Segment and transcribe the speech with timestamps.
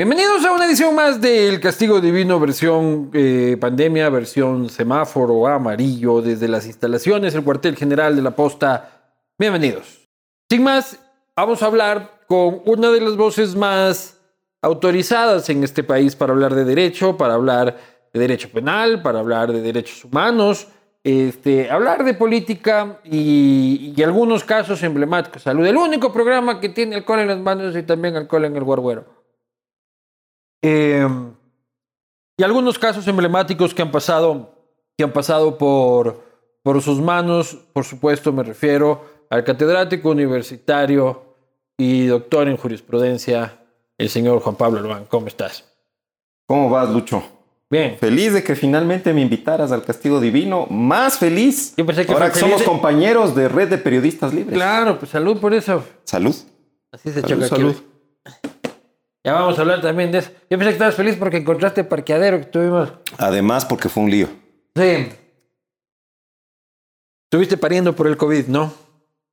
[0.00, 6.48] Bienvenidos a una edición más del Castigo Divino, versión eh, pandemia, versión semáforo amarillo, desde
[6.48, 9.12] las instalaciones, el cuartel general de la posta.
[9.38, 10.08] Bienvenidos.
[10.48, 10.98] Sin más,
[11.36, 14.18] vamos a hablar con una de las voces más
[14.62, 17.76] autorizadas en este país para hablar de derecho, para hablar
[18.10, 20.68] de derecho penal, para hablar de derechos humanos,
[21.04, 25.42] este, hablar de política y, algunos casos emblemáticos.
[25.42, 28.64] Salud, el único programa que tiene alcohol en las manos y también alcohol en el
[28.64, 29.19] guarguero.
[30.62, 31.06] Eh,
[32.36, 34.54] y algunos casos emblemáticos que han pasado,
[34.96, 36.22] que han pasado por,
[36.62, 41.22] por sus manos, por supuesto me refiero al catedrático universitario
[41.78, 43.58] y doctor en jurisprudencia,
[43.96, 45.04] el señor Juan Pablo Luan.
[45.06, 45.64] ¿Cómo estás?
[46.46, 47.22] ¿Cómo vas, Lucho?
[47.70, 47.96] Bien.
[47.98, 50.66] Feliz de que finalmente me invitaras al castigo divino.
[50.68, 51.74] Más feliz.
[51.76, 54.54] Yo pensé que Ahora que somos feliz compañeros de red de periodistas libres.
[54.54, 55.84] Claro, pues salud por eso.
[56.02, 56.34] Salud.
[56.90, 57.82] Así se Salud, choca aquí.
[59.22, 60.30] Ya vamos a hablar también de eso.
[60.48, 62.92] Yo pensé que estabas feliz porque encontraste parqueadero que tuvimos.
[63.18, 64.28] Además, porque fue un lío.
[64.74, 65.08] Sí.
[67.24, 68.72] Estuviste pariendo por el COVID, ¿no?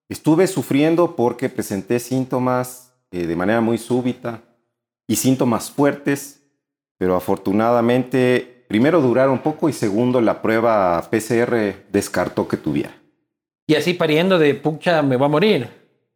[0.09, 4.41] Estuve sufriendo porque presenté síntomas eh, de manera muy súbita
[5.07, 6.43] y síntomas fuertes,
[6.97, 12.93] pero afortunadamente, primero duraron poco y segundo, la prueba PCR descartó que tuviera.
[13.65, 15.69] Y así pariendo de pucha me va a morir.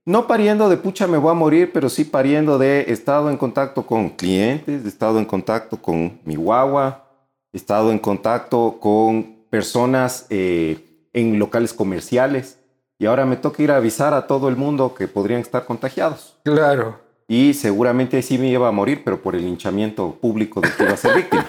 [0.06, 3.38] No pariendo de pucha me voy a morir, pero sí pariendo de he estado en
[3.38, 7.06] contacto con clientes, he estado en contacto con mi guagua,
[7.54, 12.58] he estado en contacto con personas eh, en locales comerciales
[12.98, 16.38] y ahora me toca ir a avisar a todo el mundo que podrían estar contagiados.
[16.44, 17.00] Claro.
[17.28, 20.94] Y seguramente sí me iba a morir, pero por el linchamiento público de que iba
[20.94, 21.48] a ser víctima.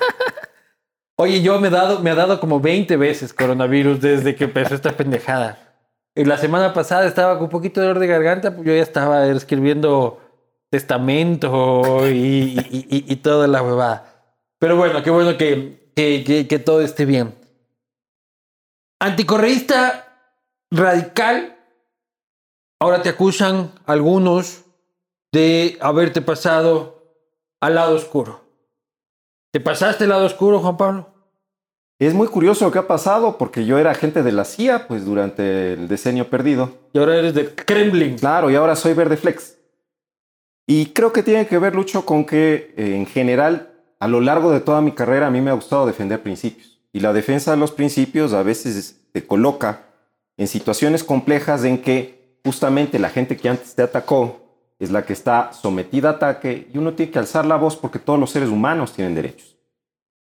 [1.16, 4.74] Oye, yo me he dado, me ha dado como 20 veces coronavirus desde que empezó
[4.74, 5.71] esta pendejada.
[6.14, 8.82] Y la semana pasada estaba con un poquito de dolor de garganta, pues yo ya
[8.82, 10.20] estaba escribiendo
[10.70, 14.34] testamento y, toda la huevada.
[14.58, 17.34] Pero bueno, qué bueno que, que, que- que todo esté bien.
[19.00, 20.06] Anticorreísta
[20.70, 21.56] radical.
[22.80, 24.64] Ahora te acusan algunos
[25.32, 27.02] de haberte pasado
[27.60, 28.40] al lado oscuro.
[29.52, 31.11] ¿Te pasaste al lado oscuro, Juan Pablo?
[32.06, 35.04] Es muy curioso lo que ha pasado porque yo era agente de la CIA pues
[35.04, 36.70] durante el decenio perdido.
[36.92, 38.18] Y ahora eres de Kremlin.
[38.18, 39.56] Claro, y ahora soy verde flex.
[40.66, 44.50] Y creo que tiene que ver, Lucho, con que eh, en general, a lo largo
[44.52, 46.80] de toda mi carrera, a mí me ha gustado defender principios.
[46.92, 49.86] Y la defensa de los principios a veces te coloca
[50.36, 54.40] en situaciones complejas en que justamente la gente que antes te atacó
[54.78, 57.98] es la que está sometida a ataque y uno tiene que alzar la voz porque
[57.98, 59.51] todos los seres humanos tienen derechos.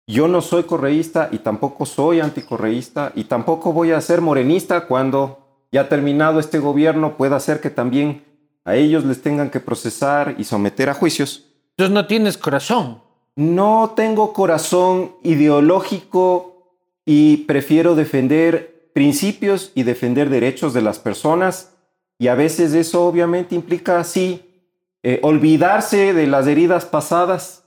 [0.10, 5.40] Yo no soy correísta y tampoco soy anticorreísta y tampoco voy a ser morenista cuando
[5.70, 8.24] ya terminado este gobierno pueda hacer que también
[8.64, 11.46] a ellos les tengan que procesar y someter a juicios.
[11.72, 13.02] Entonces no tienes corazón.
[13.36, 16.74] No tengo corazón ideológico
[17.06, 21.76] y prefiero defender principios y defender derechos de las personas
[22.18, 24.64] y a veces eso obviamente implica sí
[25.04, 27.67] eh, olvidarse de las heridas pasadas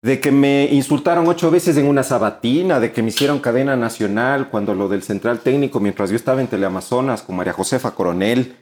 [0.00, 4.48] de que me insultaron ocho veces en una sabatina, de que me hicieron cadena nacional
[4.48, 8.56] cuando lo del central técnico mientras yo estaba en Teleamazonas con María Josefa Coronel,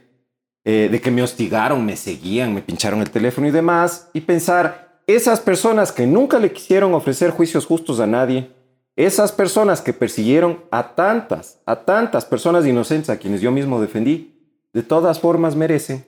[0.65, 5.01] eh, de que me hostigaron, me seguían, me pincharon el teléfono y demás, y pensar,
[5.07, 8.51] esas personas que nunca le quisieron ofrecer juicios justos a nadie,
[8.97, 14.35] esas personas que persiguieron a tantas, a tantas personas inocentes a quienes yo mismo defendí,
[14.73, 16.07] de todas formas merecen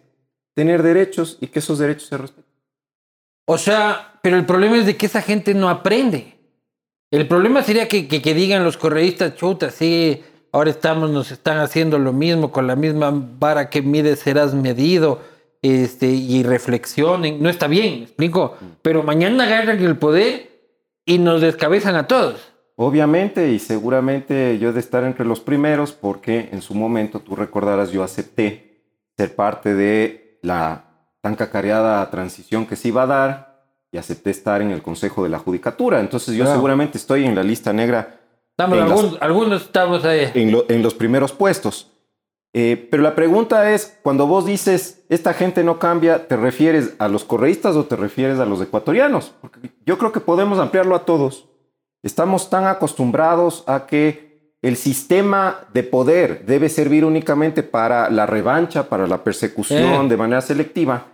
[0.54, 2.52] tener derechos y que esos derechos se respeten.
[3.44, 6.34] O sea, pero el problema es de que esa gente no aprende.
[7.10, 10.22] El problema sería que, que, que digan los correístas, chuta, sí,
[10.52, 15.22] ahora estamos, nos están haciendo lo mismo, con la misma vara que mides serás medido,
[15.62, 17.42] este, y reflexionen.
[17.42, 18.58] No está bien, ¿me explico?
[18.82, 20.50] Pero mañana agarran el poder
[21.06, 22.52] y nos descabezan a todos.
[22.76, 27.34] Obviamente y seguramente yo he de estar entre los primeros porque en su momento, tú
[27.34, 28.82] recordarás, yo acepté
[29.16, 30.84] ser parte de la
[31.22, 33.47] tan cacareada transición que se iba a dar
[33.90, 36.00] y acepté estar en el Consejo de la Judicatura.
[36.00, 36.58] Entonces yo Claro.
[36.58, 38.14] seguramente estoy en la lista negra,
[38.50, 40.32] Estamos, En las- algunos, algunos estamos ahí.
[40.34, 41.92] en, lo- en los primeros puestos.
[42.52, 47.06] Eh, pero la pregunta es, cuando vos dices, esta gente no cambia, ¿te refieres a
[47.06, 49.32] los correístas o te refieres a los ecuatorianos?
[49.40, 51.46] Porque yo creo que podemos ampliarlo a todos.
[52.02, 58.88] Estamos tan acostumbrados a que el sistema de poder debe servir únicamente para la revancha,
[58.88, 60.08] para la persecución Eh.
[60.08, 61.06] de manera selectiva,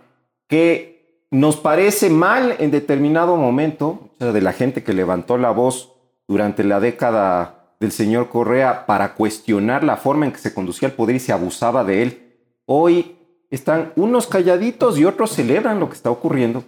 [0.47, 0.94] que
[1.35, 5.91] nos parece mal en determinado momento, o sea, de la gente que levantó la voz
[6.29, 10.93] durante la década del señor Correa para cuestionar la forma en que se conducía el
[10.93, 12.37] poder y se abusaba de él.
[12.65, 13.17] Hoy
[13.51, 16.63] están unos calladitos y otros celebran lo que está ocurriendo.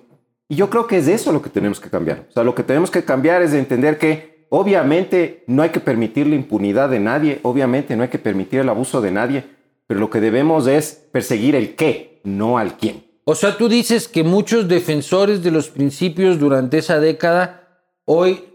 [0.49, 2.25] Y yo creo que es eso lo que tenemos que cambiar.
[2.29, 6.27] O sea, lo que tenemos que cambiar es entender que obviamente no hay que permitir
[6.27, 9.45] la impunidad de nadie, obviamente no hay que permitir el abuso de nadie,
[9.87, 13.06] pero lo que debemos es perseguir el qué, no al quién.
[13.29, 18.45] O sea, tú dices que muchos defensores de los principios durante esa década hoy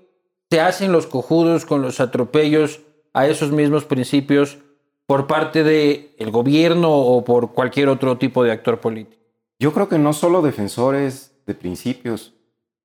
[0.50, 2.80] se hacen los cojudos con los atropellos
[3.12, 4.56] a esos mismos principios
[5.04, 9.22] por parte del el gobierno o por cualquier otro tipo de actor político.
[9.58, 12.32] Yo creo que no solo defensores de principios,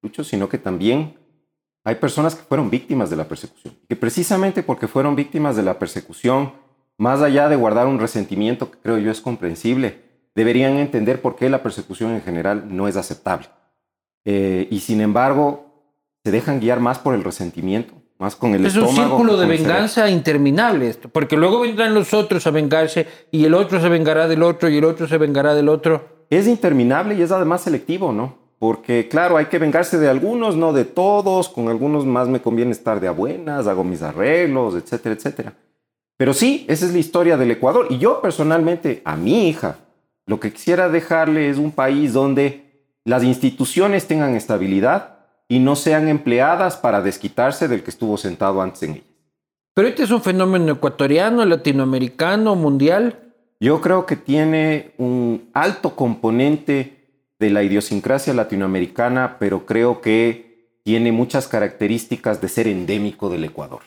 [0.01, 1.17] muchos, sino que también
[1.85, 5.79] hay personas que fueron víctimas de la persecución, que precisamente porque fueron víctimas de la
[5.79, 6.51] persecución,
[6.97, 10.06] más allá de guardar un resentimiento que creo yo es comprensible,
[10.37, 13.47] deberían entender por qué la persecución en general no es aceptable.
[14.23, 15.65] Eh, y sin embargo,
[16.23, 18.91] se dejan guiar más por el resentimiento, más con el es estómago.
[18.91, 23.45] Es un círculo de venganza interminable esto, porque luego vendrán los otros a vengarse y
[23.45, 26.27] el otro se vengará del otro y el otro se vengará del otro.
[26.29, 28.37] Es interminable y es además selectivo, ¿no?
[28.59, 32.73] Porque claro, hay que vengarse de algunos, no de todos, con algunos más me conviene
[32.73, 35.53] estar de a buenas, hago mis arreglos, etcétera, etcétera.
[36.15, 37.87] Pero sí, esa es la historia del Ecuador.
[37.89, 39.77] Y yo personalmente, a mi hija,
[40.27, 45.15] lo que quisiera dejarle es un país donde las instituciones tengan estabilidad
[45.47, 49.05] y no sean empleadas para desquitarse del que estuvo sentado antes en ellas.
[49.73, 53.19] Pero este es un fenómeno ecuatoriano, latinoamericano, mundial.
[53.59, 56.97] Yo creo que tiene un alto componente
[57.39, 63.81] de la idiosincrasia latinoamericana, pero creo que tiene muchas características de ser endémico del Ecuador.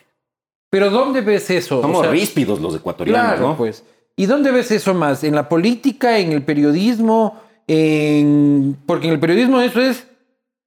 [0.71, 1.83] Pero ¿dónde ves eso?
[1.83, 3.57] Somos O sea, ríspidos los ecuatorianos, Claro, ¿no?
[3.57, 3.85] pues.
[4.21, 5.25] ¿Y dónde ves eso más?
[5.25, 7.41] ¿En la política, en el periodismo?
[7.67, 10.07] Porque en el periodismo eso es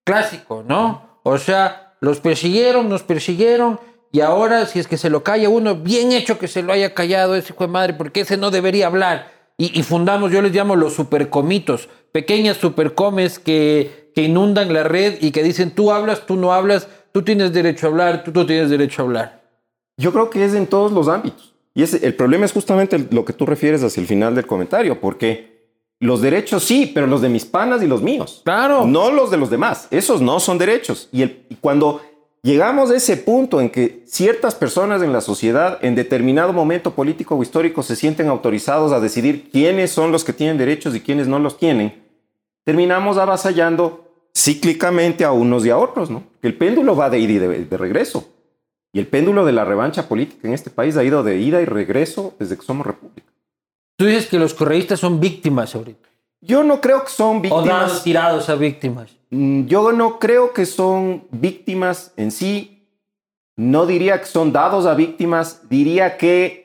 [0.04, 1.20] clásico, ¿no?
[1.22, 3.80] O sea, los persiguieron, nos persiguieron,
[4.12, 6.96] y ahora si es que se lo calla uno, bien hecho que se lo haya
[6.96, 9.32] callado ese hijo de madre, porque ese no debería hablar.
[9.56, 15.20] Y, y fundamos, yo les llamo los supercomitos, pequeñas supercomes que, que inundan la red
[15.22, 18.48] y que dicen, tú hablas, tú no hablas, tú tienes derecho a hablar, tú no
[18.48, 19.44] tienes derecho a hablar.
[19.96, 21.53] Yo creo que es en todos los ámbitos.
[21.76, 25.00] Y ese, el problema es justamente lo que tú refieres hacia el final del comentario,
[25.00, 25.54] porque
[26.00, 28.42] los derechos sí, pero los de mis panas y los míos.
[28.44, 28.86] Claro.
[28.86, 29.88] No los de los demás.
[29.90, 31.10] Esos no son derechos.
[31.12, 32.02] Y, el, y cuando
[32.44, 37.36] llegamos a ese punto en que ciertas personas en la sociedad en determinado momento político
[37.36, 41.28] o histórico se sienten autorizados a decidir quiénes son los que tienen derechos y quiénes
[41.28, 42.04] no los tienen,
[42.66, 46.24] terminamos avasallando cíclicamente a unos y a otros, ¿no?
[46.42, 48.33] Que el péndulo va de ida y de, de regreso.
[48.94, 51.66] Y el péndulo de la revancha política en este país ha ido de ida y
[51.66, 53.28] regreso desde que somos república.
[53.98, 56.08] Tú dices que los correístas son víctimas ahorita.
[56.42, 57.66] Yo no creo que son O víctimas.
[57.66, 59.12] dados tirados a víctimas.
[59.32, 62.88] Mm, Yo no creo que son víctimas en sí.
[63.56, 65.68] No diría que son dados a víctimas.
[65.70, 66.62] Diría que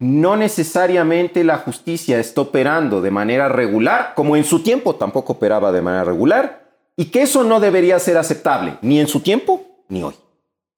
[0.00, 5.72] no necesariamente la justicia está operando de manera regular, como en su tiempo tampoco operaba
[5.72, 10.02] de manera regular, y que eso no debería ser aceptable, ni en su tiempo ni
[10.04, 10.14] hoy.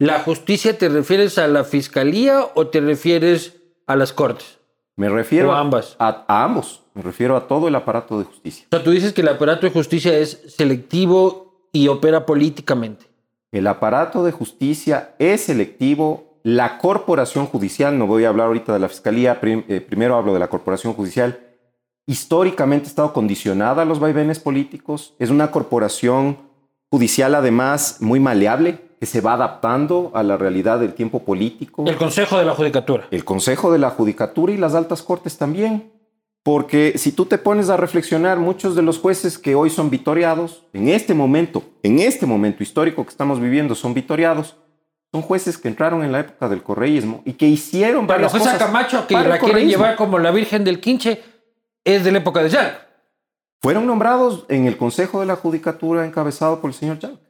[0.01, 3.57] ¿La justicia te refieres a la fiscalía o te refieres
[3.87, 4.59] a las cortes?
[4.97, 5.95] Me refiero O ambas.
[5.99, 6.83] A, a ambos.
[6.95, 8.67] Me refiero a todo el aparato de justicia.
[8.71, 13.07] O sea, tú dices que el aparato de justicia es selectivo y opera políticamente.
[13.53, 16.39] El aparato de justicia es selectivo.
[16.45, 20.33] La corporación judicial, no voy a hablar ahorita de la fiscalía, prim- eh, primero hablo
[20.33, 21.39] de la corporación judicial,
[22.07, 25.15] históricamente ha estado condicionada a los vaivenes políticos.
[25.19, 26.39] Es una corporación
[26.91, 31.87] judicial además muy maleable, que se va adaptando a la realidad del tiempo político.
[31.87, 33.09] El Consejo de la Judicatura.
[33.11, 35.91] El Consejo de la Judicatura y las altas cortes también.
[36.43, 40.67] Porque si tú te pones a reflexionar, muchos de los jueces que hoy son vitoriados,
[40.75, 44.57] en este momento, en este momento histórico que estamos viviendo, son vitoriados,
[45.11, 48.33] son jueces que entraron en la época del correísmo y que hicieron Para la varias
[48.33, 51.23] jueza cosas Camacho, que para la quieren llevar como la Virgen del Quinche,
[51.85, 52.87] es de la época de Jack.
[53.63, 57.30] Fueron nombrados en el Consejo de la Judicatura encabezado por el señor Yalc.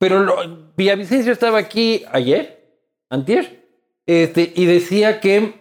[0.00, 2.80] Pero lo- Villavicencio estaba aquí ayer,
[3.10, 3.68] antier,
[4.06, 5.60] este, y decía que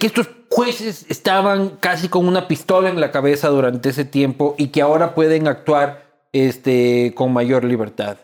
[0.00, 4.68] que estos jueces estaban casi con una pistola en la cabeza durante ese tiempo y
[4.68, 8.18] que ahora pueden actuar este, con mayor libertad.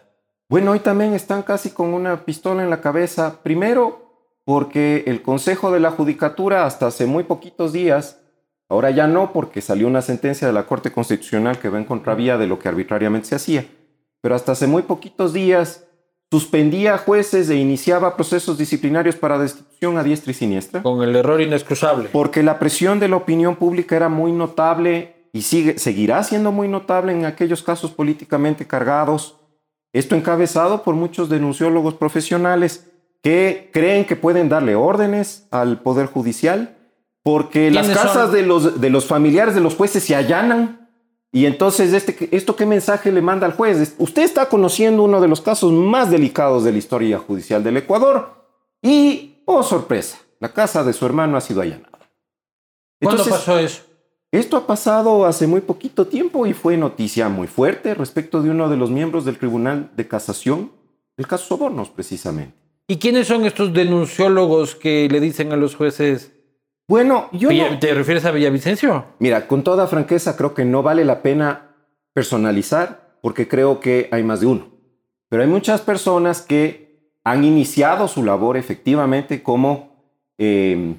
[0.51, 3.43] Bueno, hoy también están casi con una pistola en la cabeza.
[3.43, 8.21] Primero, porque el Consejo de la Judicatura hasta hace muy poquitos días,
[8.69, 12.39] ahora ya no, porque salió una sentencia de la Corte Constitucional que va en contravía
[12.39, 13.67] de lo que arbitrariamente se hacía,
[14.21, 15.85] pero hasta hace muy poquitos días
[16.31, 20.83] suspendía jueces e iniciaba procesos disciplinarios para destitución a diestra y siniestra.
[20.83, 22.09] Con el error inexcusable.
[22.11, 26.67] Porque la presión de la opinión pública era muy notable y sigue, seguirá siendo muy
[26.67, 29.37] notable en aquellos casos políticamente cargados.
[29.93, 32.91] Esto encabezado por muchos denunciólogos profesionales
[33.23, 36.74] que creen que pueden darle órdenes al Poder Judicial
[37.25, 40.91] porque las ¿Quiénes casas de los, de los familiares de los jueces se allanan
[41.33, 43.97] Y entonces, este, ¿esto qué mensaje le manda al juez?
[43.99, 48.47] Usted está conociendo uno de los casos más delicados de la historia judicial del Ecuador
[48.83, 51.99] y, oh sorpresa, la casa de su hermano ha sido allanada.
[53.03, 53.83] ¿Cuándo pasó eso?
[54.31, 58.69] Esto ha pasado hace muy poquito tiempo y fue noticia muy fuerte respecto de uno
[58.69, 60.73] de los miembros del Tribunal de Casación,
[61.17, 62.55] el caso Sobornos precisamente.
[62.87, 66.34] ¿Y quiénes son estos denunciólogos que le dicen a los jueces?
[66.87, 67.49] Bueno, yo...
[67.79, 69.07] ¿Te refieres a Villavicencio?
[69.19, 71.75] Mira, con toda franqueza creo que no vale la pena
[72.13, 74.69] personalizar porque creo que hay más de uno.
[75.31, 79.97] Pero hay muchas personas que han iniciado su labor efectivamente como
[80.37, 80.97] eh,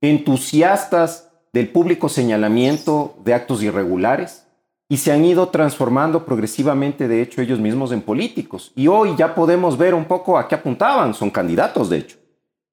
[0.00, 4.46] entusiastas del público señalamiento de actos irregulares
[4.88, 8.72] y se han ido transformando progresivamente, de hecho, ellos mismos en políticos.
[8.74, 12.17] Y hoy ya podemos ver un poco a qué apuntaban, son candidatos, de hecho.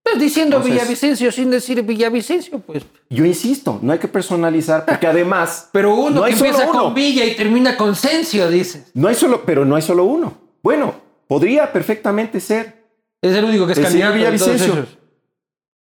[0.05, 2.85] Estás diciendo Villavicencio sin decir Villavicencio, pues.
[3.09, 5.69] Yo insisto, no hay que personalizar, porque además.
[5.73, 8.91] pero uno que empieza con Villa y termina con Cencio, dices.
[8.93, 10.37] No hay solo, pero no hay solo uno.
[10.61, 10.93] Bueno,
[11.27, 12.85] podría perfectamente ser.
[13.21, 14.15] Es el único que es candidato.
[14.15, 14.85] Villavicencio.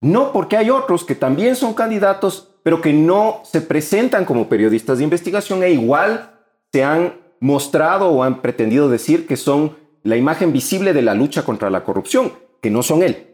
[0.02, 4.98] No, porque hay otros que también son candidatos pero que no se presentan como periodistas
[4.98, 6.38] de investigación e igual
[6.72, 11.44] se han mostrado o han pretendido decir que son la imagen visible de la lucha
[11.44, 13.29] contra la corrupción, que no son él.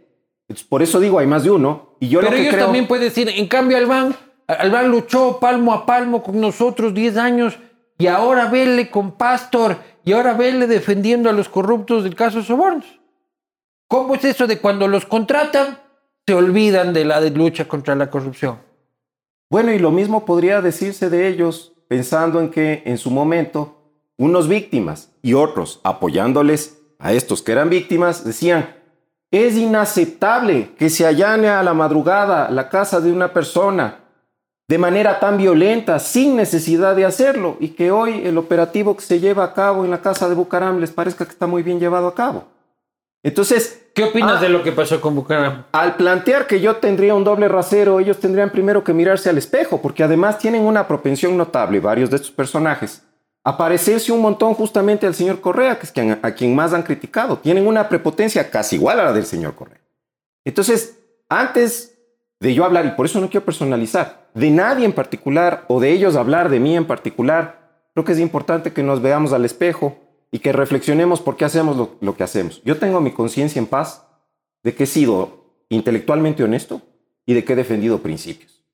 [0.68, 1.96] Por eso digo, hay más de uno.
[2.00, 4.14] Y yo pero lo que ellos también pueden decir, en cambio Albán,
[4.46, 7.58] Albán luchó palmo a palmo con nosotros 10 años
[7.98, 13.00] y ahora vele con Pastor y ahora vele defendiendo a los corruptos del caso Sobornos.
[13.88, 15.80] ¿Cómo es eso de cuando los contratan
[16.26, 18.60] se olvidan de la lucha contra la corrupción?
[19.48, 24.48] Bueno, y lo mismo podría decirse de ellos pensando en que en su momento unos
[24.48, 28.75] víctimas y otros apoyándoles a estos que eran víctimas decían,
[29.30, 33.98] es inaceptable que se allane a la madrugada la casa de una persona
[34.68, 39.20] de manera tan violenta, sin necesidad de hacerlo, y que hoy el operativo que se
[39.20, 42.08] lleva a cabo en la casa de Bucaram les parezca que está muy bien llevado
[42.08, 42.44] a cabo.
[43.22, 43.84] Entonces...
[43.94, 45.64] ¿Qué opinas ah, de lo que pasó con Bucaram?
[45.72, 49.80] Al plantear que yo tendría un doble rasero, ellos tendrían primero que mirarse al espejo,
[49.80, 53.05] porque además tienen una propensión notable, varios de estos personajes,
[53.46, 57.38] a parecerse un montón justamente al señor Correa, que es a quien más han criticado.
[57.38, 59.80] Tienen una prepotencia casi igual a la del señor Correa.
[60.44, 60.98] Entonces,
[61.28, 61.96] antes
[62.40, 65.92] de yo hablar, y por eso no quiero personalizar, de nadie en particular, o de
[65.92, 69.96] ellos hablar de mí en particular, creo que es importante que nos veamos al espejo
[70.32, 72.60] y que reflexionemos por qué hacemos lo, que hacemos.
[72.64, 74.08] Yo tengo mi conciencia en paz
[74.64, 76.82] de que he sido intelectualmente honesto
[77.24, 78.64] y de que he defendido principios.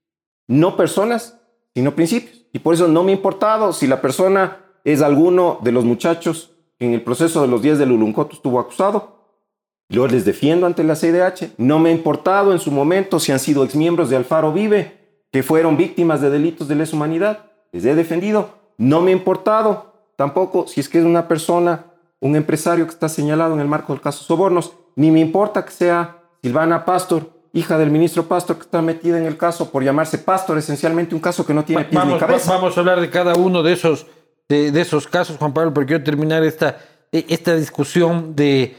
[0.49, 1.42] No personas,
[1.75, 2.45] sino principios.
[2.53, 6.53] Y por eso no me ha importado si la persona es alguno de los muchachos
[6.79, 9.23] que en el proceso de los días del Uluncoto estuvo acusado.
[9.89, 11.55] Yo les defiendo ante la CIDH.
[11.59, 15.43] No me ha importado en su momento si han sido exmiembros de Alfaro Vive, que
[15.43, 17.51] fueron víctimas de delitos de lesa humanidad.
[17.73, 18.61] Les he defendido.
[18.79, 21.87] No me ha importado Tampoco si es que es una persona,
[22.21, 25.73] un empresario que está señalado en el marco del caso Sobornos, ni me importa que
[25.73, 30.19] sea Silvana Pastor, hija del ministro Pastor, que está metida en el caso por llamarse
[30.19, 32.53] Pastor, esencialmente un caso que no tiene pies vamos, ni cabeza.
[32.53, 34.07] Vamos a hablar de cada uno de esos,
[34.49, 36.79] de, esos casos, Juan Pablo, pero quiero terminar esta,
[37.11, 38.77] e, esta discusión de...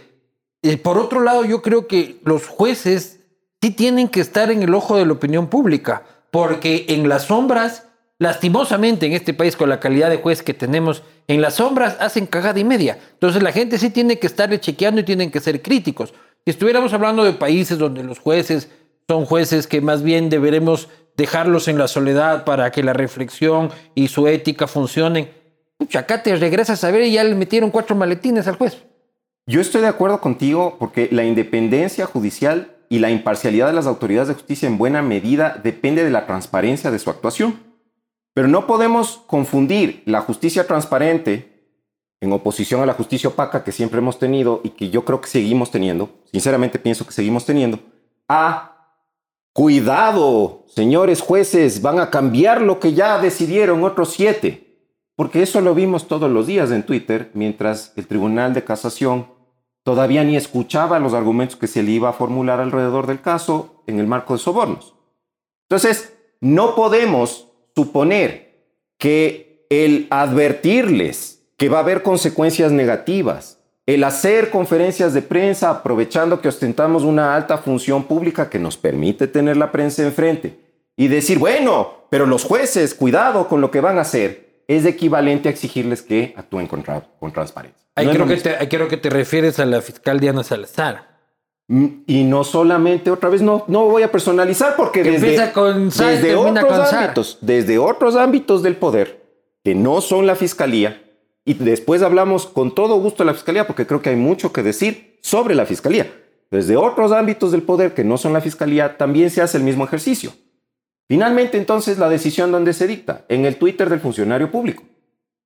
[0.62, 3.20] Eh, por otro lado, yo creo que los jueces
[3.62, 7.84] sí tienen que estar en el ojo de la opinión pública, porque en las sombras
[8.24, 12.26] lastimosamente en este país con la calidad de juez que tenemos, en las sombras hacen
[12.26, 12.98] cagada y media.
[13.14, 16.14] Entonces la gente sí tiene que estarle chequeando y tienen que ser críticos.
[16.46, 18.70] Si estuviéramos hablando de países donde los jueces
[19.08, 24.10] son jueces que más bien deberemos dejarlos en la soledad para que la reflexión y
[24.10, 25.30] su ética funcionen,
[25.94, 28.84] acá te regresas a ver y ya le metieron cuatro maletines al juez.
[29.46, 34.28] Yo estoy de acuerdo contigo porque la independencia judicial y la imparcialidad de las autoridades
[34.28, 37.60] de justicia en buena medida depende de la transparencia de su actuación.
[38.34, 41.53] Pero no podemos confundir la justicia transparente
[42.24, 45.28] en oposición a la justicia opaca que siempre hemos tenido y que yo creo que
[45.28, 47.80] seguimos teniendo, sinceramente pienso que seguimos teniendo,
[48.30, 48.96] a
[49.52, 54.80] cuidado, señores jueces, van a cambiar lo que ya decidieron otros siete,
[55.18, 59.28] porque eso lo vimos todos los días en Twitter, mientras el Tribunal de Casación
[59.84, 64.00] todavía ni escuchaba los argumentos que se le iba a formular alrededor del caso en
[64.00, 64.96] el marco de sobornos.
[65.70, 68.64] Entonces, no podemos suponer
[68.98, 71.33] que el advertirles
[71.64, 77.38] que va a haber consecuencias negativas, el hacer conferencias de prensa aprovechando que ostentamos una
[77.38, 80.60] alta función pública que nos permite tener la prensa enfrente
[80.98, 85.48] y decir, bueno, pero los jueces, cuidado con lo que van a hacer, es equivalente
[85.48, 86.84] a exigirles que actúen con,
[87.32, 87.82] transparencia.
[87.96, 91.18] Ahí, creo que te, creo que te refieres a la fiscal Diana Salazar.
[91.70, 96.92] Mm, y no solamente, otra vez, no, no voy a personalizar porque desde, desde otros
[96.92, 99.24] ámbitos, desde otros ámbitos del poder,
[99.64, 101.00] que no son la fiscalía,
[101.46, 104.64] y después hablamos con todo gusto de la fiscalía, porque creo que hay mucho que
[104.64, 106.12] decir sobre la fiscalía.
[106.50, 109.84] Desde otros ámbitos del poder que no son la fiscalía, también se hace el mismo
[109.84, 110.34] ejercicio.
[111.08, 114.84] Finalmente, entonces, la decisión donde se dicta, en el Twitter del funcionario público.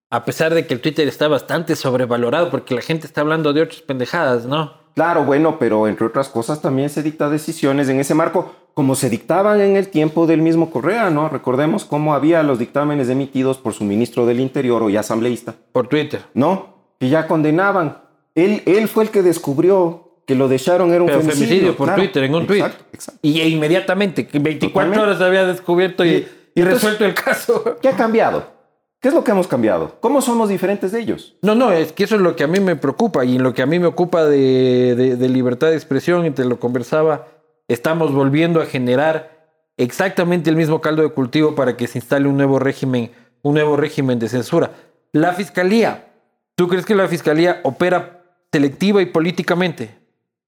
[0.09, 3.63] A pesar de que el Twitter está bastante sobrevalorado porque la gente está hablando de
[3.63, 4.86] otras pendejadas, ¿no?
[4.97, 9.11] Claro, bueno, pero entre otras cosas también se dicta decisiones en ese marco, como se
[9.11, 11.29] dictaban en el tiempo del mismo Correa, ¿no?
[11.29, 15.53] Recordemos cómo había los dictámenes emitidos por su ministro del Interior o ya asambleísta.
[15.71, 16.21] Por Twitter.
[16.33, 17.99] No, que ya condenaban.
[18.33, 21.47] Él, él fue el que descubrió que lo dejaron era un Pero femicidio.
[21.47, 22.01] femicidio por claro.
[22.01, 22.63] Twitter, en un tweet.
[22.91, 23.19] Exacto.
[23.21, 25.03] Y e inmediatamente, que en 24 Totalmente.
[25.03, 26.11] horas había descubierto y, Y-
[26.55, 27.77] y entonces- resuelto el caso.
[27.79, 28.56] ¿Qué ha cambiado?
[28.99, 29.97] ¿Qué es lo que hemos cambiado?
[29.99, 31.35] ¿Cómo somos diferentes de ellos?
[31.43, 33.53] No, no, es que eso es lo que a mí me preocupa y en lo
[33.53, 37.27] que a mí me ocupa de, de- de libertad de expresión, y te lo conversaba,
[37.67, 39.37] estamos volviendo a generar
[39.77, 43.11] exactamente el mismo caldo de cultivo para que se instale un nuevo régimen,
[43.43, 44.71] un nuevo régimen de censura.
[45.11, 46.07] La fiscalía,
[46.55, 49.95] ¿tú crees que la fiscalía opera selectiva y políticamente?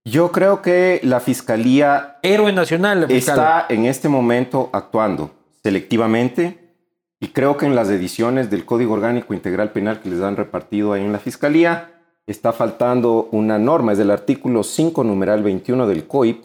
[0.06, 3.38] Yo creo que la fiscalía Héroe nacional, la fiscal.
[3.38, 5.30] está en este momento actuando
[5.62, 6.69] selectivamente
[7.20, 10.94] y creo que en las ediciones del Código Orgánico Integral Penal que les han repartido
[10.94, 16.06] ahí en la fiscalía está faltando una norma, es del artículo 5, numeral 21 del
[16.06, 16.44] COIP,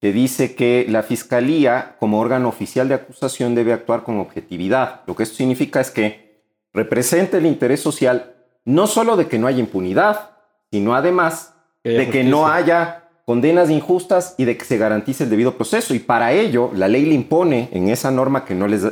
[0.00, 5.02] que dice que la fiscalía como órgano oficial de acusación debe actuar con objetividad.
[5.06, 9.46] Lo que esto significa es que representa el interés social no solo de que no
[9.46, 10.30] haya impunidad,
[10.70, 15.30] sino además Que de que no haya condenas injustas y de que se garantice el
[15.30, 15.94] debido proceso.
[15.94, 18.84] Y para ello, la ley le impone en esa norma que no les...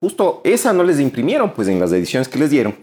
[0.00, 2.74] Justo esa no les imprimieron, pues en las ediciones que les dieron.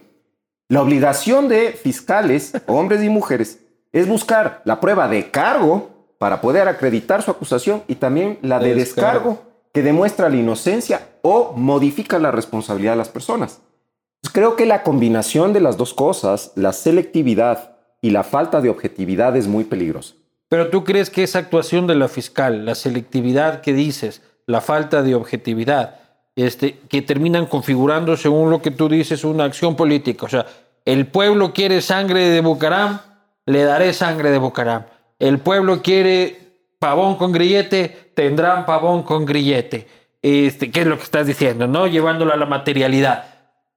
[0.70, 3.60] La obligación de fiscales, hombres y mujeres,
[3.92, 8.70] es buscar la prueba de cargo para poder acreditar su acusación y también la de
[8.70, 9.52] De descargo, descargo.
[9.74, 13.62] que demuestra la inocencia o modifica la responsabilidad de las personas.
[14.22, 18.70] Pues creo que la combinación de las dos cosas, la selectividad y la falta de
[18.70, 20.16] objetividad es muy peligrosa.
[20.50, 25.04] Pero tú crees que esa actuación de la fiscal, la selectividad que dices, la falta
[25.04, 26.00] de objetividad,
[26.38, 30.28] este, que terminan configurando, según lo que tú dices, una acción política.
[30.28, 30.46] O sea,
[30.86, 33.02] el pueblo quiere sangre de Bucaram,
[33.48, 34.86] le daré sangre de Bucaram.
[35.18, 36.40] El pueblo quiere
[36.78, 39.88] pavón con grillete, tendrán pavón con grillete.
[40.22, 41.66] Este, ¿Qué es lo que estás diciendo?
[41.68, 41.88] ¿No?
[41.88, 43.26] Llevándolo a la materialidad.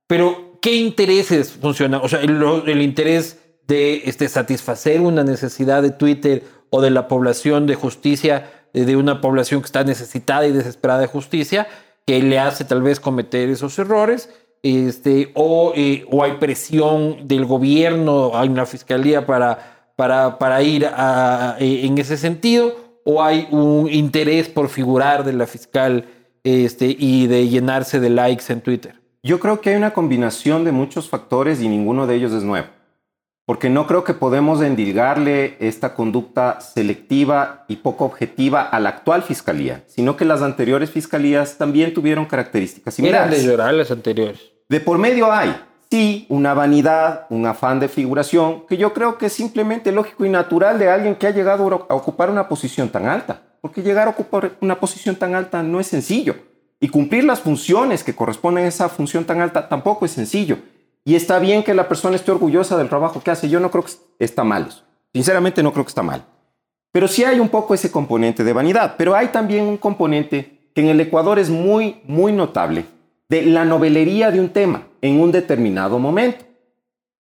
[0.06, 2.02] Pero, ¿qué intereses funcionan?
[2.04, 7.08] O sea, el, el interés de este, satisfacer una necesidad de Twitter o de la
[7.08, 11.66] población de justicia, de una población que está necesitada y desesperada de justicia,
[12.10, 14.28] que le hace tal vez cometer esos errores,
[14.64, 20.82] este, o, eh, o hay presión del gobierno, hay una fiscalía para, para, para ir
[20.82, 26.04] eh, en ese sentido, o hay un interés por figurar de la fiscal
[26.42, 28.96] este, y de llenarse de likes en Twitter.
[29.22, 32.66] Yo creo que hay una combinación de muchos factores y ninguno de ellos es nuevo.
[33.50, 39.24] Porque no creo que podemos endilgarle esta conducta selectiva y poco objetiva a la actual
[39.24, 43.44] fiscalía, sino que las anteriores fiscalías también tuvieron características Eran de similares.
[43.44, 44.38] llorar las anteriores.
[44.68, 45.52] De por medio hay,
[45.90, 50.28] sí, una vanidad, un afán de figuración, que yo creo que es simplemente lógico y
[50.28, 53.42] natural de alguien que ha llegado a ocupar una posición tan alta.
[53.60, 56.36] Porque llegar a ocupar una posición tan alta no es sencillo.
[56.78, 60.58] Y cumplir las funciones que corresponden a esa función tan alta tampoco es sencillo.
[61.10, 63.48] Y está bien que la persona esté orgullosa del trabajo que hace.
[63.48, 64.68] Yo no creo que está mal.
[65.12, 66.24] Sinceramente no creo que está mal.
[66.92, 68.94] Pero sí hay un poco ese componente de vanidad.
[68.96, 72.84] Pero hay también un componente que en el Ecuador es muy, muy notable
[73.28, 76.44] de la novelería de un tema en un determinado momento.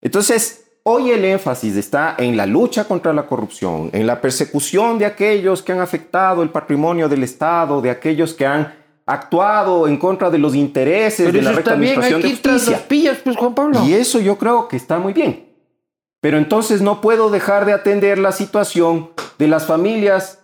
[0.00, 5.04] Entonces, hoy el énfasis está en la lucha contra la corrupción, en la persecución de
[5.04, 8.72] aquellos que han afectado el patrimonio del Estado, de aquellos que han
[9.06, 12.86] actuado en contra de los intereses de la recta administración de justicia.
[12.88, 13.84] pillas, pues, Juan Pablo.
[13.86, 15.46] Y eso yo creo que está muy bien.
[16.20, 20.40] Pero entonces no puedo dejar de atender la situación de las familias,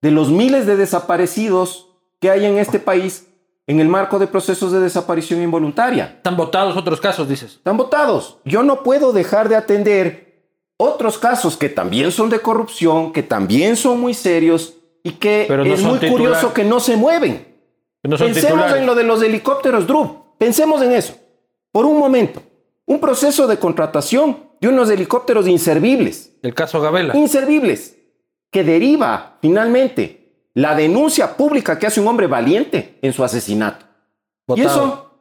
[0.00, 3.26] de los miles de desaparecidos que hay en este país
[3.66, 6.14] en el marco de procesos de desaparición involuntaria.
[6.16, 7.56] Están votados otros casos, dices.
[7.56, 8.38] Están votados.
[8.46, 10.46] Yo no puedo dejar de atender
[10.78, 15.66] otros casos que también son de corrupción, que también son muy serios y que Pero
[15.66, 16.18] no es muy titular.
[16.18, 17.57] curioso que no se mueven.
[18.02, 18.76] No Pensemos titulares.
[18.76, 20.24] en lo de los helicópteros, Drew.
[20.38, 21.14] Pensemos en eso.
[21.72, 22.42] Por un momento.
[22.86, 26.32] Un proceso de contratación de unos helicópteros inservibles.
[26.42, 27.16] El caso Gabela.
[27.16, 27.96] Inservibles.
[28.50, 33.84] Que deriva, finalmente, la denuncia pública que hace un hombre valiente en su asesinato.
[34.56, 35.12] ¿Y eso?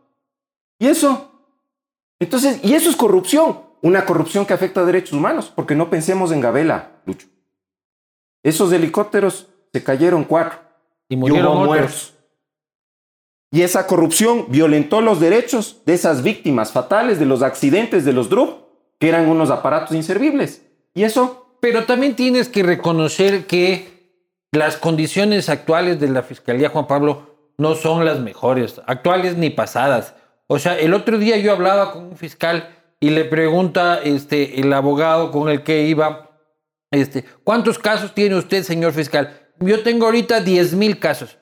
[0.80, 1.32] ¿Y eso?
[2.20, 3.62] Entonces, y eso es corrupción.
[3.82, 5.52] Una corrupción que afecta a derechos humanos.
[5.54, 7.28] Porque no pensemos en Gabela, Lucho.
[8.44, 10.60] Esos helicópteros se cayeron cuatro.
[11.10, 11.68] Y Y murieron hubo otros.
[11.78, 12.14] muertos.
[13.52, 18.30] Y esa corrupción violentó los derechos de esas víctimas fatales de los accidentes de los
[18.30, 18.68] DRUP,
[19.00, 20.64] que eran unos aparatos inservibles.
[20.94, 21.44] Y eso...
[21.60, 23.98] Pero también tienes que reconocer que
[24.52, 30.14] las condiciones actuales de la Fiscalía, Juan Pablo, no son las mejores, actuales ni pasadas.
[30.46, 34.72] O sea, el otro día yo hablaba con un fiscal y le pregunta este, el
[34.72, 36.40] abogado con el que iba,
[36.92, 39.50] este, ¿cuántos casos tiene usted, señor fiscal?
[39.60, 41.38] Yo tengo ahorita 10 mil casos.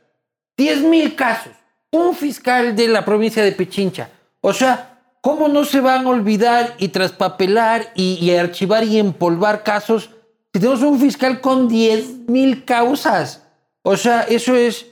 [0.58, 1.54] 10 mil casos.
[1.96, 4.10] Un fiscal de la provincia de Pichincha.
[4.42, 10.10] O sea, ¿cómo no se van a olvidar y traspapelar y, archivar y empolvar casos
[10.54, 13.44] si tenemos un fiscal con 10 mil causas?
[13.82, 14.88] O sea, eso es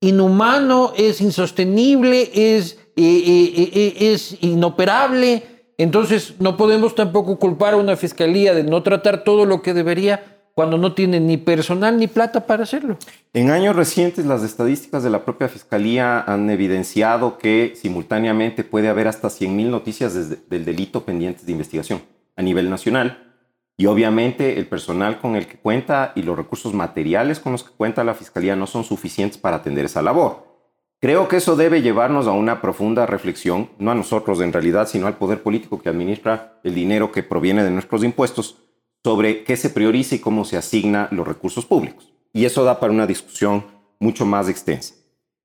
[0.00, 2.64] inhumano, es insostenible, eh,
[2.96, 5.42] eh, eh, es inoperable.
[5.76, 10.33] Entonces no podemos tampoco culpar a una fiscalía de no tratar todo lo que debería
[10.54, 12.96] cuando no tiene ni personal ni plata para hacerlo.
[13.32, 19.08] En años recientes las estadísticas de la propia fiscalía han evidenciado que simultáneamente puede haber
[19.08, 22.02] hasta 100.000 noticias del delito pendientes de investigación
[22.36, 23.24] a nivel nacional
[23.76, 27.74] y obviamente el personal con el que cuenta y los recursos materiales con los que
[27.76, 30.54] cuenta la Fiscalía no son suficientes para atender esa labor.
[31.00, 35.06] Creo que eso debe llevarnos a una profunda reflexión, no a nosotros en realidad, sino
[35.06, 38.63] al poder político que administra el dinero que proviene de nuestros impuestos,
[39.04, 42.12] sobre qué se prioriza y cómo se asigna los recursos públicos.
[42.32, 43.66] Y eso da para una discusión
[44.00, 44.94] mucho más extensa.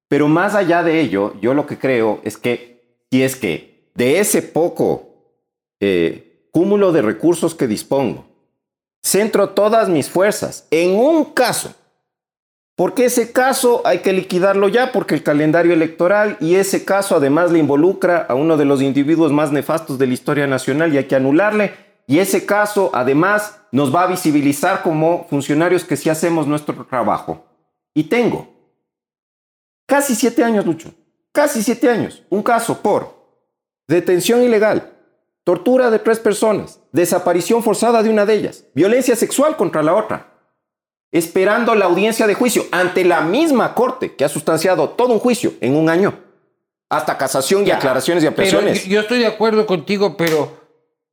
[0.08, 4.20] Pero más allá de ello, yo lo que creo es que si es que de
[4.20, 5.10] ese poco
[5.80, 8.26] eh, cúmulo de recursos que dispongo.
[9.02, 11.74] Centro todas mis fuerzas en un caso.
[12.76, 17.52] Porque ese caso hay que liquidarlo ya porque el calendario electoral y ese caso además
[17.52, 21.06] le involucra a uno de los individuos más nefastos de la historia nacional y hay
[21.06, 21.89] que anularle.
[22.10, 27.46] Y ese caso además nos va a visibilizar como funcionarios que sí hacemos nuestro trabajo.
[27.94, 28.52] Y tengo
[29.86, 30.92] casi siete años, Lucho,
[31.32, 33.14] casi siete años, un caso por
[33.88, 34.92] detención ilegal,
[35.44, 40.34] tortura de tres personas, desaparición forzada de una de ellas, violencia sexual contra la otra,
[41.12, 45.54] esperando la audiencia de juicio ante la misma corte que ha sustanciado todo un juicio
[45.62, 46.20] en un año,
[46.90, 48.86] hasta casación y aclaraciones y ampliaciones.
[48.86, 50.59] yo estoy de acuerdo contigo, pero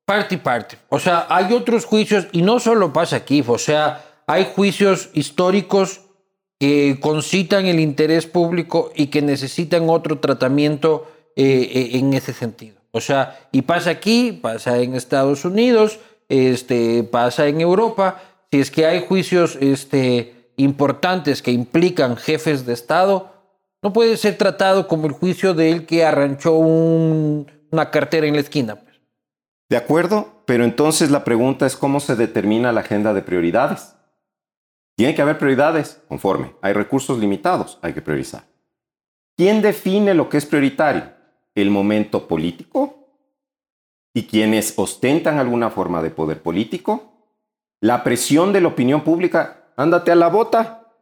[0.07, 0.79] parte y parte.
[0.89, 6.01] O sea, hay otros juicios y no solo pasa aquí, o sea, hay juicios históricos
[6.59, 12.77] que concitan el interés público y que necesitan otro tratamiento eh, eh, en ese sentido.
[12.93, 15.99] O sea, y pasa aquí, pasa en Estados Unidos,
[16.31, 18.23] este, pasa en Europa.
[18.51, 23.33] Si es que hay juicios este, importantes que implican jefes de Estado,
[23.83, 28.41] no puede ser tratado como el juicio de él que arranchó una cartera en la
[28.41, 28.79] esquina.
[29.69, 33.97] De acuerdo, pero entonces la pregunta es cómo se determina la agenda de prioridades.
[34.97, 36.55] Tiene que haber prioridades, conforme.
[36.63, 38.45] Hay recursos limitados, hay que priorizar.
[39.37, 41.17] ¿Quién define lo que es prioritario?
[41.57, 43.09] el momento político
[44.15, 47.13] y quienes ostentan alguna forma de poder político,
[47.81, 50.93] la presión de la opinión pública, ándate a la bota,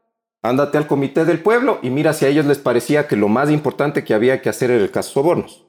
[0.43, 3.51] ándate al comité del pueblo y mira si a ellos les parecía que lo más
[3.51, 5.64] importante que había que hacer era el caso sobornos.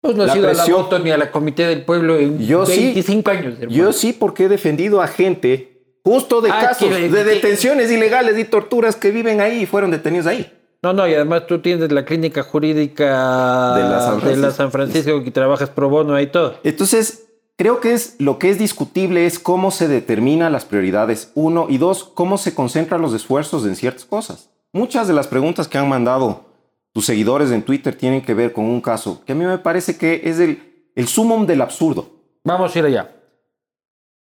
[0.00, 2.64] Pues no ha sido a la bota ni a la comité del pueblo en yo
[2.64, 3.54] 25 años.
[3.68, 8.44] Yo sí, porque he defendido a gente justo de ah, casos de detenciones ilegales y
[8.44, 10.52] torturas que viven ahí y fueron detenidos ahí.
[10.80, 15.70] No, no, y además tú tienes la clínica jurídica de la San Francisco, que trabajas
[15.70, 16.54] pro bono y todo.
[16.62, 21.66] Entonces, creo que es lo que es discutible es cómo se determinan las prioridades, uno,
[21.68, 24.50] y dos, cómo se concentran los esfuerzos en ciertas cosas.
[24.72, 26.47] Muchas de las preguntas que han mandado
[26.92, 29.96] tus seguidores en Twitter tienen que ver con un caso que a mí me parece
[29.96, 32.10] que es el, el sumum del absurdo.
[32.44, 33.14] Vamos a ir allá.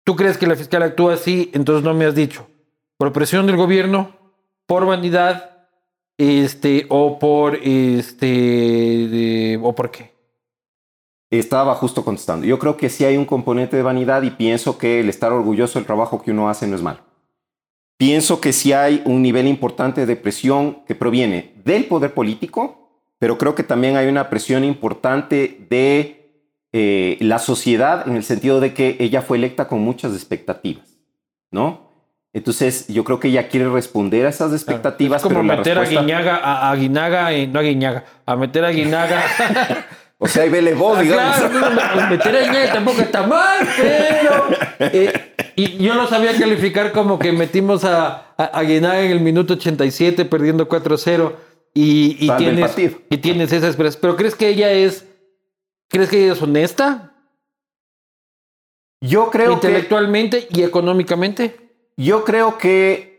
[0.04, 1.52] ¿Tú crees que la fiscal actúa así?
[1.54, 2.47] Entonces no me has dicho.
[2.97, 4.15] ¿Por presión del gobierno?
[4.65, 5.67] ¿Por vanidad?
[6.17, 8.39] Este, o por este,
[9.62, 10.12] o por qué.
[11.32, 12.45] Estaba justo contestando.
[12.45, 15.80] Yo creo que sí hay un componente de vanidad y pienso que el estar orgulloso
[15.80, 17.00] del trabajo que uno hace no es malo.
[18.02, 23.38] Pienso que sí hay un nivel importante de presión que proviene del poder político, pero
[23.38, 26.32] creo que también hay una presión importante de
[26.74, 30.98] eh, la sociedad en el sentido de que ella fue electa con muchas expectativas,
[31.52, 31.92] ¿no?
[32.34, 35.22] Entonces, yo creo que ella quiere responder a esas expectativas.
[35.22, 39.22] Es como meter a Guiñaga, a, Guinaga, y, no a Guiñaga, a meter a Guinaga.
[40.24, 41.36] o sea, vele vos, ah, digamos.
[41.36, 44.50] Claro, meter a Guinaga tampoco está mal, pero.
[44.94, 49.54] Eh, y yo no sabía calificar como que metimos a, a, Guinaga en el minuto
[49.54, 51.34] 87, perdiendo 4-0.
[51.74, 52.78] Y, y, tienes,
[53.10, 53.98] y tienes esa esperanza.
[54.00, 55.08] Pero ¿crees que ella es.
[55.90, 57.16] ¿Crees que ella es honesta?
[59.02, 61.72] Yo creo Intelectualmente y económicamente.
[61.98, 63.11] Yo creo que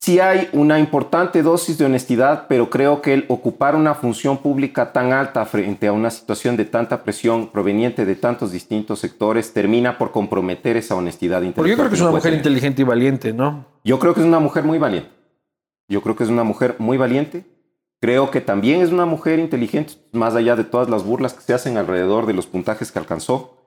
[0.00, 4.92] sí hay una importante dosis de honestidad, pero creo que el ocupar una función pública
[4.92, 9.98] tan alta frente a una situación de tanta presión proveniente de tantos distintos sectores termina
[9.98, 11.54] por comprometer esa honestidad intelectual.
[11.54, 13.66] Porque yo creo que es una mujer inteligente y valiente, ¿no?
[13.84, 15.10] Yo creo que es una mujer muy valiente.
[15.88, 17.44] Yo creo que es una mujer muy valiente.
[18.00, 21.52] Creo que también es una mujer inteligente, más allá de todas las burlas que se
[21.52, 23.58] hacen alrededor de los puntajes que alcanzó.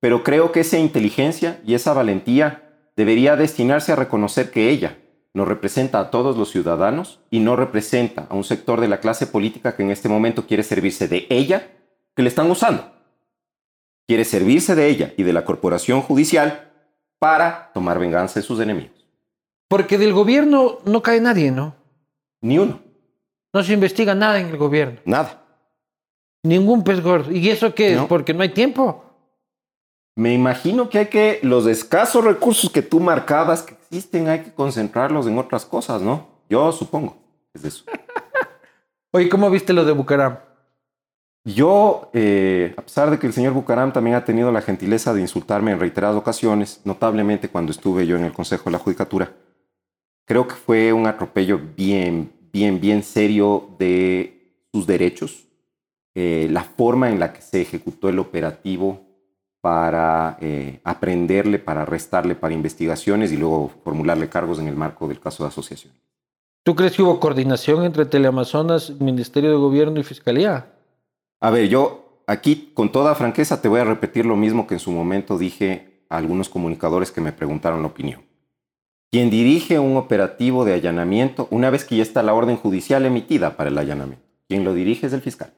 [0.00, 4.98] Pero creo que esa inteligencia y esa valentía debería destinarse a reconocer que ella,
[5.36, 9.26] nos representa a todos los ciudadanos y no representa a un sector de la clase
[9.26, 11.76] política que en este momento quiere servirse de ella,
[12.14, 12.90] que le están usando.
[14.08, 16.72] Quiere servirse de ella y de la corporación judicial
[17.18, 19.06] para tomar venganza de sus enemigos.
[19.68, 21.76] Porque del gobierno no cae nadie, ¿no?
[22.40, 22.80] Ni uno.
[23.52, 25.00] No se investiga nada en el gobierno.
[25.04, 25.42] Nada.
[26.44, 27.30] Ningún pez gordo.
[27.30, 28.00] ¿Y eso qué es?
[28.04, 29.04] Porque no hay tiempo.
[30.16, 34.52] Me imagino que hay que, los escasos recursos que tú marcabas que existen, hay que
[34.52, 36.26] concentrarlos en otras cosas, ¿no?
[36.48, 37.18] Yo supongo.
[37.52, 37.84] Es eso.
[39.12, 40.38] Oye, ¿cómo viste lo de Bucaram?
[41.44, 45.20] Yo, eh, a pesar de que el señor Bucaram también ha tenido la gentileza de
[45.20, 49.32] insultarme en reiteradas ocasiones, notablemente cuando estuve yo en el Consejo de la Judicatura,
[50.24, 55.46] creo que fue un atropello bien, bien, bien serio de sus derechos,
[56.14, 59.05] eh, la forma en la que se ejecutó el operativo
[59.66, 65.18] para eh, aprenderle, para arrestarle para investigaciones y luego formularle cargos en el marco del
[65.18, 65.92] caso de asociación.
[66.62, 70.72] ¿Tú crees que hubo coordinación entre Teleamazonas, Ministerio de Gobierno y Fiscalía?
[71.40, 74.80] A ver, yo aquí con toda franqueza te voy a repetir lo mismo que en
[74.80, 78.20] su momento dije a algunos comunicadores que me preguntaron la opinión.
[79.10, 83.56] Quien dirige un operativo de allanamiento, una vez que ya está la orden judicial emitida
[83.56, 85.54] para el allanamiento, quien lo dirige es el fiscal.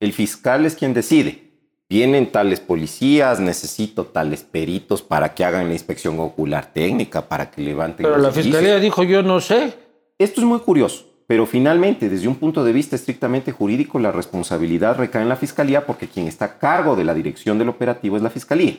[0.00, 1.49] El fiscal es quien decide
[1.90, 7.60] vienen tales policías, necesito tales peritos para que hagan la inspección ocular técnica, para que
[7.60, 8.06] levanten.
[8.06, 9.74] Pero la fiscalía dijo yo no sé.
[10.16, 14.96] Esto es muy curioso, pero finalmente, desde un punto de vista estrictamente jurídico, la responsabilidad
[14.96, 18.22] recae en la fiscalía porque quien está a cargo de la dirección del operativo es
[18.22, 18.76] la fiscalía.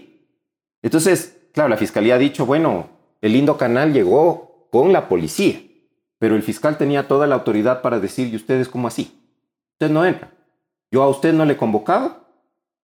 [0.82, 5.62] Entonces, claro, la fiscalía ha dicho, bueno, el lindo canal llegó con la policía,
[6.17, 9.19] pero el fiscal tenía toda la autoridad para decir, ¿y ustedes cómo así?
[9.74, 10.32] Usted no entra.
[10.91, 12.21] Yo a usted no le he convocado,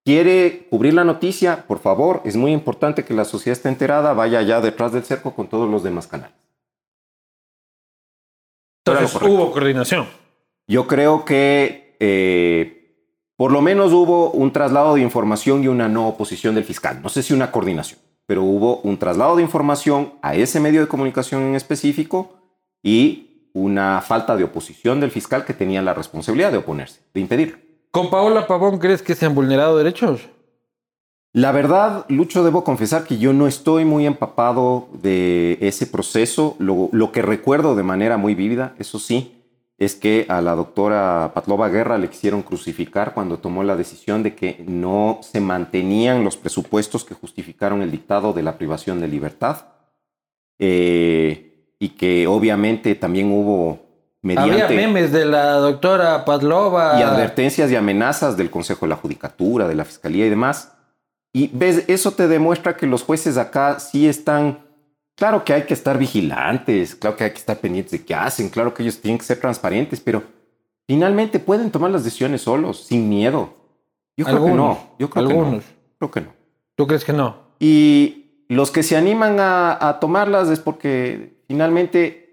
[0.07, 4.39] quiere cubrir la noticia, por favor, es muy importante que la sociedad esté enterada, vaya
[4.39, 6.33] allá detrás del cerco con todos los demás canales.
[8.85, 10.07] Entonces hubo coordinación.
[10.65, 13.03] Yo creo que eh,
[13.35, 17.01] por lo menos hubo un traslado de información y una no oposición del fiscal.
[17.01, 20.87] No sé si una coordinación, pero hubo un traslado de información a ese medio de
[20.87, 22.39] comunicación en específico
[22.81, 27.66] y una falta de oposición del fiscal que tenía la responsabilidad de oponerse, de impedirlo.
[27.91, 30.27] ¿Con Paola Pavón crees que se han vulnerado derechos?
[31.33, 36.55] La verdad, Lucho, debo confesar que yo no estoy muy empapado de ese proceso.
[36.57, 39.43] Lo, que recuerdo de manera muy vívida, eso sí,
[39.77, 44.33] es que a la doctora Patlova Guerra le quisieron crucificar cuando tomó la decisión de
[44.33, 49.65] que no se mantenían los presupuestos que justificaron el dictado de la privación de libertad.
[50.57, 53.86] Eh, y que obviamente también hubo
[54.35, 56.99] había memes de la doctora Pavlova.
[56.99, 60.73] Y advertencias y amenazas del Consejo de la Judicatura, de la Fiscalía y demás.
[61.33, 64.65] Y ves, eso te demuestra que los jueces acá sí están.
[65.15, 68.49] Claro que hay que estar vigilantes, claro que hay que estar pendientes de qué hacen,
[68.49, 70.23] claro que ellos tienen que ser transparentes, pero
[70.87, 73.55] finalmente pueden tomar las decisiones solos, sin miedo.
[74.15, 74.79] Yo creo que no.
[74.99, 75.63] Yo creo algunos.
[75.63, 75.77] que no.
[75.99, 76.33] Creo que no.
[76.75, 77.37] ¿Tú crees que no?
[77.59, 82.26] Y los que se animan a, a tomarlas es porque finalmente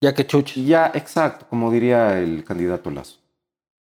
[0.00, 0.64] ya que chuches.
[0.64, 3.18] Ya, exacto, como diría el candidato Lazo.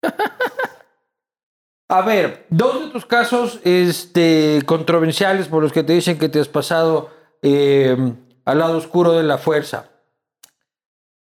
[1.89, 6.41] A ver, dos de tus casos este, controversiales por los que te dicen que te
[6.41, 7.09] has pasado
[7.41, 9.89] em, al lado oscuro de la fuerza.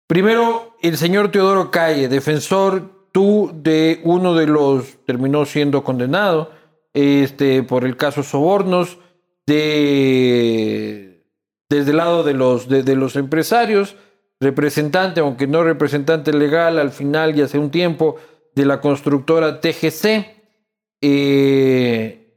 [0.06, 6.50] Primero, el señor Teodoro Calle, defensor tú de uno de los, terminó siendo condenado
[6.92, 8.98] este, por el caso Sobornos,
[9.46, 11.24] de,
[11.70, 13.96] desde el lado de los, de los empresarios
[14.40, 18.16] representante, aunque no representante legal, al final y hace un tiempo,
[18.54, 20.26] de la constructora TGC.
[21.02, 22.34] Eh,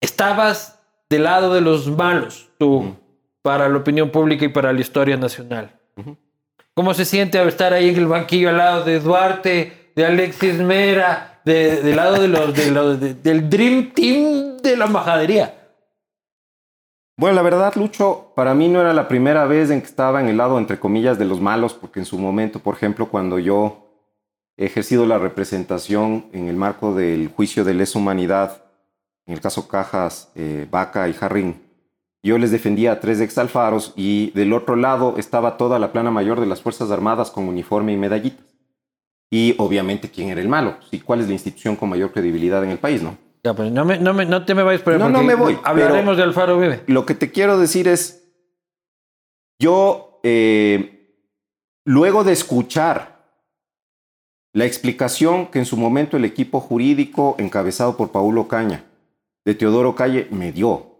[0.00, 0.80] estabas
[1.10, 2.96] del lado de los malos, tú,
[3.42, 5.78] para la opinión pública y para la historia nacional.
[6.74, 11.40] ¿Cómo se siente estar ahí en el banquillo al lado de Duarte, de Alexis Mera,
[11.44, 15.61] del lado de los, del Dream Team de la majadería?
[17.22, 20.26] Bueno, la verdad, Lucho, para mí no era la primera vez en que estaba en
[20.26, 23.86] el lado, entre comillas, de los malos, porque en su momento, por ejemplo, cuando yo
[24.56, 28.64] he ejercido la representación en el marco del juicio de lesa humanidad,
[29.24, 31.62] en el caso Cajas, eh, Vaca y Jarrín,
[32.24, 36.40] yo les defendía a tres exalfaros y del otro lado estaba toda la plana mayor
[36.40, 38.46] de las Fuerzas Armadas con uniforme y medallitas.
[39.30, 40.74] Y obviamente, ¿quién era el malo?
[40.90, 43.16] ¿Y cuál es la institución con mayor credibilidad en el país, no?
[43.44, 45.58] Ya, pues no, me, no, me, no te me vayas por No, no me voy,
[45.64, 46.84] Hablaremos de Alfaro Vive.
[46.86, 48.32] Lo que te quiero decir es,
[49.58, 51.16] yo, eh,
[51.84, 53.12] luego de escuchar
[54.52, 58.84] la explicación que en su momento el equipo jurídico encabezado por Paulo Caña,
[59.44, 60.92] de Teodoro Calle, me dio,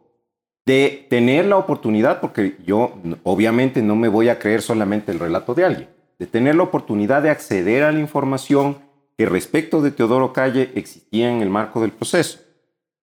[0.67, 5.55] de tener la oportunidad, porque yo obviamente no me voy a creer solamente el relato
[5.55, 8.79] de alguien, de tener la oportunidad de acceder a la información
[9.27, 12.41] respecto de Teodoro Calle existía en el marco del proceso,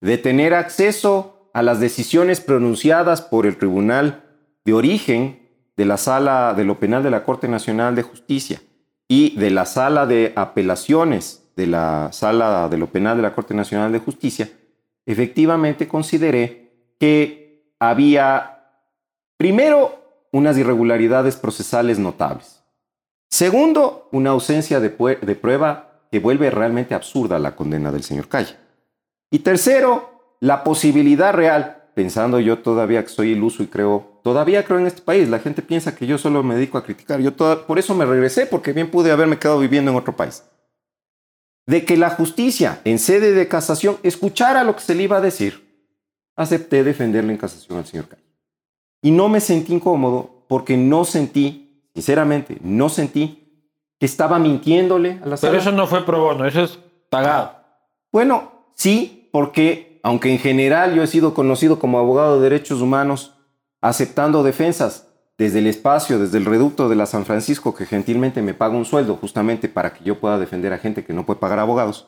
[0.02, 4.24] de tener acceso a las decisiones pronunciadas por el Tribunal
[4.66, 8.62] de Origen de la Sala de lo Penal de la Corte Nacional de Justicia
[9.08, 13.54] y de la Sala de Apelaciones de la Sala de lo Penal de la Corte
[13.54, 14.50] Nacional de Justicia,
[15.06, 18.64] efectivamente consideré que había,
[19.38, 22.64] primero, unas irregularidades procesales notables.
[23.30, 28.56] Segundo, una ausencia de prueba que vuelve realmente absurda la condena del señor Calle.
[29.32, 34.80] Y tercero, la posibilidad real, pensando yo todavía que soy iluso y creo, todavía creo
[34.80, 37.78] en este país, la gente piensa que yo solo me dedico a criticar, yo por
[37.78, 40.44] eso me regresé, porque bien pude haberme quedado viviendo en otro país.
[41.68, 45.22] De que la justicia en sede de casación escuchara lo que se le iba a
[45.22, 45.68] decir,
[46.36, 48.24] acepté defenderle en casación al señor Calle.
[49.02, 53.49] Y no me sentí incómodo porque no sentí, sinceramente, no sentí
[54.00, 55.52] que estaba mintiéndole a la sala.
[55.52, 57.54] Pero eso no fue pro bono, eso es pagado.
[58.12, 63.34] Bueno, sí, porque aunque en general yo he sido conocido como abogado de derechos humanos,
[63.82, 65.08] aceptando defensas
[65.38, 68.86] desde el espacio, desde el reducto de la San Francisco, que gentilmente me paga un
[68.86, 72.08] sueldo justamente para que yo pueda defender a gente que no puede pagar abogados.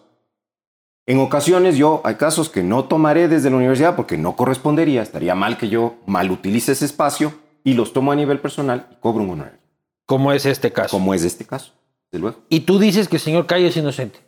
[1.05, 5.35] En ocasiones yo hay casos que no tomaré desde la universidad porque no correspondería, estaría
[5.35, 9.23] mal que yo mal utilice ese espacio y los tomo a nivel personal y cobro
[9.23, 9.59] un honorario.
[10.05, 10.89] Como es este caso.
[10.89, 11.73] Como es este caso.
[12.49, 14.19] Y tú dices que el señor Calle es inocente.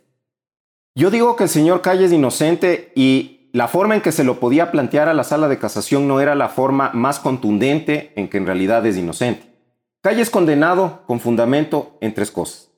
[0.94, 4.40] Yo digo que el señor Calle es inocente y la forma en que se lo
[4.40, 8.38] podía plantear a la sala de casación no era la forma más contundente en que
[8.38, 9.54] en realidad es inocente.
[10.02, 12.70] Calle es condenado con fundamento en tres cosas.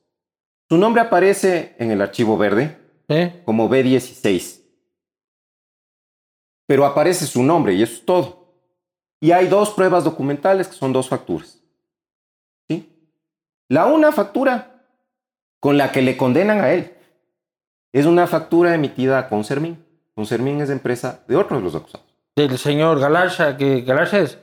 [0.69, 2.79] Su nombre aparece en el archivo verde
[3.45, 4.63] como B16.
[6.67, 8.47] Pero aparece su nombre y eso es todo.
[9.21, 11.63] Y hay dos pruebas documentales que son dos facturas.
[12.69, 12.93] ¿Sí?
[13.69, 14.76] La una factura
[15.61, 16.95] con la que le condenan a él.
[17.93, 19.83] Es una factura emitida a Concermin.
[20.15, 22.07] Concermin es empresa de otros de los acusados.
[22.35, 24.39] Del señor Galarza, que Galarza es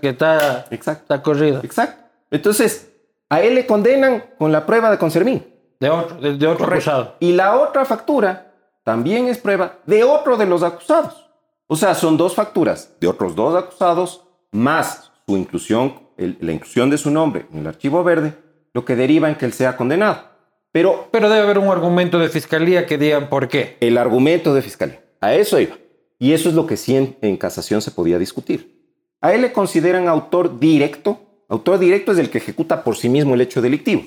[0.00, 1.02] que está, Exacto.
[1.02, 1.60] está corrido.
[1.62, 2.04] Exacto.
[2.30, 2.92] Entonces,
[3.28, 5.46] a él le condenan con la prueba de Concermin.
[5.78, 7.16] De otro, de, otro acusado.
[7.20, 8.52] Y la otra factura
[8.84, 11.30] también es prueba de otro de los acusados.
[11.66, 16.98] O sea, son dos facturas de otros dos acusados, más su inclusión, la inclusión de
[16.98, 18.34] su nombre en el archivo verde,
[18.74, 20.29] lo que deriva en que él sea condenado.
[20.72, 23.76] Pero, pero debe haber un argumento de fiscalía que digan por qué.
[23.80, 25.02] El argumento de fiscalía.
[25.20, 25.76] A eso iba.
[26.18, 28.78] Y eso es lo que sí en, casación se podía discutir.
[29.20, 31.18] A él le consideran autor directo.
[31.48, 34.02] Autor directo es el que ejecuta por sí mismo el hecho delictivo.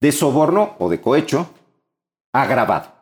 [0.00, 1.50] De soborno o de cohecho
[2.32, 2.92] agravado.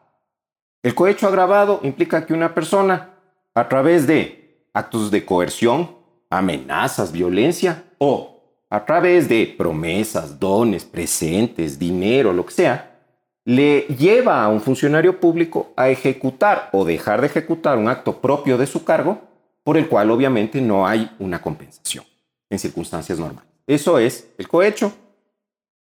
[0.83, 3.15] El cohecho agravado implica que una persona,
[3.55, 5.97] a través de actos de coerción,
[6.31, 8.38] amenazas, violencia o
[8.71, 12.99] a través de promesas, dones, presentes, dinero, lo que sea,
[13.45, 18.59] le lleva a un funcionario público a ejecutar o dejar de ejecutar un acto propio
[18.59, 19.21] de su cargo,
[19.65, 22.05] por el cual obviamente no hay una compensación
[22.51, 23.49] en circunstancias normales.
[23.67, 24.93] Eso es el cohecho.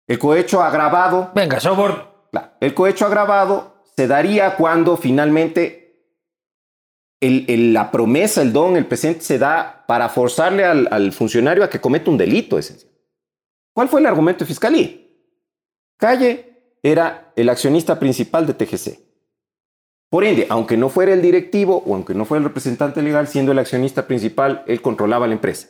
[0.07, 1.31] El cohecho agravado.
[1.35, 2.05] Venga, soborno.
[2.61, 5.80] el cohecho agravado se daría cuando finalmente
[7.21, 12.11] la promesa, el don, el presente se da para forzarle al, funcionario a que cometa
[12.11, 12.91] un delito esencial.
[13.75, 14.91] ¿Cuál fue el argumento de fiscalía?
[15.97, 18.99] Calle era el accionista principal de TGC.
[20.09, 23.53] Por ende, aunque no fuera el directivo o aunque no fuera el representante legal, siendo
[23.53, 25.69] el accionista principal, él controlaba la empresa.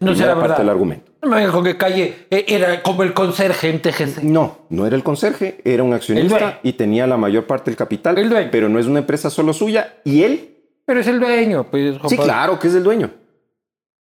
[0.00, 1.12] no será parte del argumento.
[1.20, 4.22] No me con que Calle eh, era como el conserje en TGC.
[4.22, 8.48] No, no era el conserje, era un accionista y tenía la mayor parte del capital.
[8.50, 10.51] Pero no es una empresa solo suya y él
[10.84, 11.96] pero es el dueño, pues.
[12.08, 13.10] Sí, claro que es el dueño.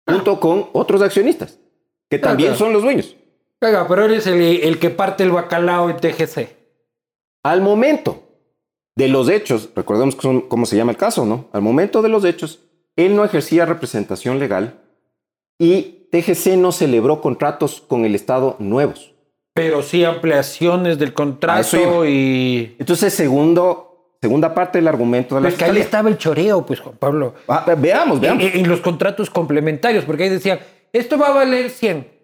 [0.07, 1.59] Junto con otros accionistas,
[2.09, 3.15] que también son los dueños.
[3.61, 6.49] Venga, pero eres el, el que parte el bacalao en TGC.
[7.43, 8.23] Al momento
[8.97, 11.49] de los hechos, recordemos cómo se llama el caso, ¿no?
[11.53, 12.61] Al momento de los hechos,
[12.97, 14.81] él no ejercía representación legal
[15.59, 19.15] y TGC no celebró contratos con el Estado nuevos.
[19.55, 22.77] Pero sí ampliaciones del contrato y...
[22.79, 23.88] Entonces, segundo,
[24.21, 26.97] segunda parte del argumento de la Pero es que ahí estaba el choreo, pues, Juan
[26.97, 27.35] Pablo.
[27.47, 28.43] Ah, veamos, veamos.
[28.43, 30.59] En, en los contratos complementarios, porque ahí decían,
[30.93, 32.19] esto va a valer 100.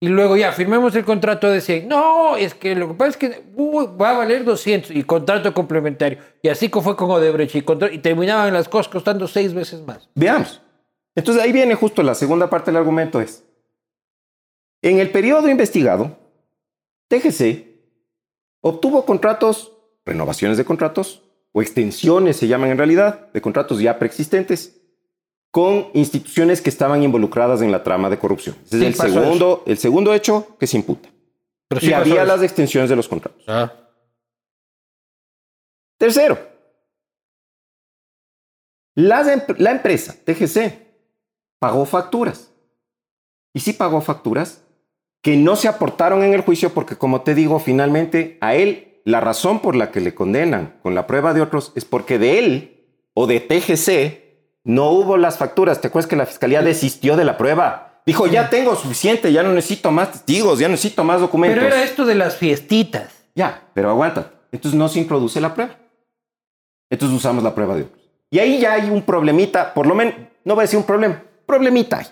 [0.00, 1.86] Y luego ya, firmemos el contrato de 100.
[1.86, 5.54] No, es que lo que pasa es que uh, va a valer 200 y contrato
[5.54, 6.18] complementario.
[6.42, 10.08] Y así fue con Odebrecht y, y terminaban las cosas costando seis veces más.
[10.16, 10.60] Veamos.
[11.14, 13.44] Entonces ahí viene justo la segunda parte del argumento es,
[14.82, 16.16] en el periodo investigado,
[17.08, 17.68] TGC
[18.60, 19.71] obtuvo contratos,
[20.04, 21.22] renovaciones de contratos
[21.52, 24.80] o extensiones se llaman en realidad, de contratos ya preexistentes
[25.50, 28.56] con instituciones que estaban involucradas en la trama de corrupción.
[28.64, 31.10] Ese es el segundo, el segundo hecho que se imputa.
[31.68, 32.24] Pero y sí había eso.
[32.24, 33.42] las extensiones de los contratos.
[33.46, 33.70] Ah.
[35.98, 36.38] Tercero,
[38.94, 39.26] las
[39.58, 40.82] la empresa TGC
[41.58, 42.50] pagó facturas.
[43.54, 44.64] Y sí pagó facturas
[45.20, 49.20] que no se aportaron en el juicio porque, como te digo, finalmente a él la
[49.20, 52.86] razón por la que le condenan con la prueba de otros es porque de él
[53.14, 54.22] o de TGC
[54.64, 55.80] no hubo las facturas.
[55.80, 58.00] ¿Te acuerdas que la fiscalía desistió de la prueba?
[58.04, 61.62] Dijo, ya tengo suficiente, ya no necesito más testigos, ya no necesito más documentos.
[61.62, 63.24] Pero era esto de las fiestitas.
[63.34, 64.32] Ya, pero aguanta.
[64.50, 65.76] Entonces no se introduce la prueba.
[66.90, 68.02] Entonces usamos la prueba de otros.
[68.30, 71.22] Y ahí ya hay un problemita, por lo menos, no voy a decir un problema,
[71.46, 72.02] problemita.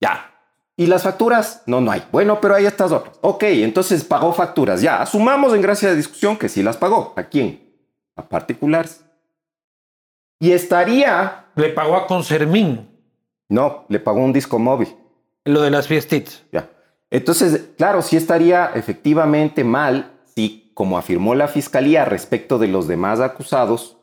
[0.00, 0.30] Ya.
[0.76, 1.62] ¿Y las facturas?
[1.66, 2.02] No, no hay.
[2.12, 3.16] Bueno, pero hay estas otras.
[3.22, 4.82] Ok, entonces pagó facturas.
[4.82, 7.14] Ya, asumamos en gracia de discusión que sí las pagó.
[7.16, 7.74] ¿A quién?
[8.14, 9.02] A particulares.
[10.38, 11.46] Y estaría...
[11.54, 12.90] Le pagó a Concermín
[13.48, 14.94] No, le pagó un disco móvil.
[15.46, 16.42] lo de las fiestitas.
[16.52, 16.68] Ya.
[17.10, 23.20] Entonces, claro, sí estaría efectivamente mal si, como afirmó la fiscalía respecto de los demás
[23.20, 23.96] acusados,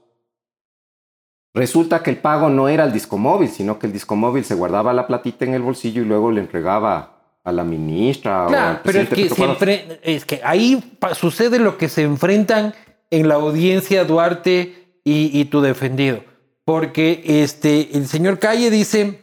[1.53, 4.55] resulta que el pago no era el disco móvil, sino que el disco móvil se
[4.55, 7.11] guardaba la platita en el bolsillo y luego le entregaba
[7.43, 10.83] a la ministra o Claro, al pero es que, enfre- es que ahí
[11.13, 12.73] sucede lo que se enfrentan
[13.11, 16.23] en la audiencia Duarte y, y tu defendido.
[16.65, 19.19] Porque este, el señor Calle dice,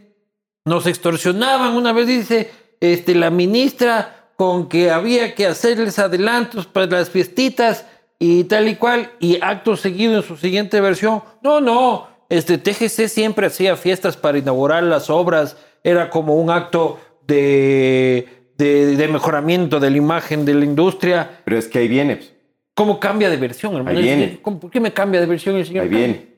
[0.66, 2.50] nos extorsionaban una vez, dice,
[2.80, 7.86] este, la ministra con que había que hacerles adelantos para las fiestitas
[8.18, 13.08] y tal y cual, y acto seguido en su siguiente versión, no, no, este TGC
[13.08, 18.26] siempre hacía fiestas para inaugurar las obras, era como un acto de,
[18.56, 21.42] de, de mejoramiento de la imagen de la industria.
[21.44, 22.32] Pero es que ahí viene, pues,
[22.74, 23.98] ¿Cómo cambia de versión, hermano?
[23.98, 24.38] Ahí viene.
[24.40, 25.82] ¿Cómo- ¿Por qué me cambia de versión el señor?
[25.82, 26.28] ahí viene.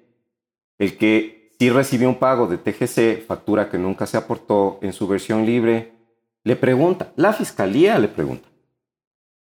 [0.78, 5.06] El que sí recibió un pago de TGC, factura que nunca se aportó en su
[5.06, 5.92] versión libre,
[6.42, 8.48] le pregunta, la fiscalía le pregunta,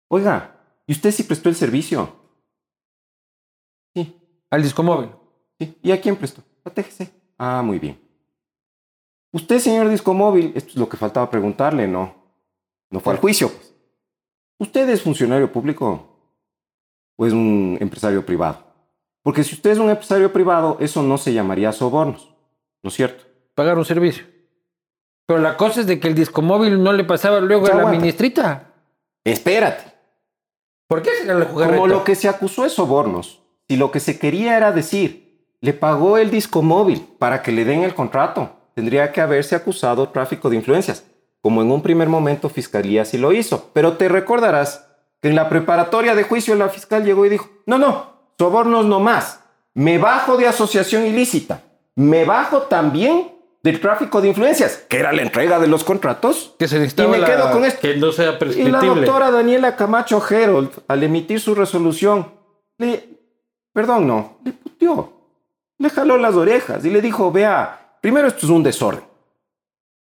[0.08, 0.56] oiga,
[0.88, 2.16] ¿y usted sí prestó el servicio?
[3.94, 4.16] Sí,
[4.50, 5.10] Al disco móvil.
[5.58, 5.76] Sí.
[5.82, 6.42] ¿Y a quién prestó?
[6.64, 7.10] A TGC.
[7.38, 7.98] Ah, muy bien.
[9.32, 12.14] Usted, señor disco móvil, esto es lo que faltaba preguntarle, ¿no?
[12.90, 13.74] No fue al juicio, pues.
[14.60, 16.08] ¿Usted es funcionario público
[17.16, 18.64] o es un empresario privado?
[19.22, 22.34] Porque si usted es un empresario privado, eso no se llamaría sobornos,
[22.82, 23.24] ¿no es cierto?
[23.54, 24.24] Pagar un servicio.
[25.26, 27.76] Pero la cosa es de que el disco móvil no le pasaba luego Ya a
[27.76, 28.00] la aguanta.
[28.00, 28.72] ministrita.
[29.24, 29.84] Espérate.
[30.88, 31.46] ¿Por qué se le?
[31.46, 35.27] Como lo que se acusó es sobornos, si lo que se quería era decir,
[35.60, 40.08] le pagó el disco móvil para que le den el contrato, tendría que haberse acusado
[40.10, 41.04] tráfico de influencias,
[41.40, 43.70] como en un primer momento Fiscalía sí lo hizo.
[43.72, 44.86] Pero te recordarás
[45.20, 49.00] que en la preparatoria de juicio la fiscal llegó y dijo, no, no, sobornos no
[49.00, 49.40] más,
[49.74, 51.62] me bajo de asociación ilícita,
[51.96, 53.32] me bajo también
[53.62, 56.54] del tráfico de influencias, que era la entrega de los contratos.
[56.58, 57.80] Que se necesitaba y me la- quedo con esto.
[57.80, 62.32] que no sea Y la doctora Daniela Camacho Herold, al emitir su resolución,
[62.78, 63.08] le,
[63.72, 65.12] perdón, no, le puteó,
[65.78, 69.02] le jaló las orejas y le dijo, vea, primero esto es un desorden.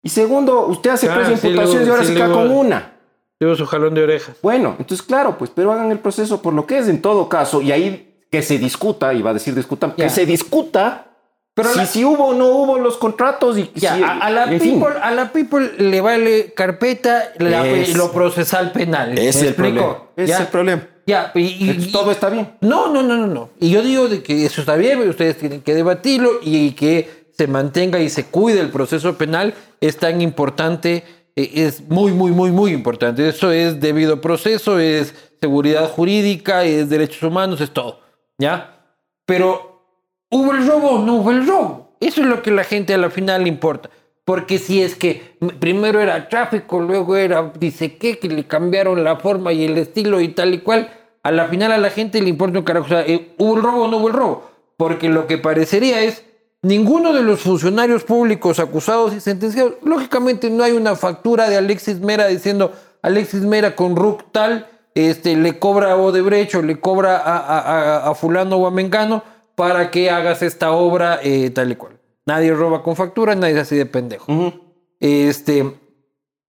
[0.02, 2.50] Y segundo, usted hace Ah, tres sí, imputaciones luego- y ahora sí, se queda con
[2.50, 2.92] una.
[3.38, 4.36] Llevo su jalón de orejas.
[4.42, 7.60] Bueno, entonces claro, pues, pero hagan el proceso por lo que es en todo caso
[7.60, 10.04] y ahí que se discuta, iba a decir discutan, Ya.
[10.04, 11.02] que se discuta
[11.54, 14.30] Pero si, la- si hubo o no hubo los contratos y Ya, si- a, a
[14.30, 14.58] la fin.
[14.78, 19.14] people, a la people le vale carpeta la- Es- lo procesal penal.
[19.14, 19.74] ¿Me Ese es el explico?
[19.80, 20.04] problema.
[20.16, 20.82] Es Ya, el problema.
[21.06, 22.52] Ya, y, y- Entonces, y- todo está bien.
[22.60, 23.50] No, no, no, no, no.
[23.60, 27.26] Y yo digo de que eso está bien, pero ustedes tienen que debatirlo y que
[27.32, 31.04] se mantenga y se cuide el proceso penal es tan importante,
[31.36, 33.28] eh, es muy, muy, muy, muy importante.
[33.28, 38.00] Eso es debido proceso, es seguridad jurídica, es derechos humanos, es todo.
[38.38, 38.80] ¿Ya?
[39.26, 39.82] Pero,
[40.30, 41.96] ¿hubo el robo no hubo el robo?
[42.00, 43.90] Eso es lo que a la gente a la final le importa.
[44.24, 49.16] Porque si es que primero era tráfico, luego era dice qué, que le cambiaron la
[49.16, 50.90] forma y el estilo y tal y cual,
[51.26, 52.86] a la final a la gente le importa un carajo.
[52.86, 54.50] O sea, eh, ¿hubo el robo o no hubo el robo?
[54.76, 56.24] Porque lo que parecería es,
[56.62, 62.00] ninguno de los funcionarios públicos acusados y sentenciados, lógicamente no hay una factura de Alexis
[62.00, 62.72] Mera diciendo,
[63.02, 67.60] Alexis Mera con RUC tal, este, le cobra a Odebrecht o le cobra a, a-
[67.60, 69.22] a- a fulano o a Mengano
[69.54, 71.98] para que hagas esta obra eh, tal y cual.
[72.26, 74.26] Nadie roba con factura, nadie es así de pendejo.
[75.00, 75.74] Este.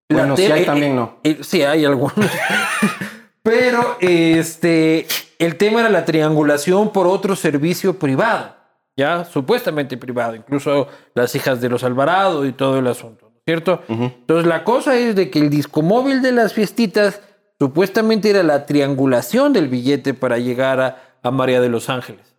[0.09, 1.17] Bueno, si hay eh, también no.
[1.23, 2.13] eh, sí, hay algunos.
[3.47, 5.07] Pero este,
[5.39, 8.55] el tema era la triangulación por otro servicio privado,
[8.97, 13.43] ya supuestamente privado, incluso las hijas de los Alvarado y todo el asunto, ¿no es
[13.45, 13.83] cierto?
[13.87, 17.21] Entonces la cosa es de que el disco móvil de las fiestitas
[17.57, 22.35] supuestamente era la triangulación del billete para llegar a, a María de los Ángeles.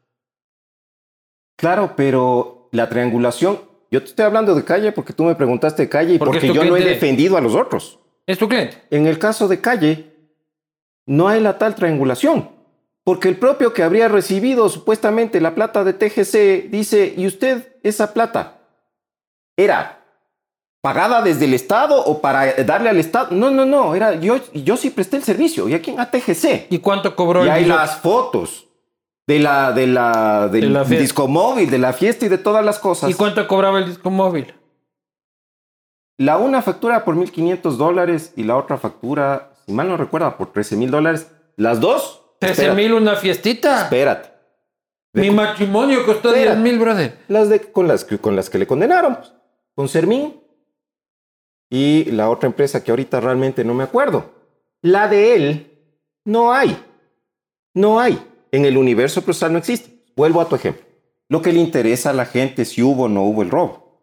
[1.56, 5.88] Claro, pero la triangulación, yo te estoy hablando de calle porque tú me preguntaste de
[5.88, 7.98] calle y Porque yo no he defendido a los otros.
[8.26, 8.82] Es tu cliente.
[8.90, 10.17] En el caso de calle,
[11.08, 12.50] no hay la tal triangulación,
[13.02, 18.12] porque el propio que habría recibido supuestamente la plata de TGC dice, ¿y usted esa
[18.12, 18.58] plata
[19.56, 20.04] era
[20.82, 23.28] pagada desde el Estado o para darle al Estado?
[23.30, 25.66] No, no, no, era yo, yo sí presté el servicio.
[25.68, 25.98] ¿Y a quién?
[25.98, 26.66] A TGC.
[26.68, 28.68] ¿Y cuánto cobró Y el hay las fotos
[29.26, 31.02] de la, de la, del De la fiesta.
[31.02, 33.08] disco móvil, de la fiesta y de todas las cosas.
[33.08, 34.54] ¿Y cuánto cobraba el disco móvil?
[36.18, 40.50] La una factura por 1.500 dólares y la otra factura, si mal no recuerdo, por
[40.52, 41.30] 13.000 dólares.
[41.56, 42.22] Las dos.
[42.40, 43.82] 13 espérate, mil una fiestita.
[43.82, 44.30] Espérate.
[45.12, 46.52] Mi matrimonio costó Espera.
[46.54, 47.18] 10 mil, brother.
[47.28, 49.16] Las de, con, las, que- con las que le condenaron.
[49.16, 49.32] pues,
[49.74, 50.40] Con Sermín.
[51.70, 54.32] Y la otra empresa que ahorita realmente no me acuerdo.
[54.80, 55.78] La de él
[56.24, 56.82] no hay.
[57.74, 58.18] No hay.
[58.52, 60.02] En el universo procesal no existe.
[60.16, 60.86] Vuelvo a tu ejemplo.
[61.28, 64.00] Lo que le interesa a la gente es si hubo o no hubo el robo.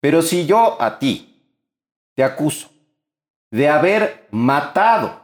[0.00, 1.42] Pero si yo a ti
[2.14, 2.68] te acuso
[3.54, 5.22] de haber matado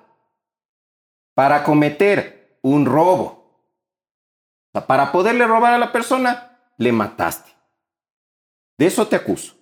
[1.34, 7.50] para cometer un robo, o sea, para poderle robar a la persona, le mataste.
[8.78, 9.56] De eso te acuso.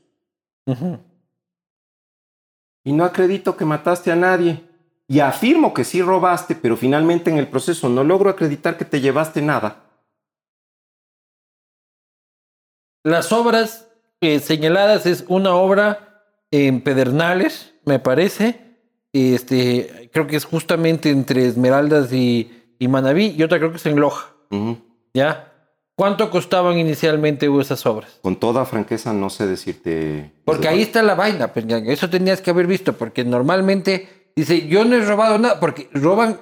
[2.85, 4.62] Y no acredito que mataste a nadie.
[5.07, 9.01] Y afirmo que sí robaste, pero finalmente en el proceso no logro acreditar que te
[9.01, 9.83] llevaste nada.
[13.03, 13.89] Las obras
[14.21, 16.09] eh, señaladas es una obra
[16.51, 18.61] en Pedernales, me parece.
[19.12, 23.86] Este, creo que es justamente entre Esmeraldas y, y Manabí, y otra creo que es
[23.86, 24.28] en Loja.
[25.14, 25.53] ¿Ya?
[25.97, 28.20] ¿Cuánto costaban inicialmente esas obras?
[28.22, 30.30] Con toda franqueza no sé decirte...
[30.45, 34.84] Porque ahí está la vaina, pues, eso tenías que haber visto, porque normalmente dice, yo
[34.84, 36.39] no he robado nada, porque roban,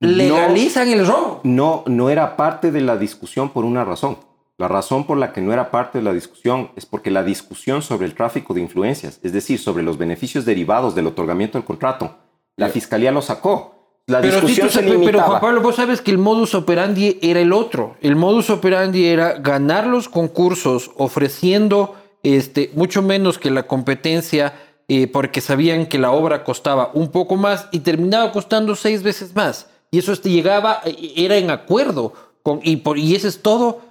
[0.00, 1.40] legalizan el robo.
[1.44, 4.18] No, no era parte de la discusión por una razón.
[4.58, 7.80] La razón por la que no era parte de la discusión es porque la discusión
[7.80, 12.16] sobre el tráfico de influencias, es decir, sobre los beneficios derivados del otorgamiento del contrato,
[12.56, 14.02] la fiscalía lo sacó.
[14.08, 15.26] La Pero, discusión se pero limitaba.
[15.28, 17.96] Juan Pablo, vos sabes que el modus operandi era el otro.
[18.00, 21.94] El modus operandi era ganar los concursos ofreciendo
[22.24, 24.54] este, mucho menos que la competencia
[24.88, 29.36] eh, porque sabían que la obra costaba un poco más y terminaba costando seis veces
[29.36, 29.68] más.
[29.92, 32.12] Y eso este, llegaba, eh, era en acuerdo.
[32.42, 33.87] Con, y, por, y ese es todo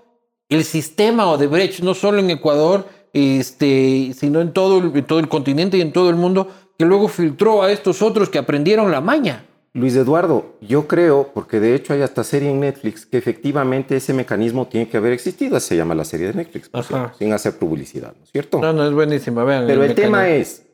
[0.50, 5.28] el sistema Odebrecht, no solo en Ecuador, este, sino en todo, el, en todo el
[5.28, 9.02] continente y en todo el mundo, que luego filtró a estos otros que aprendieron la
[9.02, 9.46] maña.
[9.74, 14.14] Luis Eduardo, yo creo, porque de hecho hay hasta serie en Netflix, que efectivamente ese
[14.14, 15.60] mecanismo tiene que haber existido.
[15.60, 16.88] Se llama la serie de Netflix, por Ajá.
[16.88, 18.60] cierto, sin hacer publicidad, ¿no es cierto?
[18.60, 19.68] No, no, es buenísima, vean.
[19.68, 20.42] Pero el tema mecanismo.
[20.42, 20.66] es,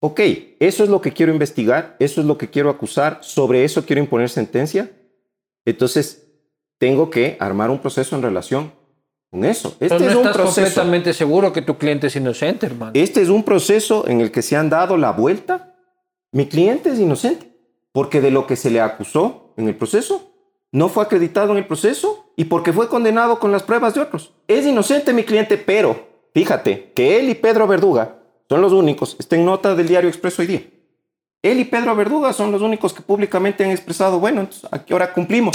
[0.00, 0.20] ok,
[0.58, 4.00] eso es lo que quiero investigar, eso es lo que quiero acusar, sobre eso quiero
[4.00, 4.90] imponer sentencia.
[5.66, 6.27] Entonces,
[6.78, 8.72] tengo que armar un proceso en relación
[9.30, 9.76] con eso.
[9.80, 10.60] Este Pero no es un estás proceso.
[10.62, 12.92] completamente seguro que tu cliente es inocente, hermano.
[12.94, 15.74] Este es un proceso en el que se han dado la vuelta.
[16.32, 17.52] Mi cliente es inocente,
[17.92, 20.32] porque de lo que se le acusó en el proceso,
[20.70, 24.34] no fue acreditado en el proceso y porque fue condenado con las pruebas de otros.
[24.46, 28.18] Es inocente mi cliente, pero fíjate que él y Pedro Verduga
[28.48, 30.62] son los únicos, está en nota del diario Expreso hoy día.
[31.42, 34.94] Él y Pedro Verduga son los únicos que públicamente han expresado, bueno, entonces, ¿a qué
[34.94, 35.54] hora cumplimos?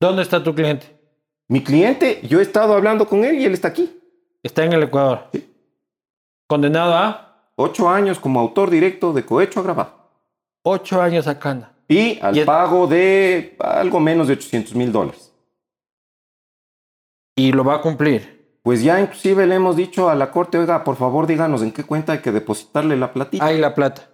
[0.00, 0.96] ¿Dónde está tu cliente?
[1.48, 3.98] Mi cliente, yo he estado hablando con él y él está aquí.
[4.42, 5.28] Está en el Ecuador.
[5.32, 5.52] Sí.
[6.46, 7.24] Condenado a
[7.60, 9.92] Ocho años como autor directo de cohecho agravado.
[10.62, 11.72] ocho años a cana.
[11.88, 15.32] y al Y el- pago de algo menos de 800 mil dólares.
[17.36, 18.58] Y lo va a cumplir.
[18.62, 21.82] Pues ya inclusive le hemos dicho a la corte, oiga, por favor díganos en qué
[21.82, 23.44] cuenta hay que depositarle la platita.
[23.44, 24.08] Ahí la plata.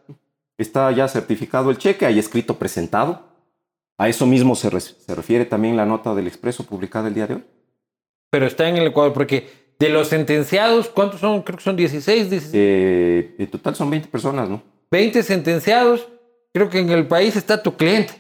[0.57, 3.27] Está ya certificado el cheque, hay escrito presentado.
[3.99, 7.27] A eso mismo se, res- se refiere también la nota del expreso publicada el día
[7.27, 7.45] de hoy.
[8.31, 11.43] Pero está en el Ecuador porque de los sentenciados, ¿cuántos son?
[11.43, 14.63] Creo que son 16, 16 Eh, en total son 20 personas, ¿no?
[14.91, 16.09] 20 sentenciados.
[16.53, 18.13] Creo que en el país está tu cliente.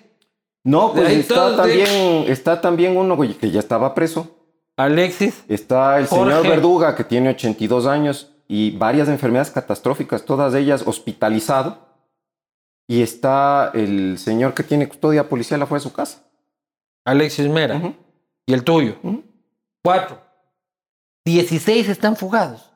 [0.64, 4.30] No, pues está todos de- también, está también uno que ya estaba preso.
[4.76, 5.44] Alexis.
[5.48, 6.32] Está el Jorge.
[6.34, 11.78] señor Verduga, que tiene 82 años y varias enfermedades catastróficas, todas ellas hospitalizado.
[12.86, 16.22] Y está el señor que tiene custodia policial afuera de su casa.
[17.04, 17.76] Alexis Mera.
[17.76, 17.94] Ujú,
[18.46, 18.96] Y el tuyo.
[19.02, 19.22] ujú.
[19.82, 20.20] Cuatro.
[21.24, 22.70] Dieciséis están fugados.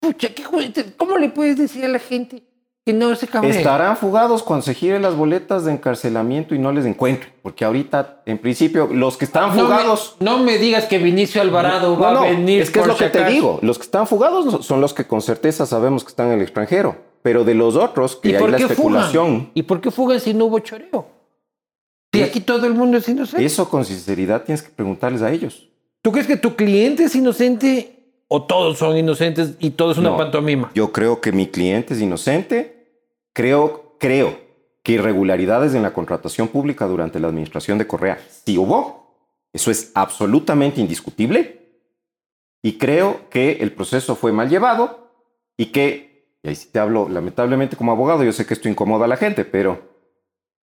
[0.00, 0.44] Pucha, ¿qué
[0.96, 2.42] ¿cómo le puedes decir a la gente
[2.84, 3.50] que no se cabree?
[3.56, 7.32] Estarán fugados cuando se giren las boletas de encarcelamiento y no les encuentren.
[7.42, 10.16] Porque ahorita, en principio, los que están no, fugados...
[10.20, 12.86] me, no me digas que Vinicio Alvarado No, va no, a venir es que es
[12.86, 13.58] por lo que te digo.
[13.62, 16.96] Los que están fugados son los que con certeza sabemos que están en el extranjero.
[17.24, 19.50] Pero de los otros, ¿Y que hay por la qué especulación, fugan?
[19.54, 21.06] ¿Y por qué fugan si no hubo choreo?
[22.12, 23.42] Si aquí todo el mundo es inocente.
[23.44, 25.70] eso con sinceridad tienes que preguntarles a ellos.
[26.02, 30.10] ¿Tú crees que tu cliente es inocente o todos son inocentes y todo es una
[30.10, 30.18] No.
[30.18, 30.70] pantomima?
[30.74, 32.92] Yo creo que mi cliente es inocente.
[33.32, 34.38] Creo, creo
[34.82, 39.16] que irregularidades en la contratación pública durante la administración de Correa sí hubo.
[39.54, 41.62] Eso es absolutamente indiscutible.
[42.62, 45.10] Y creo que el proceso fue mal llevado
[45.56, 46.13] y que,
[46.44, 49.16] y ahí sí te hablo lamentablemente como abogado, yo sé que esto incomoda a la
[49.16, 49.80] gente, pero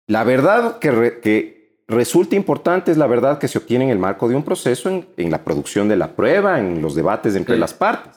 [0.08, 3.98] la verdad que, re- que resulta importante es la verdad que se obtiene en el
[3.98, 7.54] marco de un proceso, en, en la producción de la prueba, en los debates entre
[7.54, 7.60] Sí.
[7.60, 8.16] las partes.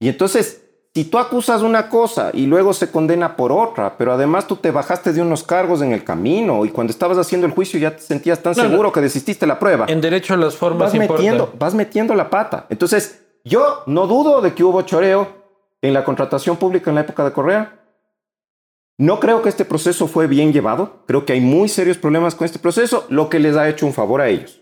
[0.00, 0.62] Y entonces,
[0.94, 4.70] si tú acusas una cosa y luego se condena por otra, pero además tú te
[4.70, 8.02] bajaste de unos cargos en el camino y cuando estabas haciendo el juicio ya te
[8.02, 8.68] sentías tan No, no.
[8.68, 11.14] seguro que desististe la prueba, En derecho a las formas vas importa.
[11.22, 12.66] metiendo, vas metiendo la pata.
[12.68, 15.41] Entonces, yo no dudo de que hubo choreo
[15.82, 17.78] en la contratación pública en la época de Correa.
[18.98, 21.02] No creo que este proceso fue bien llevado.
[21.06, 23.92] Creo que hay muy serios problemas con este proceso, lo que les ha hecho un
[23.92, 24.60] favor a ellos.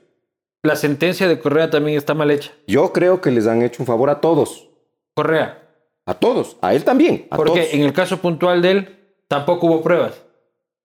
[0.62, 2.53] La sentencia de Correa también está mal hecha.
[2.66, 4.68] Yo creo que les han hecho un favor a todos.
[5.14, 5.59] Correa.
[6.07, 6.57] A todos.
[6.62, 7.27] A él también.
[7.31, 7.75] A Porque todos.
[7.75, 8.99] en el caso puntual de él
[9.29, 10.23] tampoco hubo pruebas.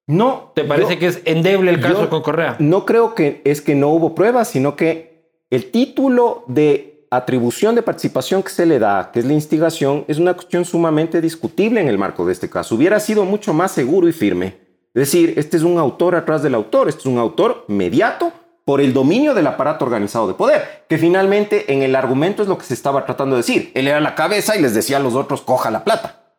[0.07, 0.51] No.
[0.55, 2.55] ¿Te parece yo- que es endeble el caso con Correa?
[2.59, 7.81] No creo que es que no hubo pruebas, sino que el título de atribución de
[7.81, 11.87] participación que se le da, que es la instigación, es una cuestión sumamente discutible en
[11.87, 12.75] el marco de este caso.
[12.75, 14.57] Hubiera sido mucho más seguro y firme.
[14.93, 18.31] Es decir, este es un autor atrás del autor, este es un autor mediato
[18.65, 22.57] por el dominio del aparato organizado de poder, que finalmente en el argumento es lo
[22.57, 23.71] que se estaba tratando de decir.
[23.75, 26.33] Él era la cabeza y les decía a los otros, coja la plata.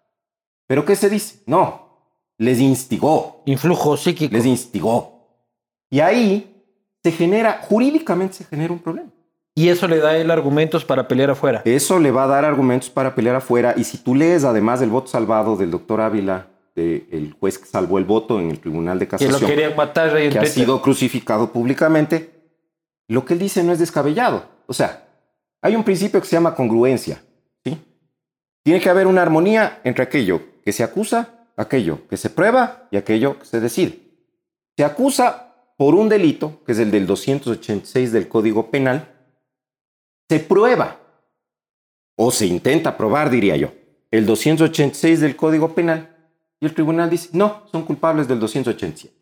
[0.67, 1.43] ¿Pero qué se dice?
[1.47, 1.87] No,
[2.39, 4.35] les instigó Influjo psíquico.
[4.35, 5.29] les instigó.
[5.89, 6.65] Y ahí
[7.05, 9.11] se genera, jurídicamente se genera un problema.
[9.59, 11.63] Y eso le da él argumentos para pelear afuera.
[11.65, 13.73] Eso le va a dar argumentos para pelear afuera.
[13.77, 17.65] Y si tú lees además el voto salvado del doctor Ávila, de- el juez que
[17.65, 20.83] salvó el voto en el Tribunal de que lo Casación, querían matar que ha sido
[20.83, 22.35] crucificado públicamente,
[23.09, 24.45] lo que él dice no es descabellado.
[24.67, 25.09] O sea,
[25.63, 27.23] hay un principio que se llama congruencia.
[27.65, 27.79] ¿sí?
[28.63, 32.99] Tiene que haber una armonía entre aquello que se acusa, aquello que se prueba y
[32.99, 34.01] aquello que se decide.
[34.77, 39.15] Se acusa por un delito, que es el del 286 del Código Penal,
[40.29, 40.99] se prueba,
[42.17, 43.73] o se intenta probar, diría yo,
[44.11, 46.17] el 286 del Código Penal,
[46.61, 49.15] y el tribunal dice, no, son culpables del 287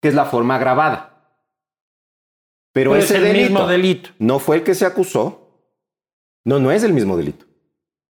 [0.00, 1.38] que es la forma agravada.
[2.74, 4.10] Pero Pero es ese el delito mismo delito.
[4.18, 5.64] no fue el que se acusó.
[6.44, 7.46] No, no es el mismo delito.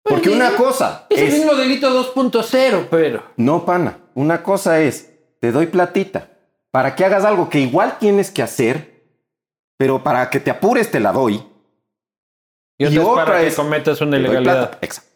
[0.01, 1.33] Porque Pues, una eh, cosa Es, es...
[1.33, 3.23] el mismo delito 2.0, pero.
[3.37, 3.99] No, pana.
[4.15, 6.31] Una cosa es, te doy platita
[6.71, 9.05] para que hagas algo que igual tienes que hacer,
[9.77, 11.43] pero para que te apures te la doy.
[12.89, 14.77] Y, Y otra es otra para que es- cometas una ilegalidad.
[14.81, 15.09] Exacto.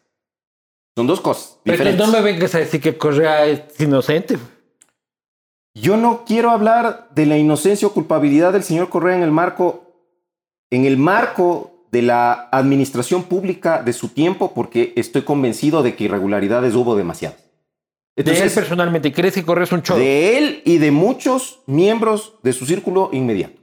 [0.95, 4.37] Son dos cosas Pero no me vengas a decir que Correa es inocente.
[5.75, 9.93] Yo no quiero hablar de la inocencia o culpabilidad del señor Correa en el marco,
[10.71, 16.05] en el marco de la administración pública de su tiempo, porque estoy convencido de que
[16.05, 17.37] irregularidades hubo demasiadas.
[17.37, 19.13] De él Entonces, personalmente.
[19.13, 19.99] ¿Crees que Correa es un choro?
[19.99, 23.59] de él y de muchos miembros de su círculo inmediato.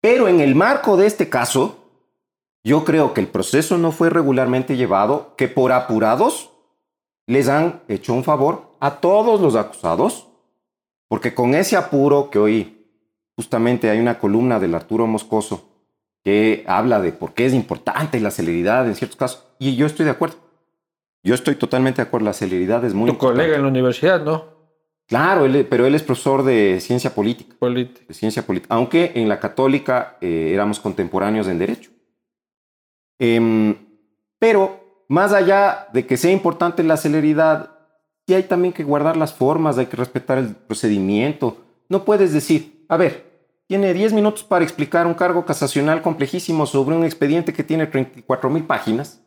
[0.00, 1.83] Pero en el marco de este caso,
[2.64, 6.50] yo creo que el proceso no fue regularmente llevado, que por apurados
[7.26, 10.28] les han hecho un favor a todos los acusados,
[11.08, 12.86] porque con ese apuro que hoy
[13.36, 15.68] justamente hay una columna del Arturo Moscoso
[16.24, 20.06] que habla de por qué es importante la celeridad en ciertos casos, y yo estoy
[20.06, 20.36] de acuerdo.
[21.22, 23.42] Yo estoy totalmente de acuerdo, la celeridad es muy Tu importante.
[23.42, 24.44] colega en la universidad, ¿no?
[25.06, 28.06] Claro, él- pero él es profesor de ciencia política, Político.
[28.08, 31.90] de ciencia política, aunque en la católica eh, éramos contemporáneos en derecho.
[33.18, 33.76] Em,
[34.38, 37.70] pero más allá de que sea importante la celeridad,
[38.26, 41.58] sí hay también que guardar las formas, hay que respetar el procedimiento.
[41.88, 43.32] No puedes decir, a ver,
[43.66, 48.50] tiene 10 minutos para explicar un cargo casacional complejísimo sobre un expediente que tiene 34
[48.50, 49.20] mil páginas.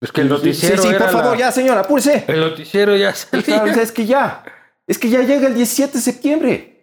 [0.00, 0.82] Es que el noticiero.
[0.82, 2.24] sí, sí, por favor, la- ya, señora, apúrese.
[2.28, 3.14] El noticiero ya.
[3.14, 3.76] ¿Sabes?
[3.78, 4.44] Es que ya,
[4.86, 6.75] es que ya llega el 17 de septiembre.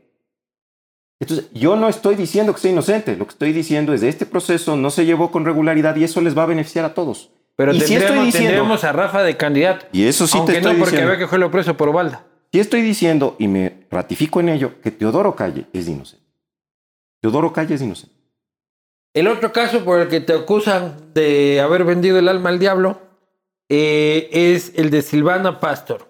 [1.23, 4.25] Entonces, yo no estoy diciendo que sea inocente, lo que estoy diciendo es que este
[4.25, 7.29] proceso no se llevó con regularidad y eso les va a beneficiar a todos.
[7.55, 9.85] Pero Y si tendríamos, estoy diciendo- tendríamos a Rafa de candidato.
[9.91, 12.25] Y eso sí Aunque te estoy no, porque había que cogerlo preso por balda.
[12.51, 16.25] Y estoy diciendo, y me ratifico en ello, que Teodoro Calle es inocente.
[17.21, 18.15] Teodoro Calle es inocente.
[19.13, 22.99] El otro caso por el que te acusan de haber vendido el alma al diablo
[23.69, 26.07] eh, es el de Silvana Pastor,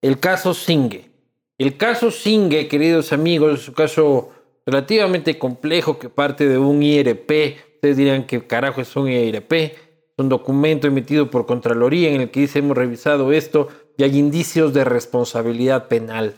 [0.00, 1.10] el caso Singue.
[1.58, 4.30] El caso Singue, queridos amigos, es un caso
[4.66, 7.56] relativamente complejo que parte de un IRP.
[7.74, 9.52] Ustedes dirán que carajo es un IRP.
[9.52, 14.18] Es un documento emitido por Contraloría en el que dice hemos revisado esto y hay
[14.18, 16.34] indicios de responsabilidad penal.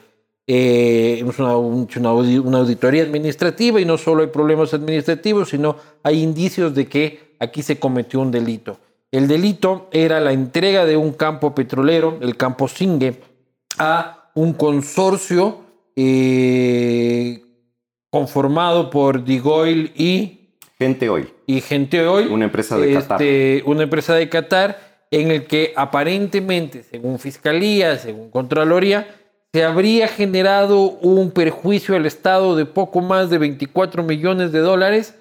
[0.48, 1.50] Eh, una
[2.58, 7.78] auditoría administrativa y no solo hay problemas administrativos, sino hay indicios de que aquí se
[7.78, 8.78] cometió un delito.
[9.10, 13.20] El delito era la entrega de un campo petrolero, el campo Singue,
[13.78, 15.60] a un consorcio
[15.96, 17.45] eh,
[18.20, 20.48] conformado por Digoil y,
[20.78, 23.20] Gente hoy, y Gente Oil, una empresa de Qatar.
[23.22, 24.78] este, una empresa de Qatar
[25.10, 29.06] en el que aparentemente, según Fiscalía, según Contraloría,
[29.52, 35.14] se habría generado un perjuicio al Estado de poco más de 24 millones de dólares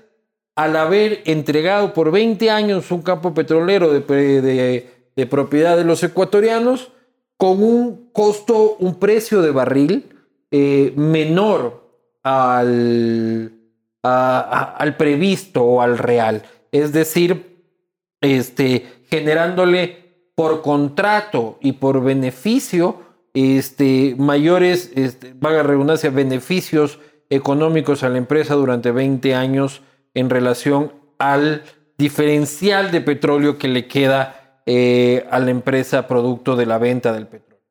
[0.55, 5.83] al haber entregado por 20 años un campo petrolero de, pre- de- de propiedad de
[5.85, 6.91] los ecuatorianos
[7.37, 10.05] con un costo, un precio de barril
[10.51, 11.84] eh, menor
[12.25, 13.51] al,
[14.01, 16.41] al previsto o al real.
[16.71, 17.61] Es decir,
[18.19, 22.99] este, generándole por contrato y por beneficio
[23.35, 26.99] este, mayores, este, vaga redundancia, beneficios
[27.29, 29.83] económicos a la empresa durante 20 años
[30.15, 31.61] en relación al
[31.97, 37.27] diferencial de petróleo que le queda eh, a la empresa producto de la venta del
[37.27, 37.63] petróleo.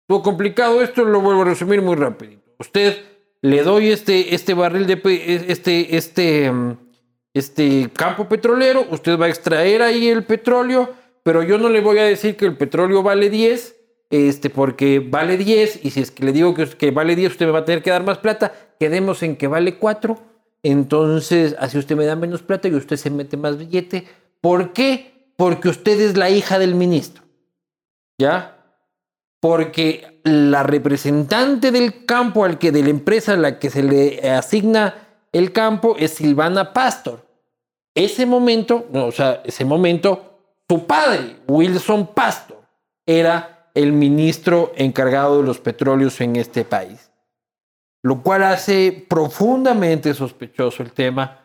[0.00, 2.40] Estuvo complicado esto, lo vuelvo a resumir muy rápido.
[2.58, 5.00] Usted le doy este, este barril de
[5.48, 6.76] este, este, mm,
[7.34, 11.98] este campo petrolero, usted va a extraer ahí el petróleo, pero yo no le voy
[11.98, 13.76] a decir que el petróleo vale 10,
[14.10, 17.46] este, porque vale 10, y si es que le digo que, que vale 10, usted
[17.46, 20.18] me va a tener que dar más plata, quedemos en que vale 4,
[20.62, 24.06] entonces así usted me da menos plata y usted se mete más billete.
[24.40, 25.32] ¿Por qué?
[25.36, 27.22] Porque usted es la hija del ministro.
[28.18, 28.56] ¿Ya?
[29.40, 34.30] Porque la representante del campo al que de la empresa a la que se le
[34.30, 34.94] asigna
[35.32, 37.26] el campo es Silvana Pastor.
[37.94, 42.62] Ese momento, no, o sea, ese momento, su padre, Wilson Pastor,
[43.06, 47.10] era el ministro encargado de los petróleos en este país.
[48.02, 51.40] Lo cual hace profundamente sospechoso el tema.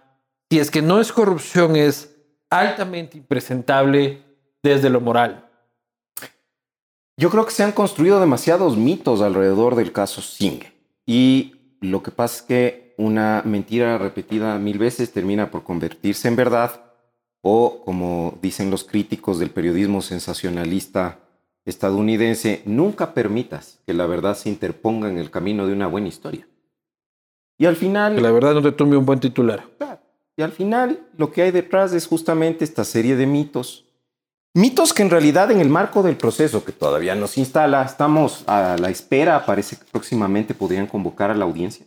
[0.49, 2.15] Si es que no es corrupción, es
[2.49, 4.23] altamente impresentable
[4.61, 5.42] desde lo moral.
[7.15, 10.73] Yo creo que se han construido demasiados mitos alrededor del caso Singe.
[11.05, 16.35] Y lo que pasa es que una mentira repetida mil veces termina por convertirse en
[16.35, 16.81] verdad
[17.41, 21.19] o, como dicen los críticos del periodismo sensacionalista
[21.65, 26.47] estadounidense, nunca permitas que la verdad se interponga en el camino de una buena historia.
[27.57, 28.15] Y al final...
[28.15, 29.63] Que la verdad no te tumbe un buen titular.
[29.77, 29.99] Claro.
[30.35, 33.85] Y al final lo que hay detrás es justamente esta serie de mitos.
[34.55, 38.43] Mitos que en realidad en el marco del proceso que todavía no se instala, estamos
[38.45, 41.85] a la espera, parece que próximamente podrían convocar a la audiencia.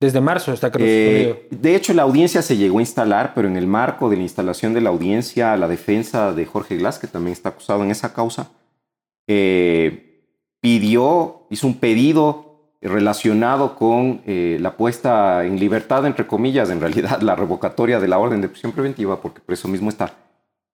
[0.00, 3.66] Desde marzo está Eh, de hecho, la audiencia se llegó a instalar, pero en el
[3.66, 7.50] marco de la instalación de la audiencia, la defensa de Jorge Glass, que también está
[7.50, 8.52] acusado en esa causa,
[9.26, 10.22] eh,
[10.60, 17.20] pidió, hizo un pedido relacionado con eh, la puesta en libertad, entre comillas, en realidad
[17.22, 20.14] la revocatoria de la orden de prisión preventiva, porque por eso mismo está,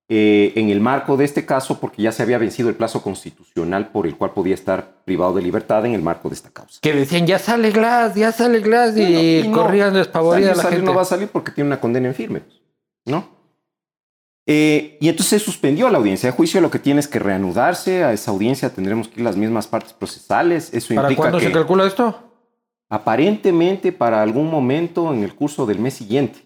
[0.09, 3.89] eh, en el marco de este caso, porque ya se había vencido el plazo constitucional
[3.89, 6.79] por el cual podía estar privado de libertad en el marco de esta causa.
[6.83, 10.63] Que decían, ya sale Glass, ya sale Glass, y, y no, corrían despavorida salir, la
[10.63, 10.91] salir gente.
[10.91, 12.43] no va a salir porque tiene una condena en firme,
[13.07, 13.33] ¿no?
[14.47, 16.61] Eh, y entonces se suspendió la audiencia de juicio.
[16.61, 18.69] Lo que tiene es que reanudarse a esa audiencia.
[18.69, 20.75] Tendremos que ir las mismas partes procesales.
[20.75, 22.25] Eso ¿Para implica cuándo que se calcula esto?
[22.95, 26.44] aparentemente para algún momento en el curso del mes siguiente.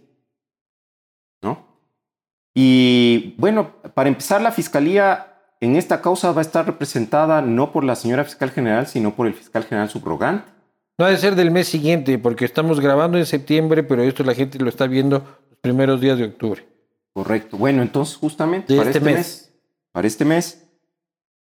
[2.60, 5.28] Y bueno, para empezar, la fiscalía
[5.60, 9.28] en esta causa va a estar representada no por la señora fiscal general, sino por
[9.28, 10.50] el fiscal general subrogante.
[10.98, 14.34] No ha de ser del mes siguiente, porque estamos grabando en septiembre, pero esto la
[14.34, 16.66] gente lo está viendo los primeros días de octubre.
[17.12, 17.56] Correcto.
[17.56, 19.16] Bueno, entonces justamente De para este este, mes.
[19.16, 19.54] mes.
[19.92, 20.68] para este mes,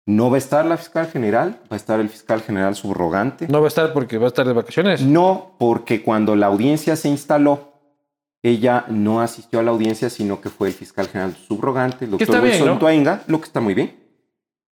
[0.04, 3.48] no va a estar la fiscal general, va a estar el fiscal general subrogante.
[3.48, 5.00] No va a estar porque va a estar de vacaciones.
[5.00, 7.75] No, porque cuando la audiencia se instaló,
[8.48, 12.42] ella no asistió a la audiencia, sino que fue el fiscal general subrogante, el doctor
[12.42, 12.78] Wilson ¿no?
[12.78, 13.96] Tuainga, lo que está muy bien.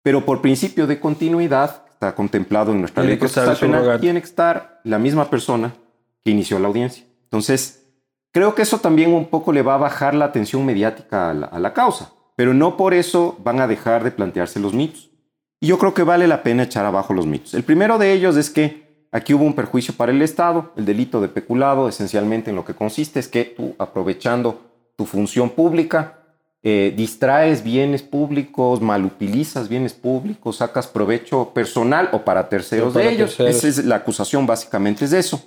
[0.03, 4.21] Pero por principio de continuidad, está contemplado en nuestra Tiene ley que estar penal, tiene
[4.21, 5.75] que estar la misma persona
[6.23, 7.05] que inició la audiencia.
[7.25, 7.87] Entonces,
[8.33, 11.47] creo que eso también un poco le va a bajar la atención mediática a la,
[11.47, 12.13] a la causa.
[12.37, 15.11] pero no por eso van a dejar de plantearse los mitos.
[15.61, 17.55] Y yo creo que vale la pena echar abajo los mitos.
[17.55, 18.84] El primero de ellos es que
[19.15, 22.75] aquí hubo un perjuicio para el Estado, el delito de peculado, esencialmente en lo que
[22.75, 24.61] consiste es que tú, aprovechando
[24.97, 26.19] tu función pública,
[26.65, 33.39] eh, distraes bienes públicos, malutilizas bienes públicos, sacas provecho personal o para terceros de ellos.
[33.39, 35.45] Esa es la acusación, básicamente es eso.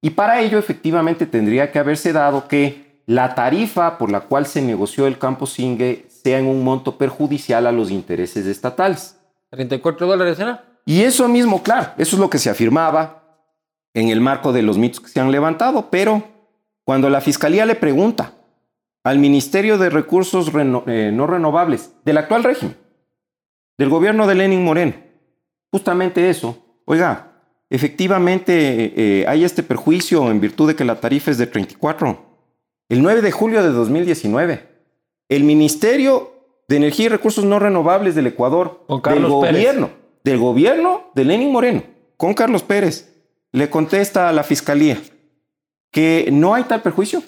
[0.00, 4.62] Y para ello, efectivamente, tendría que haberse dado que la tarifa por la cual se
[4.62, 9.16] negoció el campo Singue sea en un monto perjudicial a los intereses estatales.
[9.50, 10.71] 34 dólares era.
[10.84, 13.22] Y eso mismo, claro, eso es lo que se afirmaba
[13.94, 16.22] en el marco de los mitos que se han levantado, pero
[16.84, 18.34] cuando la fiscalía le pregunta
[19.04, 20.50] al Ministerio de Recursos
[20.86, 22.76] eh, No Renovables del actual régimen,
[23.78, 24.94] del gobierno de Lenin Moreno,
[25.70, 27.32] justamente eso, oiga,
[27.70, 32.32] efectivamente eh, eh, hay este perjuicio en virtud de que la tarifa es de 34.
[32.88, 34.68] El 9 de julio de 2019,
[35.28, 36.32] el Ministerio
[36.68, 39.90] de Energía y Recursos No Renovables del Ecuador, del gobierno,
[40.24, 41.82] del gobierno de Lenin Moreno,
[42.16, 43.12] con Carlos Pérez,
[43.52, 45.00] le contesta a la fiscalía
[45.90, 47.22] que no hay tal perjuicio,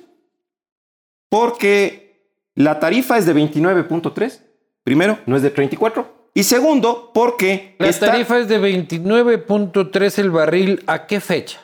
[1.28, 4.40] porque la tarifa es de 29.3,
[4.82, 7.76] primero, no es de 34, y segundo, porque...
[7.78, 11.60] La tarifa es de 29.3 el barril, ¿a qué fecha?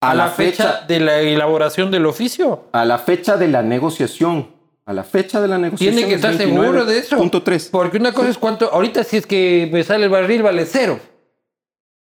[0.00, 2.68] ¿A, la, fecha de la elaboración del oficio?
[2.72, 4.53] A la fecha de la negociación
[4.86, 5.94] a la fecha de la negociación.
[5.94, 7.16] Tiene que estar seguro de eso.
[7.16, 7.68] Punto 3.
[7.70, 8.70] Porque una cosa es cuánto.
[8.72, 11.00] Ahorita, si es que me sale el barril, vale cero.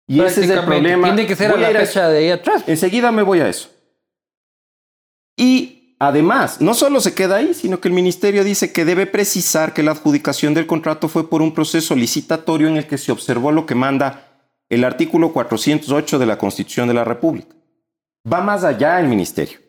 [0.07, 1.07] Y ese es el problema.
[1.07, 2.63] Tiene que ser a la fecha de ahí atrás.
[2.68, 3.70] Enseguida me voy a eso.
[5.38, 9.74] Y además, no solo se queda ahí, sino que el ministerio dice que debe precisar
[9.74, 13.51] que la adjudicación del contrato fue por un proceso licitatorio en el que se observó
[13.51, 17.55] lo que manda el artículo 408 de la Constitución de la República.
[18.32, 19.59] Va más allá el ministerio,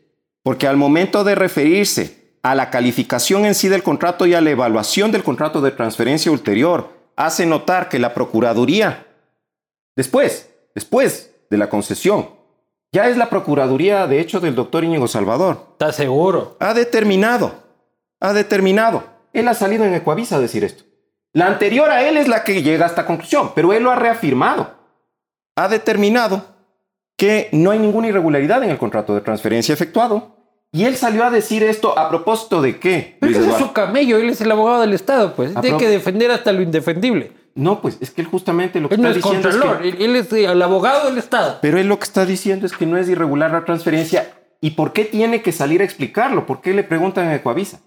[0.43, 4.51] porque al momento de referirse a la calificación en sí del contrato y a la
[4.51, 9.05] evaluación del contrato de transferencia ulterior, hace notar que la Procuraduría,
[9.97, 12.31] después, después de la concesión,
[12.93, 15.71] ya es la Procuraduría, de hecho, del doctor Íñigo Salvador.
[15.73, 16.57] ¿Está seguro?
[16.61, 17.65] Ha determinado,
[18.21, 19.03] ha determinado.
[19.33, 20.85] Él ha salido en Ecuavisa a decir esto.
[21.33, 23.97] La anterior a él es la que llega a esta conclusión, pero él lo ha
[23.97, 24.71] reafirmado.
[25.57, 26.45] Ha determinado
[27.17, 30.36] que no hay ninguna irregularidad en el contrato de transferencia efectuado
[30.73, 33.17] y él salió a decir esto a propósito de qué.
[33.21, 35.55] Pero es su camello, él es el abogado del Estado, pues.
[35.61, 37.33] Tiene que defender hasta lo indefendible.
[37.55, 40.05] No, pues es que él justamente lo que está diciendo es que...
[40.05, 41.59] Él es el abogado del Estado.
[41.63, 44.31] Pero él lo que está diciendo es que no es irregular la transferencia.
[44.61, 46.45] ¿Y por qué tiene que salir a explicarlo?
[46.45, 47.81] ¿Por qué le preguntan a Ecoavisa?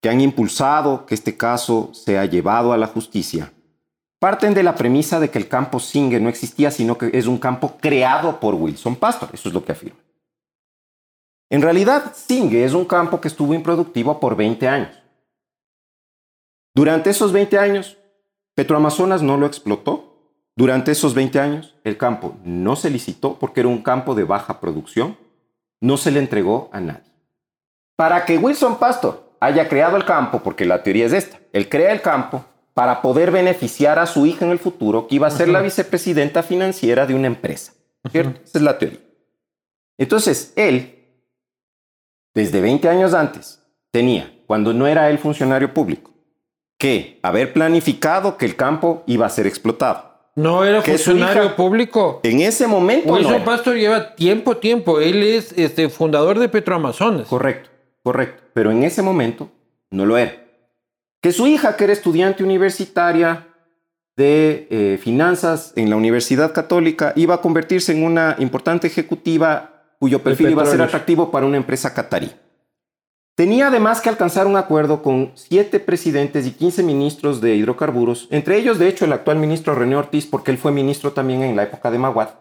[0.00, 3.52] que han impulsado que este caso sea llevado a la justicia
[4.24, 7.36] parten de la premisa de que el campo Singer no existía, sino que es un
[7.36, 9.28] campo creado por Wilson Pastor.
[9.34, 10.00] Eso es lo que afirma.
[11.50, 14.98] En realidad, Singer es un campo que estuvo improductivo por 20 años.
[16.74, 17.98] Durante esos 20 años,
[18.54, 20.16] Petroamazonas no lo explotó.
[20.56, 24.58] Durante esos 20 años, el campo no se licitó porque era un campo de baja
[24.58, 25.18] producción.
[25.82, 27.12] No se le entregó a nadie.
[27.94, 31.92] Para que Wilson Pastor haya creado el campo, porque la teoría es esta, él crea
[31.92, 32.42] el campo,
[32.74, 36.42] para poder beneficiar a su hija en el futuro, que iba a ser la vicepresidenta
[36.42, 37.72] financiera de una empresa.
[38.10, 38.40] ¿cierto?
[38.44, 39.00] Esa es la teoría.
[39.96, 40.94] Entonces, él
[42.34, 43.62] desde 20 años antes,
[43.92, 46.10] tenía, cuando no era el funcionario público,
[46.76, 50.12] que haber planificado que el campo iba a ser explotado.
[50.34, 52.18] No era funcionario público.
[52.24, 53.12] En ese momento.
[53.12, 54.98] Wilson no Pastor lleva tiempo, tiempo.
[54.98, 57.28] Él es este, fundador de Petroamazonas.
[57.28, 57.70] Correcto,
[58.02, 58.42] correcto.
[58.52, 59.48] Pero en ese momento
[59.90, 60.43] no lo era.
[61.24, 63.46] Que su hija, que era estudiante universitaria
[64.14, 70.22] de eh, finanzas en la Universidad Católica, iba a convertirse en una importante ejecutiva cuyo
[70.22, 72.30] perfil iba a ser atractivo para una empresa catarí.
[73.34, 78.58] Tenía además que alcanzar un acuerdo con siete presidentes y 15 ministros de hidrocarburos, entre
[78.58, 81.62] ellos de hecho el actual ministro René Ortiz, porque él fue ministro también en la
[81.62, 82.34] época de Maguad,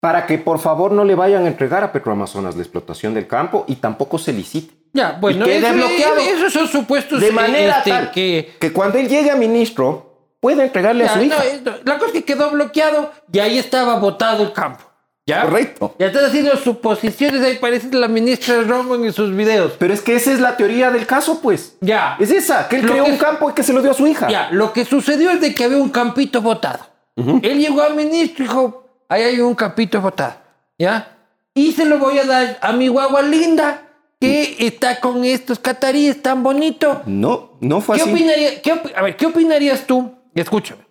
[0.00, 3.66] para que por favor no le vayan a entregar a Petroamazonas la explotación del campo
[3.68, 4.83] y tampoco se licite.
[4.94, 9.08] Ya, bueno, eso, bloqueado esos son supuestos de manera este, tal que, que cuando él
[9.08, 11.42] llegue a ministro pueda entregarle a su hija.
[11.84, 14.84] la cosa es que quedó bloqueado y ahí estaba votado el campo.
[15.26, 15.42] ¿Ya?
[15.42, 15.96] Correcto.
[15.98, 19.72] Ya estás haciendo suposiciones, ahí parece la ministra Romo en sus videos.
[19.78, 21.76] Pero es que esa es la teoría del caso, pues.
[21.80, 22.16] Ya.
[22.20, 24.28] Es esa, que él creó un campo y que se lo dio a su hija.
[24.28, 26.86] Ya, lo que sucedió es de que había un campito votado.
[27.16, 30.34] Él llegó al ministro y dijo, ahí hay un campito votado.
[30.78, 31.16] ¿Ya?
[31.54, 33.82] Y se lo voy a dar a mi guagua linda,
[34.24, 37.02] que está con estos cataríes tan bonito.
[37.06, 38.12] No, no fue ¿Qué así.
[38.12, 38.50] Opinaría,
[38.94, 40.12] a ver, ¿qué opinarías tú?
[40.34, 40.84] Escúchame.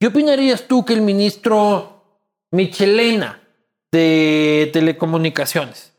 [0.00, 1.98] ¿Qué opinarías tú que el ministro
[2.50, 3.40] Michelena
[3.92, 5.92] de telecomunicaciones.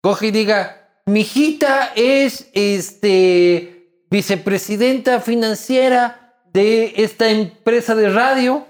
[0.00, 8.66] Coge y diga, mi hijita es este, vicepresidenta financiera de esta empresa de radio.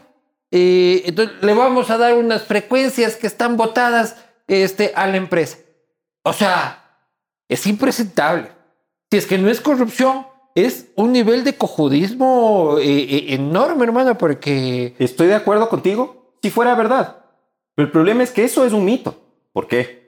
[0.50, 4.16] Eh, entonces le vamos a dar unas frecuencias que están votadas
[4.46, 5.58] este, a la empresa.
[6.22, 6.87] O sea,
[7.48, 8.52] es impresentable.
[9.10, 14.18] Si es que no es corrupción, es un nivel de cojudismo eh, eh, enorme, hermano,
[14.18, 14.94] porque...
[14.98, 17.24] Estoy de acuerdo contigo, si fuera verdad.
[17.74, 19.16] Pero el problema es que eso es un mito.
[19.52, 19.98] ¿Por qué?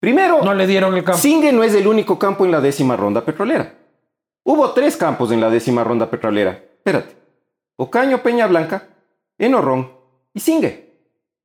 [0.00, 1.18] Primero, no le dieron el campo.
[1.18, 3.74] Singue no es el único campo en la décima ronda petrolera.
[4.44, 6.62] Hubo tres campos en la décima ronda petrolera.
[6.76, 7.16] Espérate.
[7.76, 8.88] Ocaño Peña Blanca,
[9.38, 9.92] Enorrón
[10.34, 10.92] y Singue.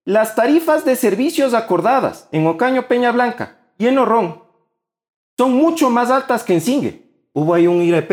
[0.04, 4.44] Las tarifas de servicios acordadas en Ocaño Peña Blanca y Enorrón
[5.40, 7.02] son mucho más altas que en Singue.
[7.32, 8.12] Hubo ahí un IRP,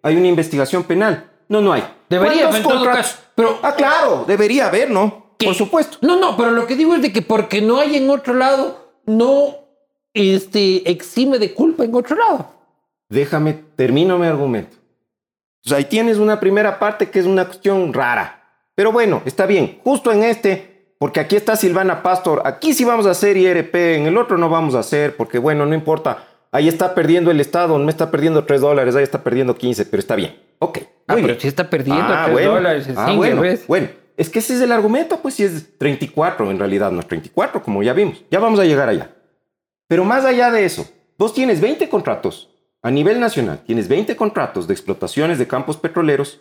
[0.00, 1.28] hay una investigación penal.
[1.48, 1.82] No, no hay.
[2.08, 3.18] Debería, caso.
[3.34, 5.34] Pero, ah, claro, debería haber, ¿no?
[5.44, 5.98] Por supuesto.
[6.02, 8.92] No, no, pero lo que digo es de que porque no hay en otro lado,
[9.06, 9.56] no
[10.14, 12.48] este, exime de culpa en otro lado.
[13.08, 14.76] Déjame, termino mi argumento.
[15.64, 18.40] Sea, ahí tienes una primera parte que es una cuestión rara.
[18.76, 19.80] Pero bueno, está bien.
[19.82, 24.06] Justo en este, porque aquí está Silvana Pastor, aquí sí vamos a hacer IRP, en
[24.06, 26.24] el otro no vamos a hacer, porque bueno, no importa.
[26.50, 30.00] Ahí está perdiendo el Estado, no está perdiendo 3 dólares, ahí está perdiendo 15, pero
[30.00, 30.36] está bien.
[30.58, 30.78] Ok.
[31.06, 32.88] Ah, pero sí está perdiendo ah, 3 dólares.
[32.96, 33.88] Ah, bueno, bueno.
[34.16, 37.62] Es que ese es el argumento, pues si es 34, en realidad no es 34,
[37.62, 38.24] como ya vimos.
[38.30, 39.10] Ya vamos a llegar allá.
[39.86, 42.50] Pero más allá de eso, vos tienes 20 contratos
[42.82, 46.40] a nivel nacional, tienes 20 contratos de explotaciones de campos petroleros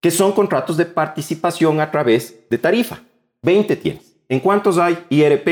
[0.00, 3.00] que son contratos de participación a través de tarifa.
[3.42, 4.16] 20 tienes.
[4.28, 5.48] ¿En cuántos hay IRP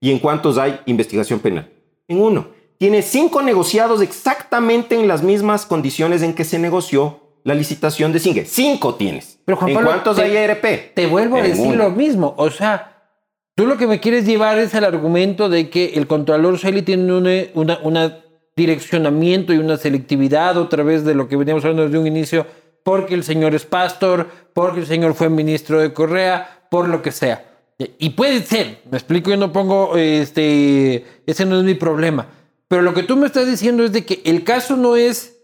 [0.00, 1.70] y en cuántos hay investigación penal?
[2.08, 2.48] En uno.
[2.78, 8.18] Tienes cinco negociados exactamente en las mismas condiciones en que se negoció la licitación de
[8.18, 8.46] Singue.
[8.46, 9.38] Cinco tienes.
[9.44, 10.94] Pero ¿En cuántos hay ERP?
[10.94, 12.34] Te vuelvo a decir lo mismo.
[12.38, 13.02] O sea,
[13.54, 17.12] tú lo que me quieres llevar es el argumento de que el Contralor Shelley tiene
[17.54, 18.18] una, una,
[18.56, 22.46] direccionamiento y una selectividad otra vez de lo que veníamos hablando desde un inicio,
[22.82, 27.12] porque el señor es pastor, porque el señor fue ministro de Correa, por lo que
[27.12, 27.44] sea.
[27.98, 32.28] Y puede ser, me explico, yo no pongo, este, ese no es mi problema.
[32.68, 35.38] Pero lo que tú me estás diciendo es de que el caso no es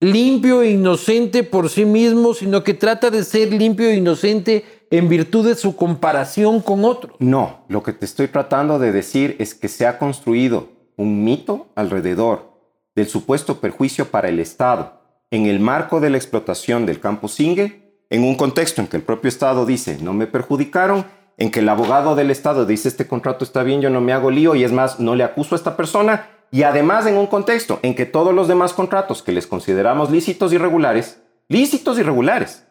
[0.00, 5.08] limpio e inocente por sí mismo, sino que trata de ser limpio e inocente en
[5.08, 7.16] virtud de su comparación con otros.
[7.18, 11.68] No, lo que te estoy tratando de decir es que se ha construido un mito
[11.74, 12.52] alrededor
[12.94, 14.96] del supuesto perjuicio para el Estado
[15.30, 19.02] en el marco de la explotación del campo Singue, en un contexto en que el
[19.02, 21.04] propio Estado dice no me perjudicaron,
[21.38, 24.30] en que el abogado del Estado dice este contrato está bien, yo no me hago
[24.30, 27.80] lío y es más, no le acuso a esta persona y además en un contexto
[27.82, 32.64] en que todos los demás contratos que les consideramos lícitos y regulares, lícitos y regulares,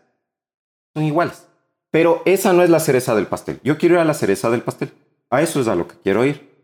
[0.93, 1.47] son iguales.
[1.91, 3.59] Pero esa no es la cereza del pastel.
[3.63, 4.91] Yo quiero ir a la cereza del pastel.
[5.30, 6.55] A eso es a lo que quiero ir.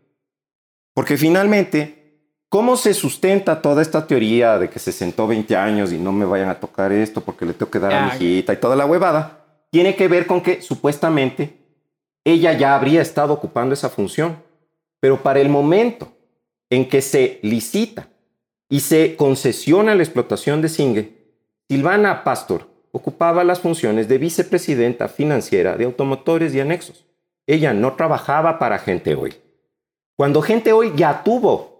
[0.94, 5.98] Porque finalmente, ¿cómo se sustenta toda esta teoría de que se sentó 20 años y
[5.98, 8.56] no me vayan a tocar esto porque le tengo que dar a mi hijita y
[8.56, 9.38] toda la huevada?
[9.70, 11.61] Tiene que ver con que supuestamente
[12.24, 14.42] ella ya habría estado ocupando esa función.
[15.00, 16.12] Pero para el momento
[16.70, 18.08] en que se licita
[18.68, 21.22] y se concesiona la explotación de Singue,
[21.68, 27.06] Silvana Pastor ocupaba las funciones de vicepresidenta financiera de automotores y anexos.
[27.46, 29.34] Ella no trabajaba para Gente Hoy.
[30.16, 31.72] Cuando Gente Hoy ya tuvo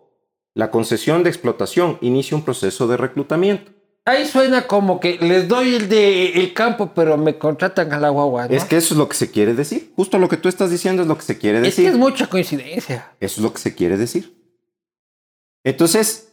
[0.54, 3.72] la concesión de explotación inicia un proceso de reclutamiento.
[4.04, 8.08] Ahí suena como que les doy el de el campo, pero me contratan a la
[8.08, 8.48] guagua.
[8.48, 8.54] ¿no?
[8.54, 9.92] Es que eso es lo que se quiere decir.
[9.94, 11.84] Justo lo que tú estás diciendo es lo que se quiere Es decir.
[11.84, 13.12] que es mucha coincidencia.
[13.20, 14.36] Eso es lo que se quiere decir.
[15.64, 16.32] Entonces,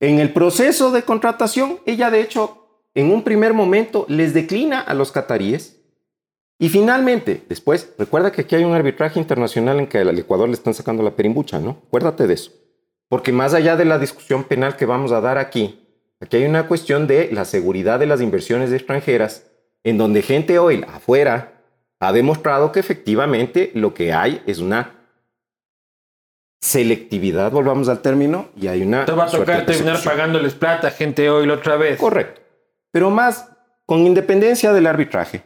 [0.00, 4.94] en el proceso de contratación, ella de hecho, en un primer momento, les declina a
[4.94, 5.76] los cataríes.
[6.58, 10.54] Y finalmente, después, recuerda que aquí hay un arbitraje internacional en que al Ecuador le
[10.54, 11.82] están sacando la perimbucha, ¿no?
[11.88, 12.52] Acuérdate de eso.
[13.10, 15.85] Porque más allá de la discusión penal que vamos a dar aquí,
[16.20, 19.46] aquí hay una cuestión de la seguridad de las inversiones extranjeras,
[19.84, 21.62] en donde gente hoy afuera
[22.00, 24.94] ha demostrado que efectivamente lo que hay es una
[26.60, 29.04] selectividad, volvamos al término, y hay una...
[29.04, 31.98] Te va a tocar terminar pagándoles plata gente hoy la otra vez.
[31.98, 32.40] Correcto.
[32.90, 33.50] Pero más
[33.84, 35.42] con independencia del arbitraje.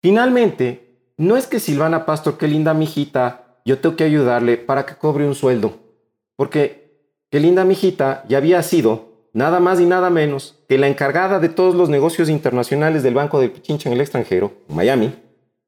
[0.00, 4.96] Finalmente, no es que Silvana Pastor, qué linda mijita, yo tengo que ayudarle para que
[4.96, 5.78] cobre un sueldo.
[6.36, 6.90] Porque
[7.30, 11.48] qué linda mijita ya había sido nada más y nada menos que la encargada de
[11.48, 15.14] todos los negocios internacionales del Banco del Pichincha en el extranjero, Miami,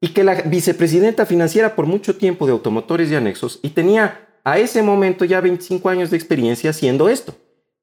[0.01, 4.59] y que la vicepresidenta financiera por mucho tiempo de automotores y anexos y tenía a
[4.59, 7.33] ese momento ya 25 años de experiencia haciendo esto.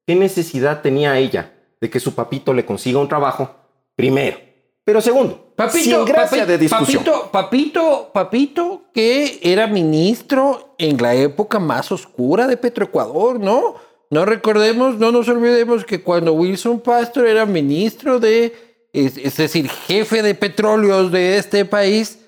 [0.07, 3.55] ¿Qué necesidad tenía ella de que su papito le consiga un trabajo?
[3.95, 4.37] Primero.
[4.85, 7.03] Pero segundo, sin gracia papi- de discusión.
[7.03, 13.75] Papito, papito, papito, que era ministro en la época más oscura de Petroecuador, ¿no?
[14.13, 18.53] No recordemos, no nos olvidemos que cuando Wilson Pastor era ministro de,
[18.93, 22.19] es, es decir, jefe de petróleos de este país,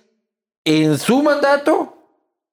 [0.64, 1.96] en su mandato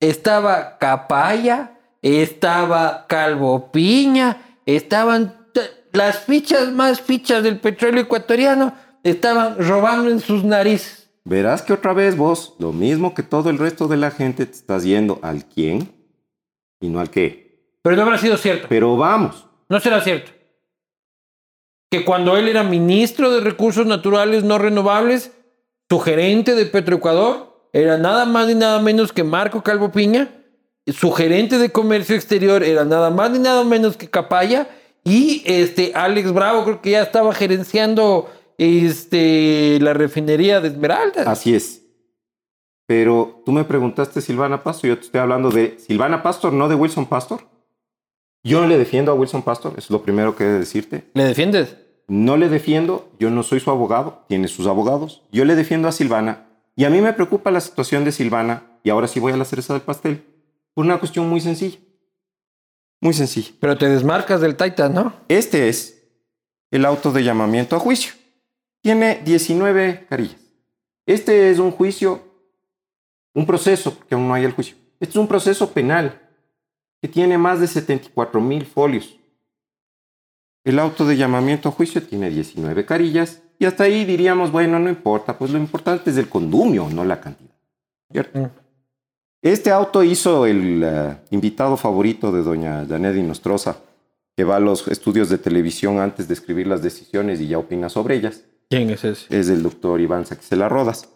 [0.01, 5.49] estaba Capaya, estaba Calvo Piña, estaban
[5.93, 11.09] las fichas más fichas del petróleo ecuatoriano, estaban robando en sus narices.
[11.25, 14.53] Verás que otra vez vos, lo mismo que todo el resto de la gente, te
[14.53, 15.91] estás yendo al quién
[16.81, 17.42] y no al qué.
[17.83, 18.67] Pero no habrá sido cierto.
[18.69, 20.31] Pero vamos, No será cierto.
[21.91, 25.33] Que cuando él era ministro de Recursos Naturales No Renovables,
[25.91, 30.29] su gerente de Petroecuador era nada más ni nada menos que Marco Calvo Piña.
[30.87, 34.69] Su gerente de Comercio Exterior era nada más ni nada menos que Capaya.
[35.05, 41.27] Y este Alex Bravo creo que ya estaba gerenciando este, la refinería de Esmeraldas.
[41.27, 41.83] así es.
[42.87, 46.75] Pero tú me preguntaste Silvana Pastor, yo te estoy hablando de Silvana Pastor, no de
[46.75, 47.41] Wilson Pastor.
[48.45, 51.05] Yo no le defiendo a Wilson Pastor, eso es lo primero que he de decirte.
[51.15, 51.77] ¿Le defiendes?
[52.09, 55.23] No le defiendo, yo no soy su abogado, tiene sus abogados.
[55.31, 58.91] Yo le defiendo a Silvana y a mí me preocupa la situación de Silvana, y
[58.91, 60.25] ahora sí voy a la cereza del pastel,
[60.75, 61.79] por una cuestión muy sencilla.
[63.01, 63.51] Muy sencilla.
[63.61, 65.13] Pero te desmarcas del Titan, ¿no?
[65.29, 66.09] Este es
[66.71, 68.15] el auto de llamamiento a juicio.
[68.81, 70.41] Tiene 19 carillas.
[71.05, 72.23] Este es un juicio,
[73.35, 74.77] un proceso, porque aún no hay el juicio.
[74.99, 76.22] Este es un proceso penal
[77.03, 79.19] que tiene más de 74 mil folios.
[80.65, 84.89] El auto de llamamiento a juicio tiene 19 carillas y hasta ahí diríamos, bueno, no
[84.89, 87.51] importa, pues lo importante es el condumio, no la cantidad.
[88.11, 88.39] ¿Cierto?
[88.39, 88.51] Mm.
[89.43, 93.79] Este auto hizo el eh, invitado favorito de doña Janet Nostroza,
[94.37, 97.89] que va a los estudios de televisión antes de escribir las decisiones y ya opina
[97.89, 98.45] sobre ellas.
[98.71, 99.37] ¿Quién es ese?
[99.37, 101.09] Es el doctor Iván Saquicela Rodas.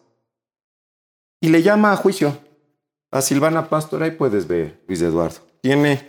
[1.41, 2.37] Y le llama a juicio
[3.13, 4.03] a Silvana Pastor.
[4.03, 5.46] Ahí puedes ver, Luis Eduardo.
[5.67, 6.01] Tiene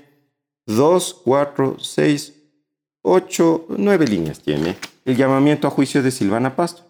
[0.67, 2.31] dos, cuatro, seis,
[3.01, 4.39] ocho, nueve líneas.
[4.39, 6.85] Tiene el llamamiento a juicio de Silvana Pastor.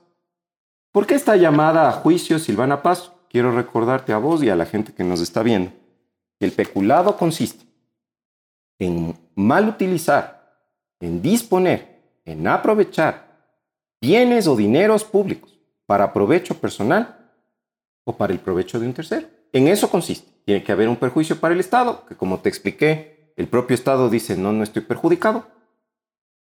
[0.92, 3.14] ¿Por qué esta llamada a juicio Silvana Pastor?
[3.30, 5.72] Quiero recordarte a vos y a la gente que nos está viendo.
[6.38, 7.64] que El peculado consiste
[8.80, 10.60] en mal utilizar,
[11.00, 13.48] en disponer, en aprovechar
[14.02, 17.32] bienes o dineros públicos para provecho personal
[18.04, 19.37] o para el provecho de un tercero.
[19.54, 20.32] En eso consiste.
[20.46, 24.10] Tiene que haber un perjuicio para el Estado, que como te expliqué, el propio Estado
[24.10, 25.48] dice, no, no estoy perjudicado,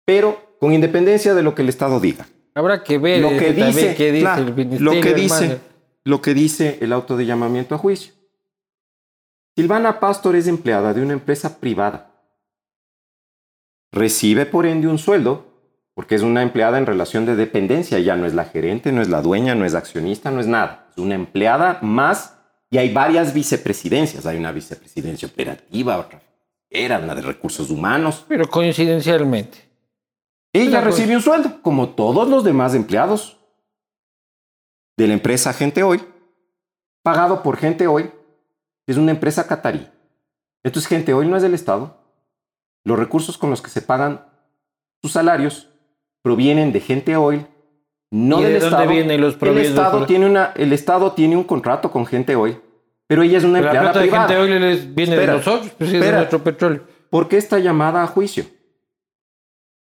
[0.05, 2.27] pero con independencia de lo que el Estado diga.
[2.55, 5.45] Habrá que ver Lo que también dice, qué dice claro, el ministerio, lo que dice,
[5.45, 5.61] hermano.
[6.05, 8.13] lo que dice el auto de llamamiento a juicio.
[9.57, 12.11] Silvana Pastor es empleada de una empresa privada.
[13.93, 15.55] Recibe por ende un sueldo
[15.95, 19.09] porque es una empleada en relación de dependencia, ya no es la gerente, no es
[19.09, 20.89] la dueña, no es accionista, no es nada.
[20.91, 22.37] Es una empleada más
[22.71, 24.27] y hay varias vicepresidencias.
[24.27, 26.21] Hay una vicepresidencia operativa, otra
[26.75, 28.25] era una de recursos humanos.
[28.29, 29.71] Pero coincidencialmente.
[30.53, 33.39] Ella recibe un sueldo, como todos los demás empleados
[34.97, 36.05] de la empresa Gente Hoy,
[37.03, 38.05] pagado por Gente Hoy,
[38.85, 39.89] que es una empresa catarí.
[40.63, 41.97] Entonces, Gente Hoy no es del Estado.
[42.85, 44.27] Los recursos con los que se pagan
[45.03, 45.69] sus salarios
[46.23, 47.47] provienen de Gente Hoy,
[48.15, 48.91] no ¿Y del de dónde Estado.
[48.91, 49.59] vienen los el?
[49.59, 52.57] Estado, tiene una, el Estado tiene un contrato con Gente Hoy,
[53.09, 54.29] pero ella es una Pero la empleada de privada.
[54.29, 56.83] gente hoy les viene Espera, de nosotros, pues es de nuestro petróleo.
[57.11, 58.45] ¿por qué está llamada a juicio?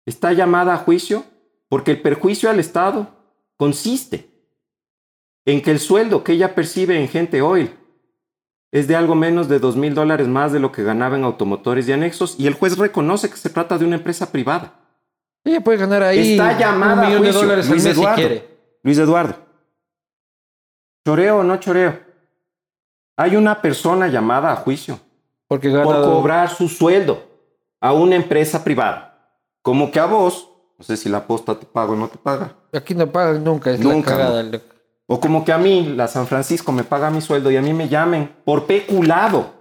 [0.05, 1.25] Está llamada a juicio
[1.67, 3.07] porque el perjuicio al Estado
[3.57, 4.29] consiste
[5.45, 7.71] en que el sueldo que ella percibe en Gente Oil
[8.71, 11.89] es de algo menos de dos mil dólares más de lo que ganaba en automotores
[11.89, 14.79] y anexos y el juez reconoce que se trata de una empresa privada.
[15.45, 17.41] Ella puede ganar ahí Está llamada un a millón de juicio.
[17.41, 18.15] dólares al Luis mes si Eduardo.
[18.15, 18.57] quiere.
[18.83, 19.35] Luis Eduardo.
[21.05, 21.99] ¿Choreo o no choreo?
[23.17, 24.99] Hay una persona llamada a juicio
[25.47, 27.21] Porque gana por cobrar su sueldo
[27.81, 29.37] a una empresa privada.
[29.61, 32.55] Como que a vos, no sé si la posta te paga o no te paga,
[32.73, 34.43] Aquí no pagan nunca, es Nunca, la cagada.
[34.43, 34.65] loco.
[35.07, 37.73] o como que a mí, la San Francisco, me paga mi sueldo y a mí
[37.73, 39.53] me llamen por peculado.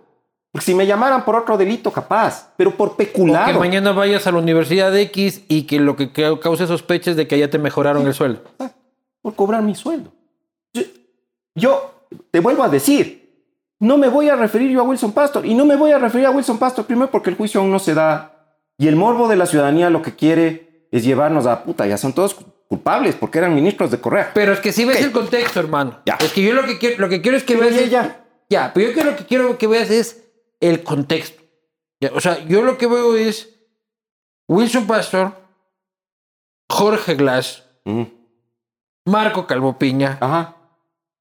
[0.53, 3.59] Porque si me llamaran por otro delito, capaz, pero por O que peculado.
[3.59, 7.37] mañana vayas a la universidad X y que lo que ca- cause sospechas de que
[7.37, 8.43] allá te mejoraron el sueldo.
[9.23, 10.13] por cobrar mi sueldo.
[10.75, 10.83] Yo,
[11.55, 11.95] yo
[12.31, 13.47] te vuelvo a decir,
[13.81, 16.27] no me voy a referir yo a Wilson Pastor y no me voy a referir
[16.27, 19.37] a Wilson Pastor primero porque el juicio aún no se da y el morbo de
[19.37, 22.37] la ciudadanía lo que quiere es llevarnos a puta, ya son todos
[22.69, 24.33] culpables porque eran ministros de Correa.
[24.35, 25.05] Pero es que si ves ¿Qué?
[25.05, 26.01] el contexto, hermano.
[26.05, 26.17] Ya.
[26.21, 27.89] Es que yo lo que quiero, lo que quiero es que Pero veas.
[27.91, 28.19] ya, ya.
[28.51, 30.22] Ya, pero yo que lo que quiero que veas es
[30.63, 31.43] el contexto.
[32.15, 33.49] O sea, yo lo que veo es
[34.49, 35.33] Wilson Pastor,
[36.71, 38.09] Jorge Glass, Ujú.
[39.07, 40.57] Marco Calvo Piña, Ajá.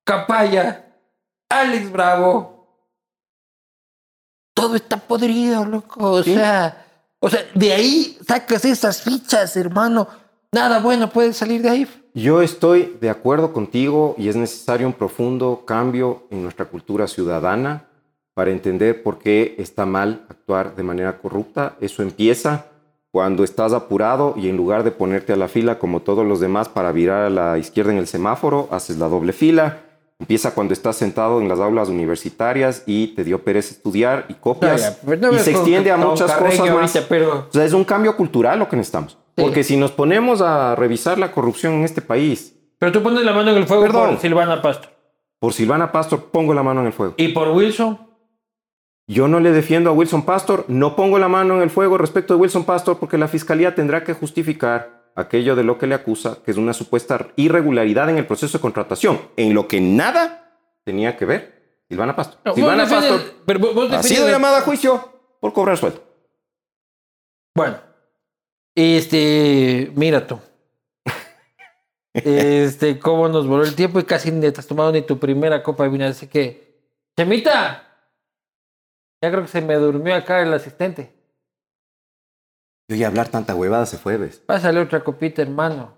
[0.06, 0.96] Capaya,
[1.50, 2.68] Alex Bravo.
[4.56, 6.12] Todo está podrido, loco.
[6.12, 6.34] O Sí.
[6.34, 6.86] sea,
[7.20, 10.08] o sea, de ahí sacas esas fichas, hermano.
[10.52, 11.88] Nada bueno puede salir de ahí.
[12.14, 17.88] Yo estoy de acuerdo contigo y es necesario un profundo cambio en nuestra cultura ciudadana
[18.34, 21.76] para entender por qué está mal actuar de manera corrupta.
[21.82, 22.66] Eso empieza
[23.12, 26.70] cuando estás apurado y en lugar de ponerte a la fila como todos los demás
[26.70, 29.80] para virar a la izquierda en el semáforo, haces la doble fila.
[30.18, 34.82] Empieza cuando estás sentado en las aulas universitarias y te dio pereza estudiar y copias.
[34.82, 36.96] Ya, pues no y se extiende a muchas cosas más.
[36.96, 39.18] ahorita, O sea, es un cambio cultural lo que necesitamos.
[39.36, 39.42] Sí.
[39.44, 43.34] Porque si nos ponemos a revisar la corrupción en este país, Pero tú pones la
[43.34, 44.10] mano en el fuego Perdón.
[44.12, 44.92] por Silvana Pastor.
[45.40, 47.16] por Silvana Pastor, pongo la mano en el fuego.
[47.18, 48.00] Y por Wilson,
[49.08, 52.34] Yo no le defiendo a Wilson Pastor, no pongo la mano en el fuego respecto
[52.34, 56.38] de Wilson Pastor porque la fiscalía tendrá que justificar aquello de lo que le acusa,
[56.46, 61.18] que es una supuesta irregularidad en el proceso de contratación, en lo que nada tenía
[61.18, 62.40] que ver Silvana Pastor.
[62.46, 63.22] No, Silvana Pastor
[63.60, 65.12] vos- ha sido llamada a juicio
[65.42, 66.02] por cobrar sueldo.
[67.54, 67.78] Bueno,
[68.76, 70.40] este, mira tú.
[72.14, 75.64] Este, cómo nos voló el tiempo y casi ni te has tomado ni tu primera
[75.64, 76.06] copa de vino.
[76.06, 76.78] Así que,
[77.18, 77.91] Chemita,
[79.22, 81.14] ya creo que se me durmió acá el asistente.
[82.90, 84.40] Yo y hablar tanta huevada se fue, ¿ves?
[84.40, 85.94] Pásale otra copita, hermano.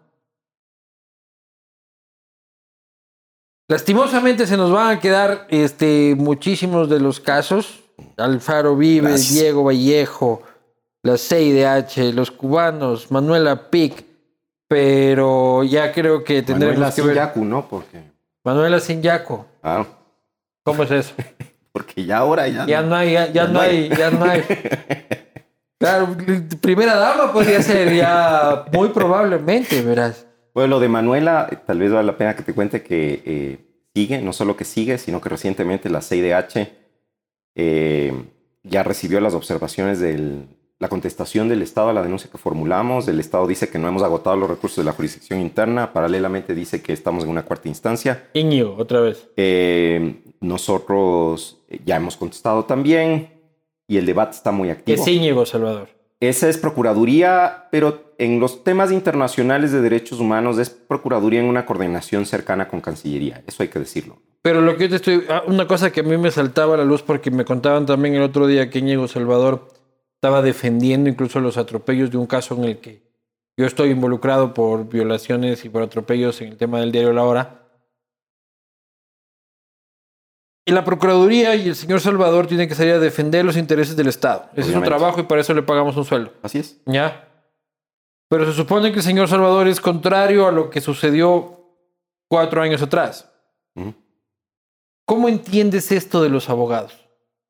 [3.67, 7.83] Lastimosamente se nos van a quedar este, muchísimos de los casos.
[8.17, 9.33] Alfaro Vives, Gracias.
[9.33, 10.43] Diego Vallejo,
[11.01, 14.05] la CIDH, los cubanos, Manuela Pic.
[14.67, 17.15] Pero ya creo que tendremos Manuela que ver.
[17.15, 17.67] Sinyaku, ¿no?
[17.67, 18.03] Porque,
[18.43, 19.45] Manuela Sinyaco.
[19.61, 19.87] claro,
[20.63, 21.13] ¿Cómo es eso?
[21.73, 24.25] porque ya ahora ya, Ya no hay, ya, ya Ya no no hay, ya no
[24.25, 24.43] hay.
[25.83, 26.15] Claro,
[26.61, 30.25] primera dama podría ser ya muy probablemente, verás.
[30.53, 33.57] Bueno, lo de Manuela, tal vez vale la pena que te cuente que eh,
[33.93, 36.69] sigue, no solo que sigue, sino que recientemente la CIDH
[37.55, 38.13] eh,
[38.63, 40.47] ya recibió las observaciones de
[40.79, 43.07] la contestación del Estado a la denuncia que formulamos.
[43.09, 46.81] El Estado dice que no hemos agotado los recursos de la jurisdicción interna, paralelamente dice
[46.81, 48.29] que estamos en una cuarta instancia.
[48.33, 49.29] Íñigo, otra vez.
[49.35, 53.29] Eh, nosotros eh, ya hemos contestado también
[53.87, 55.01] y el debate está muy activo.
[55.01, 55.89] es Íñigo, Salvador.
[56.19, 61.65] Esa es Procuraduría, pero en los temas internacionales de derechos humanos es Procuraduría en una
[61.65, 63.43] coordinación cercana con Cancillería.
[63.45, 64.17] Eso hay que decirlo.
[64.41, 65.23] Pero lo que yo te estoy.
[65.29, 68.15] ah, Una cosa que a mí me saltaba a la luz porque me contaban también
[68.15, 69.69] el otro día que Íñigo Salvador
[70.15, 73.03] estaba defendiendo incluso los atropellos de un caso en el que
[73.57, 77.62] yo estoy involucrado por violaciones y por atropellos en el tema del diario La Hora.
[80.65, 84.07] Y la Procuraduría y el señor Salvador tienen que salir a defender los intereses del
[84.07, 84.45] Estado.
[84.55, 86.31] Ese es su trabajo y para eso le pagamos un sueldo.
[86.41, 86.79] Así es.
[86.85, 87.27] ¿Ya?
[88.29, 91.59] Pero se supone que el señor Salvador es contrario a lo que sucedió
[92.29, 93.29] cuatro años atrás.
[95.05, 96.93] ¿Cómo entiendes esto de los abogados?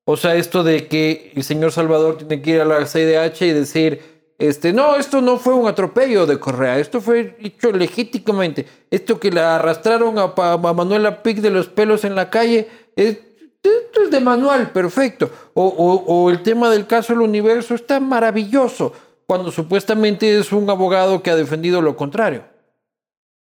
[0.06, 3.52] O sea, esto de que el señor Salvador tiene que ir a la CIDH y
[3.52, 4.02] decir,
[4.40, 8.66] este, no, esto no fue un atropello de Correa, esto fue hecho legítimamente.
[8.92, 13.18] Esto que la arrastraron a, a Manuela Pic de los pelos en la calle, es,
[13.64, 15.30] esto es de manual, perfecto.
[15.54, 18.94] O, o- el tema del caso del universo está maravilloso,
[19.26, 22.44] cuando supuestamente es un abogado que ha defendido lo contrario.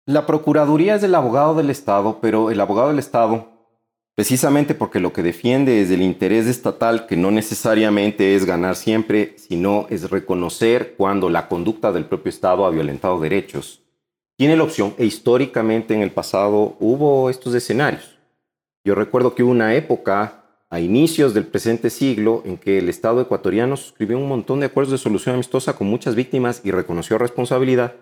[0.07, 3.49] La Procuraduría es el abogado del Estado, pero el abogado del Estado
[4.17, 9.35] precisamente porque lo que defiende es el interés estatal, que no necesariamente es ganar siempre,
[9.39, 13.81] sino es reconocer cuando la conducta del propio Estado ha violentado derechos.
[14.37, 18.19] Tiene la opción, e históricamente en el pasado hubo estos escenarios.
[18.85, 23.21] Yo recuerdo que hubo una época a inicios del presente siglo en que el Estado
[23.21, 27.95] ecuatoriano suscribió un montón de acuerdos de solución amistosa con muchas víctimas y reconoció responsabilidad,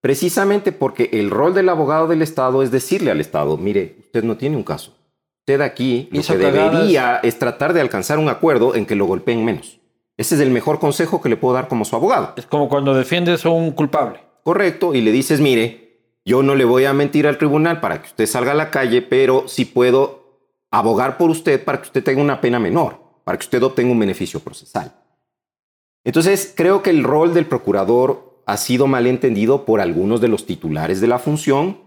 [0.00, 4.36] precisamente porque el rol del abogado del Estado es decirle al Estado, mire, usted no
[4.36, 4.94] tiene un caso,
[5.40, 9.44] usted aquí lo que debería es tratar de alcanzar un acuerdo en que lo golpeen
[9.44, 9.80] menos.
[10.16, 12.34] Ese es el mejor consejo que le puedo dar como su abogado.
[12.36, 14.20] Es como cuando defiendes a un culpable.
[14.44, 15.83] Correcto, y le dices, mire,
[16.24, 19.02] yo no le voy a mentir al tribunal para que usted salga a la calle,
[19.02, 20.40] pero sí puedo
[20.70, 23.98] abogar por usted para que usted tenga una pena menor, para que usted obtenga un
[23.98, 24.92] beneficio procesal.
[26.04, 30.46] Entonces, creo que el rol del procurador ha sido mal entendido por algunos de los
[30.46, 31.84] titulares de la función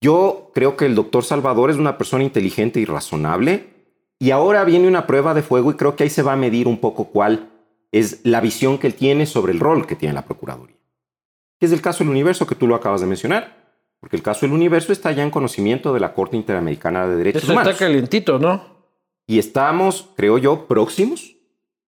[0.00, 3.66] yo creo que el doctor Salvador es una persona inteligente y razonable
[4.18, 6.68] y ahora viene una prueba de fuego y creo que ahí se va a medir
[6.68, 7.50] un poco cuál
[7.92, 10.75] es la visión que él tiene sobre el rol que tiene la Procuraduría.
[11.60, 14.52] Es el caso del universo que tú lo acabas de mencionar, porque el caso del
[14.52, 17.72] universo está ya en conocimiento de la Corte Interamericana de Derechos Eso Humanos.
[17.72, 18.76] está calientito, ¿no?
[19.26, 21.36] Y estamos, creo yo, próximos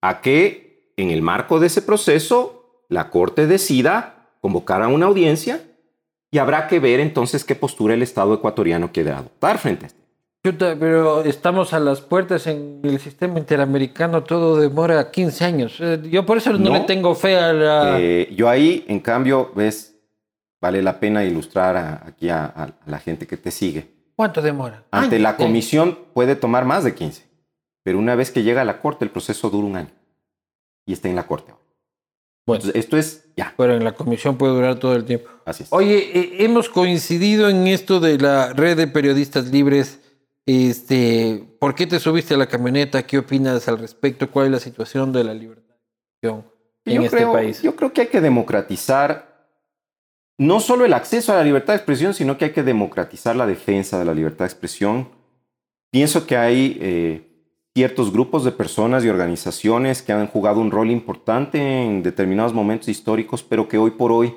[0.01, 5.61] a que en el marco de ese proceso la Corte decida convocar a una audiencia
[6.31, 9.98] y habrá que ver entonces qué postura el Estado ecuatoriano quiere adoptar frente a esto.
[10.41, 15.77] Pero estamos a las puertas en el sistema interamericano, todo demora 15 años.
[15.81, 17.99] Eh, yo por eso no, le tengo fe a la...
[17.99, 19.97] Eh, yo ahí, en cambio, ves,
[20.61, 23.87] vale la pena ilustrar aquí a, la gente que te sigue.
[24.15, 24.85] ¿Cuánto demora?
[24.91, 27.23] Ante la comisión puede tomar más de 15,
[27.83, 29.91] pero una vez que llega a la corte el proceso dura un año
[30.85, 31.63] y está en la corte ahora.
[32.45, 33.53] Bueno, esto es ya.
[33.57, 35.29] Pero en la comisión puede durar todo el tiempo.
[35.45, 35.69] Así es.
[35.71, 39.99] Oye, eh, hemos coincidido en esto de la red de periodistas libres.
[40.51, 43.05] Este, ¿Por qué te subiste a la camioneta?
[43.05, 44.31] ¿Qué opinas al respecto?
[44.31, 45.75] ¿Cuál es la situación de la libertad
[46.23, 46.43] en
[46.85, 47.61] yo este creo, país?
[47.61, 49.47] Yo creo que hay que democratizar
[50.39, 53.45] no solo el acceso a la libertad de expresión, sino que hay que democratizar la
[53.45, 55.09] defensa de la libertad de expresión.
[55.91, 57.45] Pienso que hay eh,
[57.75, 62.89] ciertos grupos de personas y organizaciones que han jugado un rol importante en determinados momentos
[62.89, 64.35] históricos, pero que hoy por hoy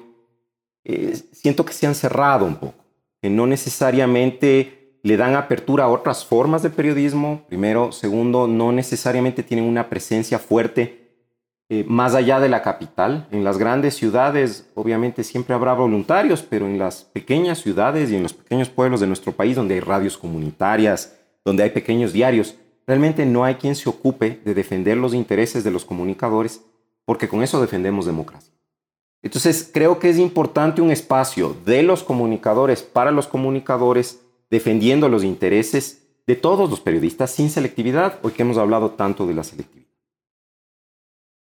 [0.85, 2.85] eh, siento que se han cerrado un poco,
[3.23, 9.43] que no necesariamente le dan apertura a otras formas de periodismo, primero, segundo, no necesariamente
[9.43, 11.01] tienen una presencia fuerte
[11.69, 13.27] eh, más allá de la capital.
[13.31, 18.23] En las grandes ciudades, obviamente, siempre habrá voluntarios, pero en las pequeñas ciudades y en
[18.23, 22.57] los pequeños pueblos de nuestro país, donde hay radios comunitarias, donde hay pequeños diarios,
[22.87, 26.63] Realmente no hay quien se ocupe de defender los intereses de los comunicadores
[27.05, 28.53] porque con eso defendemos democracia.
[29.23, 34.21] Entonces creo que es importante un espacio de los comunicadores para los comunicadores
[34.53, 39.33] defendiendo los intereses de todos los periodistas sin selectividad, hoy que hemos hablado tanto de
[39.33, 39.89] la selectividad.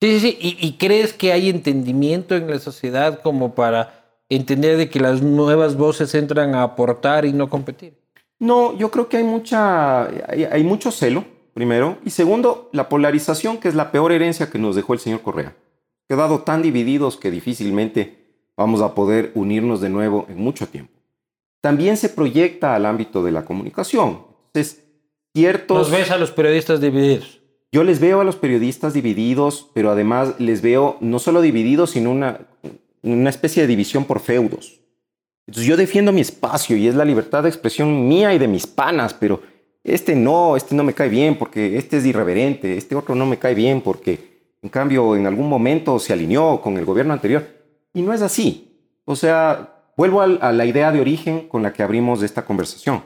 [0.01, 0.39] Sí, sí, sí.
[0.39, 5.23] ¿Y, ¿Y, crees que hay entendimiento en la sociedad como para entender de que las
[5.23, 7.95] nuevas voces entran a aportar y no competir?
[8.39, 11.25] No, yo creo que hay, mucha, hay, mucho celo,
[11.55, 11.97] primero.
[12.05, 15.57] Y segundo, la polarización, que es la peor herencia que nos dejó el señor Correa.
[16.07, 18.19] Quedado tan divididos que difícilmente
[18.55, 20.98] vamos a poder unirnos de nuevo en mucho tiempo.
[21.61, 24.23] También se proyecta al ámbito de la comunicación.
[24.47, 24.85] Entonces,
[25.35, 25.79] ciertos...
[25.79, 27.41] ¿Los ves a los periodistas divididos?
[27.71, 32.11] Yo les veo a los periodistas divididos, pero además les veo no solo divididos, sino
[32.11, 32.41] una,
[33.03, 34.81] una especie de división por feudos.
[35.47, 38.67] Entonces yo defiendo mi espacio y es la libertad de expresión mía y de mis
[38.67, 39.41] panas, pero
[39.83, 43.39] este no, este no me cae bien porque este es irreverente, este otro no me
[43.39, 47.47] cae bien porque en cambio en algún momento se alineó con el gobierno anterior.
[47.95, 48.77] Y no es así.
[49.05, 53.03] O sea, vuelvo a, la idea de origen con la que abrimos esta conversación.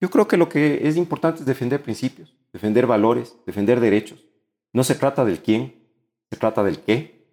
[0.00, 4.24] Yo creo que lo que es importante es defender principios, defender valores, defender derechos.
[4.72, 5.76] No se trata del quién,
[6.28, 7.24] se trata del qué.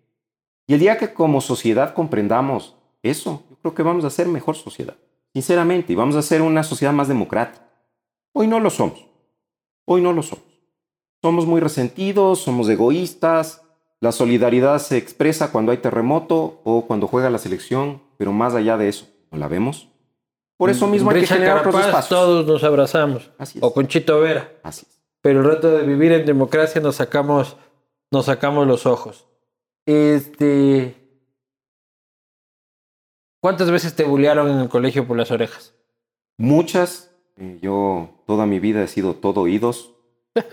[0.68, 4.56] Y el día que como sociedad comprendamos eso, yo creo que vamos a ser mejor
[4.56, 4.96] sociedad,
[5.34, 7.68] sinceramente, y vamos a ser una sociedad más democrática.
[8.32, 9.08] Hoy no lo somos,
[9.86, 10.46] hoy no lo somos.
[11.20, 13.64] Somos muy resentidos, somos egoístas,
[14.02, 18.78] la solidaridad se expresa cuando hay terremoto o cuando juega la selección, pero más allá
[18.78, 19.90] de eso, ¿no la vemos?
[20.56, 22.08] Por eso mismo hay que generar otros espacios.
[22.08, 23.30] Todos nos abrazamos.
[23.38, 23.64] Así es.
[23.66, 24.50] O con Chito Vera.
[24.64, 24.98] Así es.
[25.20, 27.58] Pero el reto de vivir en democracia nos sacamos,
[28.12, 29.28] nos sacamos los ojos.
[29.86, 30.96] Este.
[33.42, 35.74] ¿Cuántas veces te bullearon en el colegio por las orejas?
[36.38, 37.14] Muchas.
[37.36, 39.96] Eh, yo toda mi vida he sido todo oídos.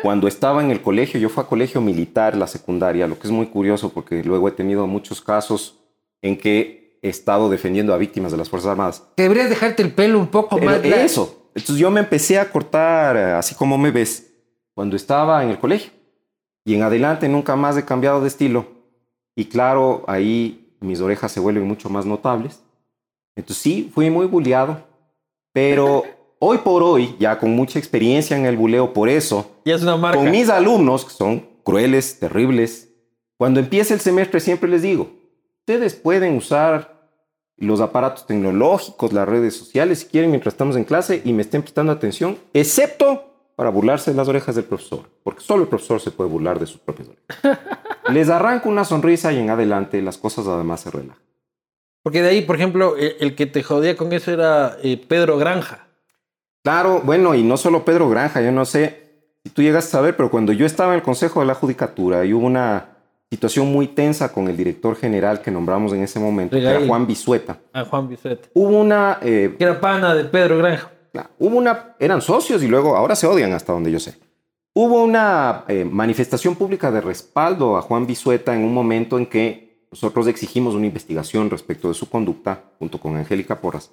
[0.03, 3.33] Cuando estaba en el colegio, yo fui a colegio militar, la secundaria, lo que es
[3.33, 5.79] muy curioso porque luego he tenido muchos casos
[6.21, 9.05] en que estado defendiendo a víctimas de las Fuerzas Armadas.
[9.17, 13.33] Deberías dejarte el pelo un poco más Eso, Entonces yo me empecé a cortar, eh,
[13.33, 14.33] así como me ves,
[14.75, 15.93] cuando estaba en el colegio.
[16.65, 18.67] Y en adelante nunca más he cambiado de estilo.
[19.35, 22.63] Y claro, ahí mis orejas se vuelven mucho más notables.
[23.37, 24.83] Entonces sí, fui muy bulleado,
[25.53, 26.05] pero
[26.39, 29.97] hoy por hoy, ya con mucha experiencia en el buleo, por eso, Ya es una
[29.97, 30.19] marca.
[30.19, 32.89] con mis alumnos, que son crueles, terribles,
[33.39, 35.09] cuando empiece el semestre siempre les digo,
[35.61, 36.90] ustedes pueden usar
[37.61, 41.63] los aparatos tecnológicos, las redes sociales, si quieren, mientras estamos en clase y me estén
[41.63, 46.11] prestando atención, excepto para burlarse de las orejas del profesor, porque solo el profesor se
[46.11, 47.59] puede burlar de sus propias orejas.
[48.09, 51.23] Les arranco una sonrisa y en adelante las cosas además se relajan.
[52.03, 55.37] Porque de ahí, por ejemplo, el, el que te jodía con eso era eh, Pedro
[55.37, 55.87] Granja.
[56.65, 60.17] Claro, bueno, y no solo Pedro Granja, yo no sé si tú llegas a saber,
[60.17, 63.00] pero cuando yo estaba en el Consejo de la Judicatura y hubo una
[63.31, 66.85] situación muy tensa con el director general que nombramos en ese momento, que era.
[66.87, 68.51] Juan Bisueta, A Juan Bicet.
[68.55, 70.91] hubo una, eh, Que era pana de Pedro Granja.
[71.39, 74.17] Hubo una, eran socios y luego ahora se odian hasta donde yo sé.
[74.75, 79.87] Hubo una eh, manifestación pública de respaldo a Juan Bisueta en un momento en que
[79.91, 83.91] nosotros exigimos una investigación respecto de su conducta junto con Angélica Porras.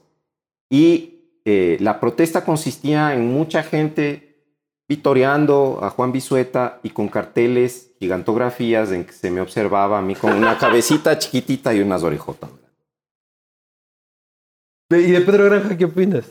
[0.70, 4.46] Y eh, la protesta consistía en mucha gente
[4.88, 10.16] vitoreando a Juan Bisueta y con carteles, gigantografías en que se me observaba a mí
[10.16, 12.50] con una cabecita chiquitita y unas orejotas.
[14.90, 16.26] ¿Y de Pedro Granja qué opinas?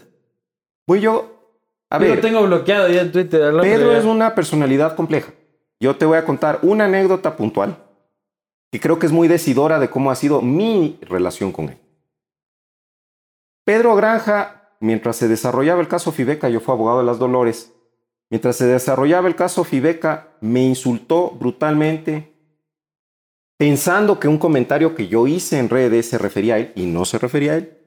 [0.86, 1.59] Voy yo,
[1.90, 2.16] a Yo ver.
[2.16, 3.52] lo tengo bloqueado ya en Twitter.
[3.60, 3.98] Pedro ya.
[3.98, 5.32] es una personalidad compleja.
[5.78, 7.76] Yo te voy a contar una anécdota puntual
[8.72, 11.78] que creo que es muy decidora de cómo ha sido mi relación con él.
[13.64, 17.72] Pedro Granja, mientras se desarrollaba el caso Fibeca, yo fui abogado de las Dolores,
[18.31, 22.32] mientras se desarrollaba el caso Fibeca, me insultó brutalmente
[23.59, 27.05] pensando que un comentario que yo hice en redes se refería a él y no
[27.05, 27.78] se refería a él,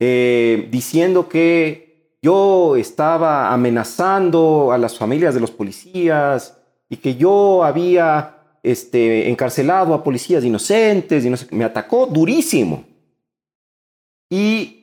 [0.00, 6.58] eh, diciendo que yo estaba amenazando a las familias de los policías
[6.88, 12.84] y que yo había este, encarcelado a policías inocentes me atacó durísimo.
[14.30, 14.77] Y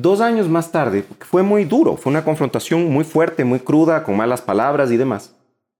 [0.00, 4.16] dos años más tarde, fue muy duro, fue una confrontación muy fuerte, muy cruda, con
[4.16, 5.34] malas palabras y demás.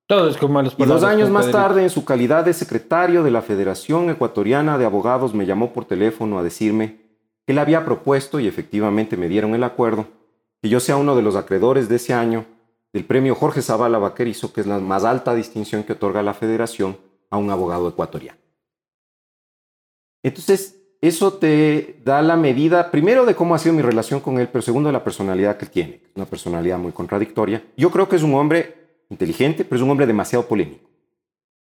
[0.06, 3.22] Todo es con malos Y dos palabras, años más tarde, en su calidad de secretario
[3.22, 6.98] de la Federación Ecuatoriana de Abogados, me llamó por teléfono a decirme
[7.46, 10.06] que él había propuesto, y efectivamente me dieron el acuerdo,
[10.60, 12.44] que yo sea uno de los acreedores de ese año
[12.92, 16.96] del premio Jorge Zavala Vaquerizo, que es la más alta distinción que otorga la Federación
[17.30, 18.38] a un abogado ecuatoriano.
[20.24, 24.48] Entonces, eso te da la medida, primero, de cómo ha sido mi relación con él,
[24.52, 26.00] pero segundo, de la personalidad que tiene.
[26.16, 27.62] Una personalidad muy contradictoria.
[27.76, 28.74] Yo creo que es un hombre
[29.10, 30.88] inteligente, pero es un hombre demasiado polémico.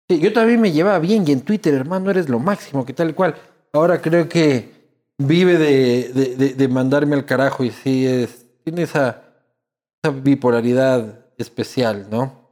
[0.10, 3.36] Yo también me llevaba bien y en Twitter, hermano, eres lo máximo, que tal cual.
[3.72, 4.70] Ahora creo que
[5.18, 9.24] vive de, de- de- mandarme al carajo y sí, es, tiene esa,
[10.24, 12.50] bipolaridad especial, ¿no?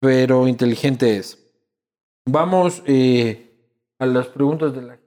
[0.00, 1.38] Pero inteligente es.
[2.26, 3.52] Vamos eh,
[3.98, 4.98] a las preguntas de la.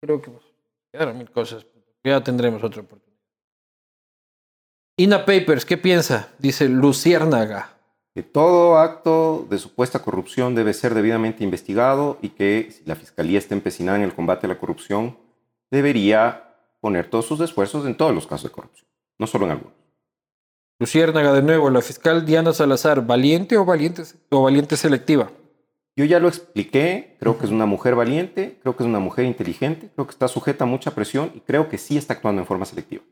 [0.00, 0.44] Creo que pues,
[0.92, 1.66] quedaron mil cosas.
[2.04, 3.08] Ya tendremos otra oportunidad.
[4.96, 6.28] Ina Papers, ¿qué piensa?
[6.38, 7.70] Dice Luciérnaga.
[8.14, 13.38] Que todo acto de supuesta corrupción debe ser debidamente investigado y que si la Fiscalía
[13.38, 15.16] está empecinada en el combate a la corrupción,
[15.70, 18.88] debería poner todos sus esfuerzos en todos los casos de corrupción,
[19.18, 19.74] no solo en algunos.
[20.80, 25.30] Luciérnaga de nuevo, la fiscal Diana Salazar, ¿valiente o valiente, o valiente selectiva?
[25.98, 29.24] Yo ya lo expliqué, creo que es una mujer valiente, creo que es una mujer
[29.24, 32.46] inteligente, creo que está sujeta a mucha presión y creo que sí está actuando en
[32.46, 33.02] forma selectiva.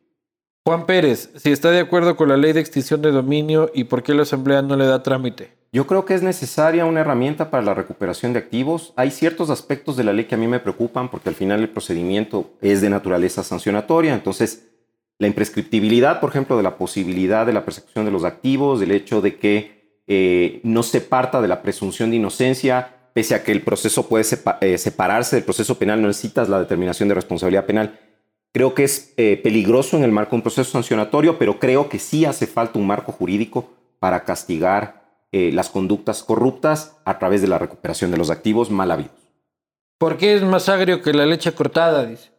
[0.65, 4.05] Juan Pérez, si está de acuerdo con la ley de extinción de dominio y por
[4.05, 5.51] qué la Asamblea no le da trámite.
[5.73, 8.93] Yo creo que es necesaria una herramienta para la recuperación de activos.
[8.95, 11.71] Hay ciertos aspectos de la ley que a mí me preocupan porque al final el
[11.71, 14.15] procedimiento es de naturaleza sancionatoria.
[14.15, 14.69] Entonces,
[15.19, 19.21] la imprescriptibilidad, por ejemplo, de la posibilidad de la persecución de los activos, del hecho
[19.23, 19.76] de que
[20.07, 24.25] eh, no se parta de la presunción de inocencia, pese a que el proceso puede
[24.61, 27.99] eh, separarse del proceso penal, no necesitas la determinación de responsabilidad penal.
[28.53, 31.99] Creo que es eh, peligroso en el marco de un proceso sancionatorio, pero creo que
[31.99, 37.59] sí hace falta un marco jurídico para castigar las conductas corruptas a través de la
[37.59, 39.13] recuperación de los activos mal habidos.
[39.99, 42.07] ¿Por qué es más agrio que la leche cortada?
[42.07, 42.31] Dice.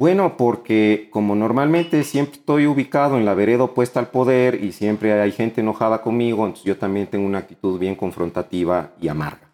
[0.00, 5.12] Bueno, porque como normalmente siempre estoy ubicado en la vereda opuesta al poder y siempre
[5.12, 9.52] hay gente enojada conmigo, entonces yo también tengo una actitud bien confrontativa y amarga.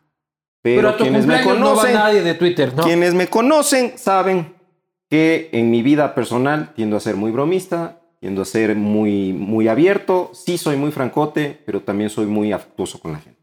[0.63, 2.85] Pero, Pero a tu quienes me cumpleaños no va conocen, nadie de Twitter, ¿no?
[2.85, 4.55] quienes me conocen saben
[5.11, 9.67] que en mi vida personal tiendo a ser muy bromista, tiendo a ser muy, muy
[9.67, 13.41] abierto, sí soy muy francote, pero también soy muy afectuoso con la gente.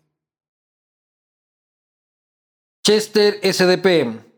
[2.81, 4.32] Chester SDP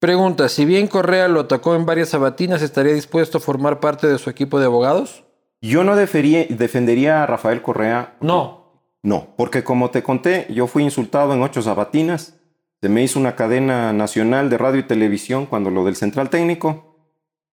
[0.00, 4.18] pregunta, si bien Correa lo atacó en varias sabatinas, ¿estaría dispuesto a formar parte de
[4.18, 5.24] su equipo de abogados?
[5.60, 8.16] Yo no defendería a Rafael Correa.
[8.20, 8.60] No.
[9.02, 12.40] No, porque como te conté, yo fui insultado en ocho sabatinas.
[12.80, 16.96] Se me hizo una cadena nacional de radio y televisión cuando lo del central técnico.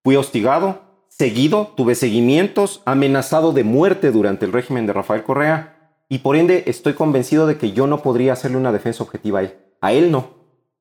[0.04, 5.92] Fui hostigado, seguido, tuve seguimientos, amenazado de muerte durante el régimen de Rafael Correa.
[6.08, 9.44] Y por ende estoy convencido de que yo no podría hacerle una defensa objetiva a
[9.44, 9.56] él.
[9.82, 10.37] A él no.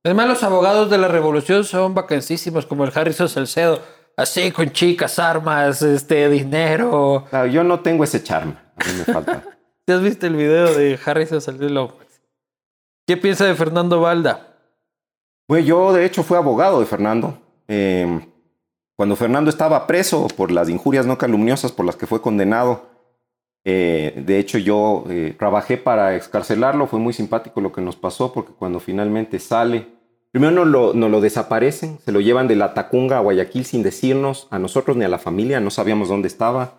[0.07, 3.83] Además, los abogados de la revolución son vacancísimos, como el Harrison Salcedo,
[4.17, 7.25] así con chicas, armas, este, dinero.
[7.29, 8.55] Claro, yo no tengo ese charme.
[8.77, 9.43] A mí me falta.
[9.85, 11.97] ¿Te has visto el video de Harrison Salcedo?
[13.05, 14.55] ¿Qué piensa de Fernando Valda?
[15.49, 17.41] Pues yo, de hecho, fui abogado de Fernando.
[17.67, 18.21] Eh,
[18.95, 22.91] cuando Fernando estaba preso por las injurias no calumniosas por las que fue condenado,
[23.65, 26.87] eh, de hecho yo eh, trabajé para excarcelarlo.
[26.87, 29.96] Fue muy simpático lo que nos pasó porque cuando finalmente sale,
[30.41, 34.49] primero no lo, lo desaparecen, se lo llevan de la Tacunga a Guayaquil sin decirnos
[34.51, 36.75] a nosotros ni a la familia, no sabíamos dónde estaba.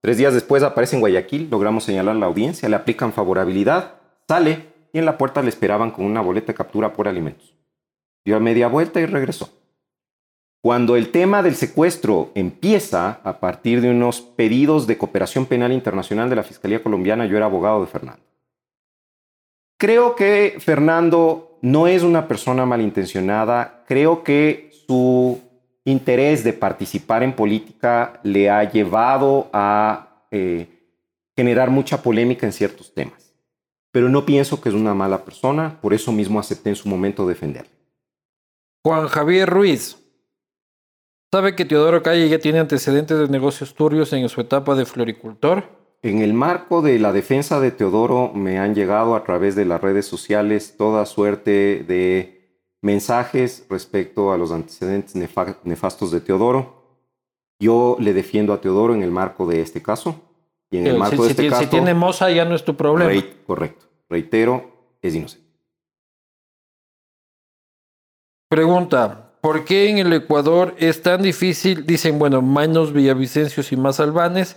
[0.00, 3.94] Tres días después aparece en Guayaquil, logramos señalar la audiencia, le aplican favorabilidad,
[4.26, 7.54] sale y en la puerta le esperaban con una boleta de captura por alimentos
[8.24, 9.50] dio media vuelta y regresó.
[10.62, 16.30] Cuando el tema del secuestro empieza a partir de unos pedidos de cooperación penal internacional
[16.30, 18.22] de la Fiscalía Colombiana, yo era abogado de Fernando.
[19.82, 25.40] Creo que Fernando no es una persona malintencionada, creo que su
[25.84, 30.68] interés de participar en política le ha llevado a eh,
[31.34, 33.34] generar mucha polémica en ciertos temas.
[33.90, 37.26] Pero no pienso que es una mala persona, por eso mismo acepté en su momento
[37.26, 37.72] defenderle.
[38.84, 39.98] Juan Javier Ruiz.
[41.32, 45.81] ¿Sabe que Teodoro Calle ya tiene antecedentes de negocios turbios en su etapa de floricultor?
[46.02, 49.80] En el marco de la defensa de Teodoro me han llegado a través de las
[49.80, 56.82] redes sociales toda suerte de mensajes respecto a los antecedentes nefa- nefastos de Teodoro.
[57.60, 60.20] Yo le defiendo a Teodoro en el marco de este caso.
[60.72, 62.56] Y en el Si- marco si, de este si- si caso, tiene moza ya no
[62.56, 63.24] es tu problema.
[63.46, 64.72] correcto, reitero,
[65.02, 65.46] es inocente.
[68.48, 74.00] Pregunta, ¿por qué en el Ecuador es tan difícil, dicen, bueno, menos villavicencios y más
[74.00, 74.56] albanes,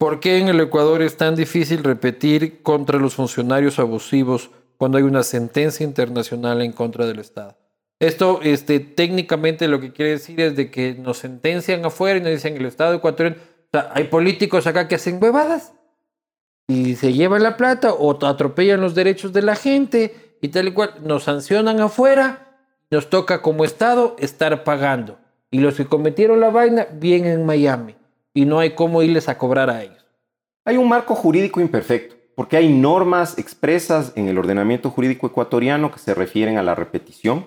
[0.00, 5.04] ¿por qué en el Ecuador es tan difícil repetir contra los funcionarios abusivos cuando hay
[5.04, 7.58] una sentencia internacional en contra del Estado?
[7.98, 12.30] Esto, este, técnicamente lo que quiere decir es de que nos sentencian afuera y nos
[12.30, 15.74] dicen el Estado ecuatoriano, o sea, hay políticos acá que hacen huevadas
[16.66, 20.72] y se llevan la plata o atropellan los derechos de la gente y tal y
[20.72, 22.46] cual, nos sancionan afuera
[22.90, 25.18] nos toca como Estado estar pagando.
[25.50, 27.99] Y los que cometieron la vaina vienen en Miami.
[28.34, 30.06] Y no hay cómo irles a cobrar a ellos.
[30.64, 35.98] Hay un marco jurídico imperfecto, porque hay normas expresas en el ordenamiento jurídico ecuatoriano que
[35.98, 37.46] se refieren a la repetición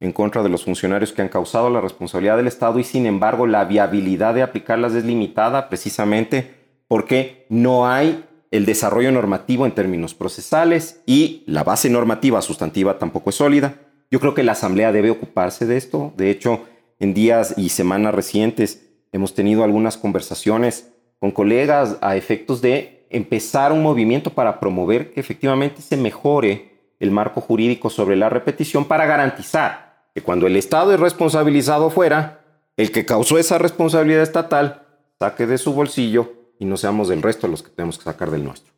[0.00, 3.46] en contra de los funcionarios que han causado la responsabilidad del Estado y sin embargo
[3.46, 6.54] la viabilidad de aplicarlas es limitada precisamente
[6.86, 13.30] porque no hay el desarrollo normativo en términos procesales y la base normativa sustantiva tampoco
[13.30, 13.74] es sólida.
[14.10, 16.14] Yo creo que la Asamblea debe ocuparse de esto.
[16.16, 16.62] De hecho,
[16.98, 23.72] en días y semanas recientes hemos tenido algunas conversaciones con colegas a efectos de empezar
[23.72, 29.06] un movimiento para promover que efectivamente se mejore el marco jurídico sobre la repetición para
[29.06, 32.40] garantizar que cuando el Estado es responsabilizado fuera,
[32.76, 34.86] el que causó esa responsabilidad estatal
[35.18, 38.44] saque de su bolsillo y no seamos del resto los que tenemos que sacar del
[38.44, 38.72] nuestro.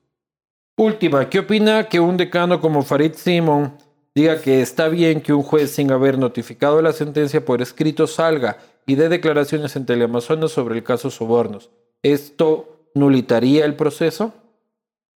[0.77, 3.77] Última, ¿qué opina que un decano como Farid Simon
[4.15, 8.59] diga que está bien que un juez sin haber notificado la sentencia por escrito salga
[8.87, 11.71] y dé declaraciones en Teleamazonas sobre el caso Sobornos?
[12.03, 14.33] ¿Esto nulitaría el proceso?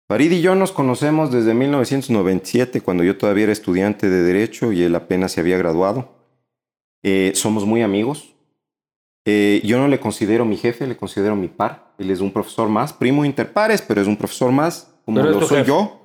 [0.08, 4.84] Farid y yo nos conocemos desde 1997, cuando yo todavía era estudiante de Derecho y
[4.84, 6.10] él apenas se había graduado.
[7.04, 8.36] Eh, somos muy amigos.
[9.26, 11.94] Eh, yo no le considero mi jefe, le considero mi par.
[11.98, 15.60] Él es un profesor más, primo interpares, pero es un profesor más, como lo soy
[15.60, 15.70] jefe.
[15.70, 15.98] yo.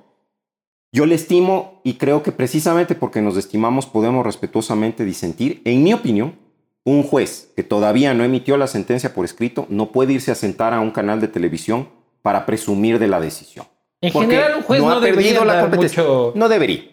[0.93, 5.61] Yo le estimo y creo que precisamente porque nos estimamos podemos respetuosamente disentir.
[5.65, 6.39] En mi opinión,
[6.87, 10.73] un juez que todavía no emitió la sentencia por escrito no puede irse a sentar
[10.73, 11.89] a un canal de televisión
[12.21, 13.67] para presumir de la decisión.
[13.99, 16.01] En Porque general, un juez no, ha debería perdido la competencia.
[16.01, 16.31] mucho...
[16.35, 16.85] No debería.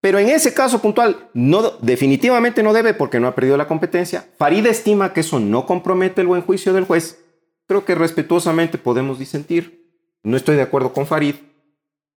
[0.00, 4.26] Pero en ese caso puntual, no, definitivamente no debe porque no ha perdido la competencia.
[4.36, 7.24] Farid estima que eso no compromete el buen juicio del juez.
[7.68, 9.94] Creo que respetuosamente podemos disentir.
[10.24, 11.36] No estoy de acuerdo con Farid.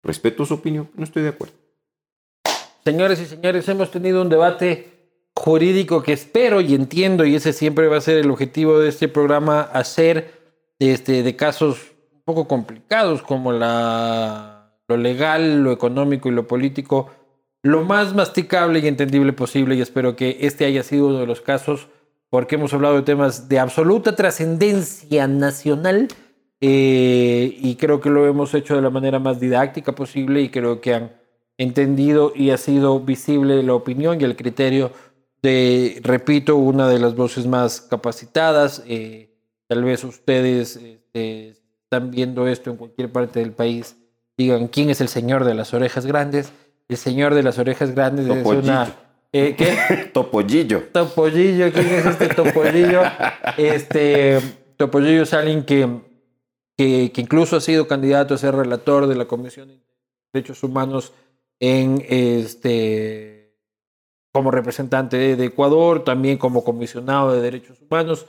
[0.05, 1.55] Respeto su opinión, no estoy de acuerdo.
[2.85, 4.90] Señores y señores, hemos tenido un debate
[5.35, 9.09] jurídico que espero y entiendo, y ese siempre va a ser el objetivo de este
[9.09, 10.33] programa, hacer
[10.79, 17.11] este, de casos un poco complicados como la, lo legal, lo económico y lo político,
[17.63, 21.41] lo más masticable y entendible posible, y espero que este haya sido uno de los
[21.41, 21.89] casos,
[22.29, 26.09] porque hemos hablado de temas de absoluta trascendencia nacional,
[26.61, 30.81] eh, y creo que lo hemos hecho de la manera más didáctica posible y creo
[30.83, 31.13] que han
[31.57, 34.93] entendido y ha sido visible la opinión y el criterio
[35.43, 38.83] de, repito, una de las voces más capacitadas.
[38.87, 39.31] Eh,
[39.67, 43.97] tal vez ustedes este, están viendo esto en cualquier parte del país,
[44.37, 46.53] digan, ¿quién es el señor de las orejas grandes?
[46.89, 48.95] El señor de las orejas grandes es una...
[49.33, 50.11] Eh, ¿Qué?
[50.13, 50.85] Topollillo.
[50.93, 53.03] Topollillo, ¿quién es este Topollillo?
[53.57, 54.41] Este
[54.77, 55.89] Topollillo es alguien que,
[56.77, 59.79] que, que, incluso ha sido candidato a ser relator de la Comisión de
[60.33, 61.13] Derechos Humanos
[61.61, 63.40] en este
[64.33, 68.27] como representante de Ecuador, también como comisionado de derechos humanos,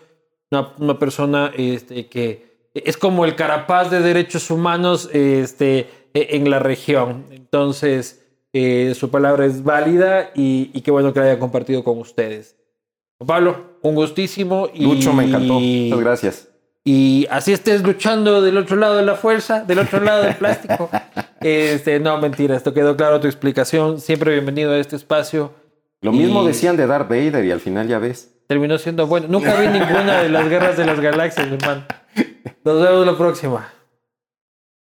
[0.50, 6.60] una, una persona este, que es como el carapaz de derechos humanos este, en la
[6.60, 7.26] región.
[7.32, 12.00] Entonces, eh, su palabra es válida y, y, qué bueno que la haya compartido con
[12.00, 12.58] ustedes.
[13.26, 14.70] Pablo, un gustísimo.
[14.74, 15.60] Y, Lucho, me encantó.
[15.60, 16.48] Muchas gracias.
[16.84, 20.90] Y así estés luchando del otro lado de la fuerza, del otro lado del plástico.
[21.44, 24.00] Este, no, mentira, esto quedó claro tu explicación.
[24.00, 25.52] Siempre bienvenido a este espacio.
[26.02, 28.34] Lo mismo decían de Darth Vader y al final ya ves.
[28.48, 29.28] Terminó siendo bueno.
[29.30, 31.84] Nunca vi ninguna de las guerras de las galaxias, hermano.
[32.64, 33.72] Nos vemos la próxima.